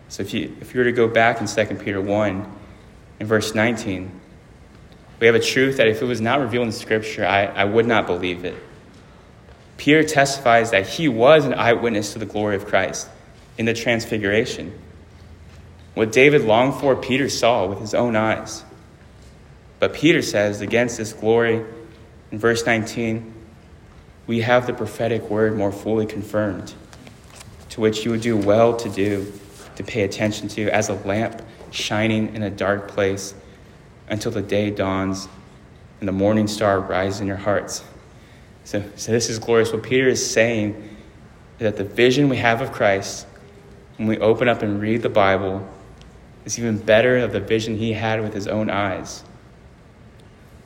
So 0.09 0.23
if 0.23 0.33
you, 0.33 0.57
if 0.61 0.75
you 0.75 0.81
were 0.81 0.85
to 0.85 0.93
go 0.93 1.07
back 1.07 1.41
in 1.41 1.47
2 1.47 1.75
Peter 1.77 2.01
1, 2.01 2.55
in 3.21 3.27
verse 3.27 3.55
19, 3.55 4.11
we 5.21 5.27
have 5.27 5.35
a 5.35 5.41
truth 5.41 5.77
that 5.77 5.89
if 5.89 6.01
it 6.01 6.07
was 6.07 6.21
not 6.21 6.41
revealed 6.41 6.67
in 6.67 6.73
Scripture, 6.73 7.27
I, 7.27 7.47
I 7.47 7.65
would 7.65 7.87
not 7.87 8.07
believe 8.07 8.45
it. 8.45 8.55
Peter 9.77 10.03
testifies 10.03 10.71
that 10.71 10.87
he 10.87 11.09
was 11.09 11.45
an 11.45 11.55
eyewitness 11.55 12.13
to 12.13 12.19
the 12.19 12.27
glory 12.27 12.57
of 12.57 12.67
Christ 12.67 13.09
in 13.59 13.67
the 13.67 13.75
transfiguration. 13.75 14.73
What 15.95 16.13
David 16.13 16.43
longed 16.43 16.75
for, 16.75 16.97
Peter 16.97 17.29
saw 17.29 17.67
with 17.67 17.81
his 17.81 17.93
own 17.93 18.17
eyes. 18.17 18.65
But 19.81 19.95
Peter 19.95 20.23
says, 20.23 20.61
against 20.61 20.97
this 20.97 21.13
glory, 21.13 21.65
in 22.31 22.39
verse 22.39 22.65
19, 22.65 23.35
we 24.27 24.41
have 24.41 24.67
the 24.67 24.73
prophetic 24.73 25.29
word 25.29 25.57
more 25.57 25.73
fully 25.73 26.07
confirmed, 26.07 26.75
to 27.71 27.81
which 27.81 28.05
you 28.05 28.11
would 28.13 28.21
do 28.21 28.37
well 28.37 28.77
to 28.77 28.89
do, 28.89 29.33
to 29.77 29.85
pay 29.85 30.03
attention 30.03 30.49
to, 30.49 30.69
as 30.71 30.89
a 30.89 30.95
lamp 30.95 31.43
shining 31.71 32.35
in 32.35 32.43
a 32.43 32.51
dark 32.51 32.89
place 32.89 33.35
until 34.09 34.33
the 34.33 34.43
day 34.43 34.71
dawns 34.71 35.29
and 36.01 36.09
the 36.09 36.13
morning 36.13 36.47
star 36.47 36.81
rises 36.81 37.21
in 37.21 37.27
your 37.27 37.37
hearts. 37.37 37.83
So, 38.65 38.85
so 38.97 39.13
this 39.13 39.31
is 39.31 39.39
glorious. 39.39 39.73
What 39.73 39.83
Peter 39.83 40.09
is 40.09 40.31
saying 40.31 40.75
is 41.59 41.65
that 41.65 41.77
the 41.77 41.85
vision 41.85 42.29
we 42.29 42.37
have 42.37 42.61
of 42.61 42.73
Christ, 42.73 43.27
when 43.99 44.09
we 44.09 44.19
open 44.19 44.49
up 44.49 44.63
and 44.63 44.81
read 44.81 45.03
the 45.03 45.09
Bible, 45.09 45.69
is 46.47 46.59
even 46.59 46.79
better 46.79 47.19
of 47.19 47.33
the 47.33 47.41
vision 47.41 47.77
he 47.77 47.93
had 47.93 48.23
with 48.23 48.33
his 48.33 48.49
own 48.49 48.71
eyes. 48.71 49.23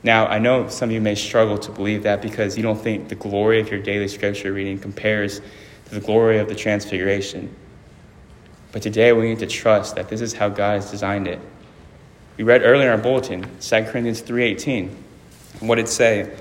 Now, 0.03 0.27
I 0.27 0.39
know 0.39 0.67
some 0.69 0.89
of 0.89 0.93
you 0.93 1.01
may 1.01 1.15
struggle 1.15 1.57
to 1.57 1.71
believe 1.71 2.03
that 2.03 2.21
because 2.21 2.55
you 2.55 2.63
don't 2.63 2.79
think 2.79 3.09
the 3.09 3.15
glory 3.15 3.59
of 3.59 3.69
your 3.69 3.81
daily 3.81 4.07
scripture 4.07 4.53
reading 4.53 4.79
compares 4.79 5.41
to 5.85 5.95
the 5.95 5.99
glory 5.99 6.39
of 6.39 6.47
the 6.47 6.55
transfiguration. 6.55 7.53
But 8.71 8.81
today 8.81 9.13
we 9.13 9.29
need 9.29 9.39
to 9.39 9.47
trust 9.47 9.95
that 9.95 10.09
this 10.09 10.21
is 10.21 10.33
how 10.33 10.49
God 10.49 10.75
has 10.75 10.91
designed 10.91 11.27
it. 11.27 11.39
We 12.37 12.43
read 12.43 12.63
earlier 12.63 12.87
in 12.87 12.91
our 12.91 12.97
bulletin, 12.97 13.43
2 13.59 13.85
Corinthians 13.85 14.21
3:18. 14.21 14.89
What 15.59 15.79
it 15.79 15.87
say? 15.87 16.31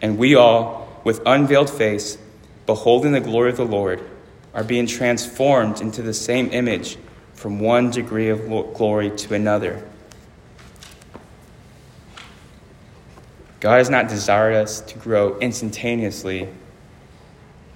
And 0.00 0.18
we 0.18 0.34
all, 0.34 1.00
with 1.04 1.20
unveiled 1.26 1.70
face, 1.70 2.18
beholding 2.66 3.12
the 3.12 3.20
glory 3.20 3.50
of 3.50 3.56
the 3.56 3.64
Lord, 3.64 4.00
are 4.58 4.64
being 4.64 4.88
transformed 4.88 5.80
into 5.80 6.02
the 6.02 6.12
same 6.12 6.50
image 6.50 6.98
from 7.34 7.60
one 7.60 7.92
degree 7.92 8.28
of 8.28 8.44
glory 8.74 9.08
to 9.08 9.32
another 9.32 9.88
God 13.60 13.78
has 13.78 13.88
not 13.88 14.08
desired 14.08 14.54
us 14.54 14.80
to 14.80 14.98
grow 14.98 15.38
instantaneously, 15.38 16.48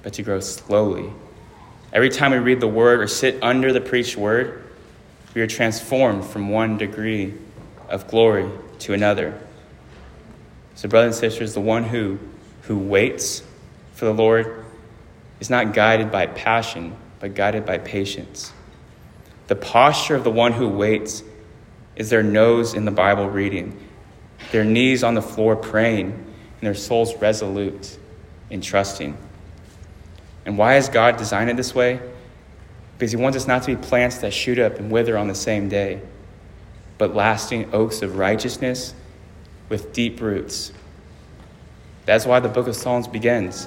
but 0.02 0.12
to 0.14 0.22
grow 0.22 0.40
slowly. 0.40 1.10
Every 1.92 2.08
time 2.08 2.32
we 2.32 2.38
read 2.38 2.60
the 2.60 2.68
word 2.68 3.00
or 3.00 3.06
sit 3.06 3.42
under 3.42 3.72
the 3.72 3.80
preached 3.80 4.16
word, 4.16 4.64
we 5.34 5.40
are 5.40 5.46
transformed 5.46 6.24
from 6.24 6.48
one 6.48 6.78
degree 6.78 7.34
of 7.88 8.08
glory 8.08 8.48
to 8.80 8.94
another. 8.94 9.40
So, 10.76 10.88
brothers 10.88 11.16
and 11.16 11.32
sisters, 11.32 11.54
the 11.54 11.60
one 11.60 11.84
who, 11.84 12.18
who 12.62 12.78
waits 12.78 13.42
for 13.94 14.04
the 14.04 14.14
Lord 14.14 14.61
is 15.42 15.50
not 15.50 15.72
guided 15.72 16.12
by 16.12 16.24
passion, 16.24 16.96
but 17.18 17.34
guided 17.34 17.66
by 17.66 17.76
patience. 17.76 18.52
The 19.48 19.56
posture 19.56 20.14
of 20.14 20.22
the 20.22 20.30
one 20.30 20.52
who 20.52 20.68
waits 20.68 21.24
is 21.96 22.10
their 22.10 22.22
nose 22.22 22.74
in 22.74 22.84
the 22.84 22.92
Bible 22.92 23.28
reading 23.28 23.76
their 24.52 24.64
knees 24.64 25.02
on 25.02 25.14
the 25.14 25.22
floor 25.22 25.56
praying, 25.56 26.10
and 26.12 26.60
their 26.60 26.74
souls 26.74 27.16
resolute 27.16 27.98
in 28.50 28.60
trusting. 28.60 29.16
And 30.46 30.56
why 30.56 30.74
has 30.74 30.88
God 30.88 31.16
designed 31.16 31.50
it 31.50 31.56
this 31.56 31.74
way? 31.74 32.00
Because 32.96 33.10
He 33.10 33.16
wants 33.16 33.36
us 33.36 33.48
not 33.48 33.64
to 33.64 33.74
be 33.74 33.82
plants 33.82 34.18
that 34.18 34.32
shoot 34.32 34.60
up 34.60 34.78
and 34.78 34.92
wither 34.92 35.18
on 35.18 35.26
the 35.26 35.34
same 35.34 35.68
day, 35.68 36.00
but 36.98 37.16
lasting 37.16 37.74
oaks 37.74 38.02
of 38.02 38.16
righteousness 38.16 38.94
with 39.68 39.92
deep 39.92 40.20
roots. 40.20 40.72
That's 42.06 42.26
why 42.26 42.38
the 42.38 42.48
book 42.48 42.68
of 42.68 42.76
Psalms 42.76 43.08
begins 43.08 43.66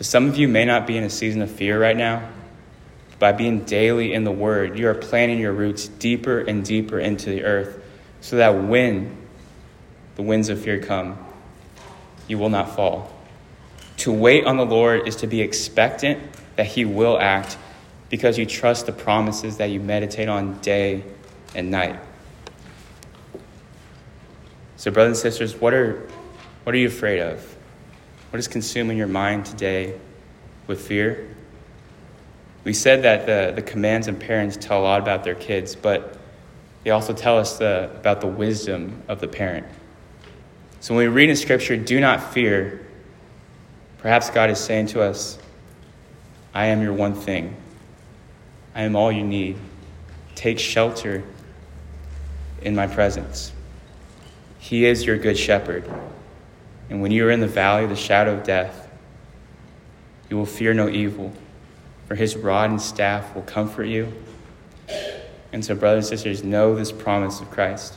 So 0.00 0.04
some 0.04 0.28
of 0.28 0.38
you 0.38 0.48
may 0.48 0.64
not 0.64 0.86
be 0.86 0.96
in 0.96 1.04
a 1.04 1.10
season 1.10 1.42
of 1.42 1.50
fear 1.50 1.78
right 1.78 1.96
now. 1.96 2.26
By 3.18 3.32
being 3.32 3.64
daily 3.64 4.14
in 4.14 4.24
the 4.24 4.32
Word, 4.32 4.78
you 4.78 4.88
are 4.88 4.94
planting 4.94 5.38
your 5.38 5.52
roots 5.52 5.88
deeper 5.88 6.38
and 6.38 6.64
deeper 6.64 6.98
into 6.98 7.28
the 7.28 7.44
earth 7.44 7.84
so 8.22 8.36
that 8.36 8.64
when 8.64 9.14
the 10.16 10.22
winds 10.22 10.48
of 10.48 10.58
fear 10.58 10.80
come, 10.80 11.18
you 12.28 12.38
will 12.38 12.48
not 12.48 12.74
fall. 12.74 13.12
To 13.98 14.10
wait 14.10 14.46
on 14.46 14.56
the 14.56 14.64
Lord 14.64 15.06
is 15.06 15.16
to 15.16 15.26
be 15.26 15.42
expectant 15.42 16.18
that 16.56 16.64
He 16.64 16.86
will 16.86 17.20
act 17.20 17.58
because 18.08 18.38
you 18.38 18.46
trust 18.46 18.86
the 18.86 18.92
promises 18.92 19.58
that 19.58 19.66
you 19.66 19.80
meditate 19.80 20.30
on 20.30 20.58
day 20.60 21.04
and 21.54 21.70
night. 21.70 22.00
So, 24.78 24.90
brothers 24.90 25.22
and 25.22 25.30
sisters, 25.30 25.60
what 25.60 25.74
are, 25.74 26.08
what 26.64 26.74
are 26.74 26.78
you 26.78 26.88
afraid 26.88 27.20
of? 27.20 27.56
What 28.30 28.38
is 28.38 28.46
consuming 28.46 28.96
your 28.96 29.08
mind 29.08 29.44
today 29.44 29.98
with 30.68 30.80
fear? 30.86 31.28
We 32.62 32.72
said 32.72 33.02
that 33.02 33.26
the, 33.26 33.52
the 33.54 33.62
commands 33.62 34.06
and 34.06 34.20
parents 34.20 34.56
tell 34.56 34.80
a 34.80 34.84
lot 34.84 35.00
about 35.00 35.24
their 35.24 35.34
kids, 35.34 35.74
but 35.74 36.16
they 36.84 36.90
also 36.90 37.12
tell 37.12 37.38
us 37.38 37.58
the, 37.58 37.90
about 37.96 38.20
the 38.20 38.28
wisdom 38.28 39.02
of 39.08 39.20
the 39.20 39.26
parent. 39.26 39.66
So 40.80 40.94
when 40.94 41.08
we 41.08 41.12
read 41.12 41.28
in 41.28 41.36
Scripture, 41.36 41.76
do 41.76 41.98
not 41.98 42.32
fear, 42.32 42.86
perhaps 43.98 44.30
God 44.30 44.48
is 44.48 44.58
saying 44.58 44.86
to 44.88 45.02
us, 45.02 45.38
I 46.54 46.66
am 46.66 46.82
your 46.82 46.92
one 46.92 47.14
thing. 47.14 47.56
I 48.76 48.82
am 48.82 48.94
all 48.94 49.10
you 49.10 49.24
need. 49.24 49.56
Take 50.36 50.58
shelter 50.58 51.24
in 52.62 52.76
my 52.76 52.86
presence. 52.86 53.52
He 54.60 54.84
is 54.84 55.04
your 55.04 55.18
good 55.18 55.36
shepherd. 55.36 55.90
And 56.90 57.00
when 57.00 57.12
you 57.12 57.26
are 57.26 57.30
in 57.30 57.40
the 57.40 57.46
valley 57.46 57.84
of 57.84 57.90
the 57.90 57.96
shadow 57.96 58.34
of 58.34 58.44
death, 58.44 58.88
you 60.28 60.36
will 60.36 60.46
fear 60.46 60.74
no 60.74 60.88
evil, 60.88 61.32
for 62.06 62.16
his 62.16 62.36
rod 62.36 62.70
and 62.70 62.82
staff 62.82 63.34
will 63.34 63.42
comfort 63.42 63.84
you. 63.84 64.12
And 65.52 65.64
so, 65.64 65.74
brothers 65.74 66.10
and 66.10 66.18
sisters, 66.18 66.44
know 66.44 66.74
this 66.74 66.92
promise 66.92 67.40
of 67.40 67.50
Christ 67.50 67.94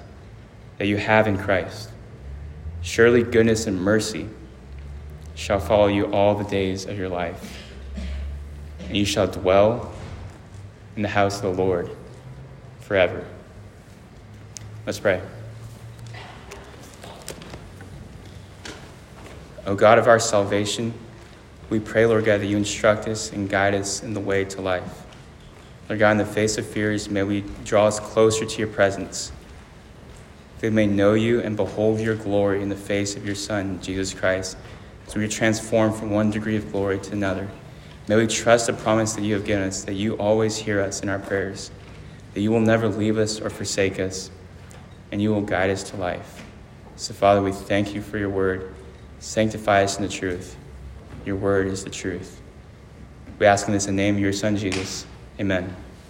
that 0.78 0.88
you 0.88 0.98
have 0.98 1.28
in 1.28 1.38
Christ. 1.38 1.90
Surely 2.82 3.24
goodness 3.24 3.68
and 3.68 3.82
mercy 3.82 4.28
shall 5.36 5.60
follow 5.60 5.88
you 5.88 6.06
all 6.12 6.36
the 6.36 6.44
days 6.44 6.86
of 6.86 6.98
your 6.98 7.10
life, 7.10 7.60
and 8.88 8.96
you 8.96 9.06
shall 9.06 9.28
dwell 9.28 9.92
in 10.96 11.02
the 11.02 11.10
house 11.10 11.38
of 11.38 11.56
the 11.56 11.64
Lord 11.64 11.90
forever. 12.82 13.26
Let's 14.86 15.00
pray. 15.00 15.22
O 19.66 19.76
God 19.76 19.98
of 19.98 20.08
our 20.08 20.20
salvation, 20.20 20.94
we 21.70 21.80
pray, 21.80 22.06
Lord 22.06 22.26
God, 22.26 22.42
that 22.42 22.48
you 22.48 22.58
instruct 22.58 23.08
us 23.08 23.32
and 23.32 23.50
guide 23.50 23.74
us 23.74 24.04
in 24.04 24.14
the 24.14 24.20
way 24.20 24.46
to 24.46 24.62
life. 24.62 25.06
Lord 25.90 26.00
God, 26.00 26.12
in 26.12 26.18
the 26.18 26.26
face 26.26 26.58
of 26.58 26.66
fears, 26.66 27.10
may 27.10 27.24
we 27.24 27.44
draw 27.64 27.88
us 27.88 28.00
closer 28.00 28.46
to 28.46 28.58
your 28.58 28.68
presence 28.68 29.32
that 30.64 30.70
we 30.70 30.76
may 30.76 30.88
know 30.88 31.14
you 31.14 31.42
and 31.42 31.58
behold 31.58 32.00
your 32.00 32.16
glory 32.16 32.62
in 32.62 32.70
the 32.70 32.76
face 32.76 33.18
of 33.18 33.26
your 33.26 33.36
Son, 33.36 33.82
Jesus 33.82 34.14
Christ, 34.14 34.56
as 35.06 35.14
we 35.14 35.26
are 35.26 35.28
transformed 35.28 35.94
from 35.94 36.10
one 36.10 36.32
degree 36.32 36.56
of 36.56 36.72
glory 36.72 37.00
to 37.00 37.12
another. 37.12 37.50
May 38.08 38.16
we 38.16 38.28
trust 38.28 38.68
the 38.68 38.74
promise 38.74 39.12
that 39.16 39.24
you 39.24 39.34
have 39.34 39.44
given 39.44 39.68
us, 39.68 39.84
that 39.84 39.96
you 39.96 40.14
always 40.14 40.56
hear 40.56 40.80
us 40.80 41.02
in 41.02 41.10
our 41.10 41.20
prayers, 41.20 41.70
that 42.34 42.40
you 42.40 42.50
will 42.50 42.62
never 42.62 42.88
leave 42.88 43.18
us 43.18 43.42
or 43.42 43.50
forsake 43.50 44.00
us, 44.00 44.32
and 45.12 45.22
you 45.22 45.32
will 45.32 45.42
guide 45.42 45.70
us 45.70 45.84
to 45.90 45.98
life. 45.98 46.46
So, 46.96 47.14
Father, 47.14 47.42
we 47.42 47.52
thank 47.52 47.94
you 47.94 48.02
for 48.02 48.18
your 48.18 48.30
word. 48.30 48.73
Sanctify 49.24 49.84
us 49.86 49.96
in 49.96 50.04
the 50.04 50.10
truth. 50.10 50.58
Your 51.26 51.38
word 51.38 51.68
is 51.68 51.86
the 51.86 51.90
truth. 51.90 52.42
We 53.40 53.46
ask 53.46 53.68
in 53.68 53.74
this 53.74 53.88
in 53.88 53.96
the 53.96 54.02
name 54.02 54.16
of 54.16 54.22
your 54.22 54.34
Son, 54.34 54.58
Jesus. 54.58 55.06
Amen. 55.40 55.74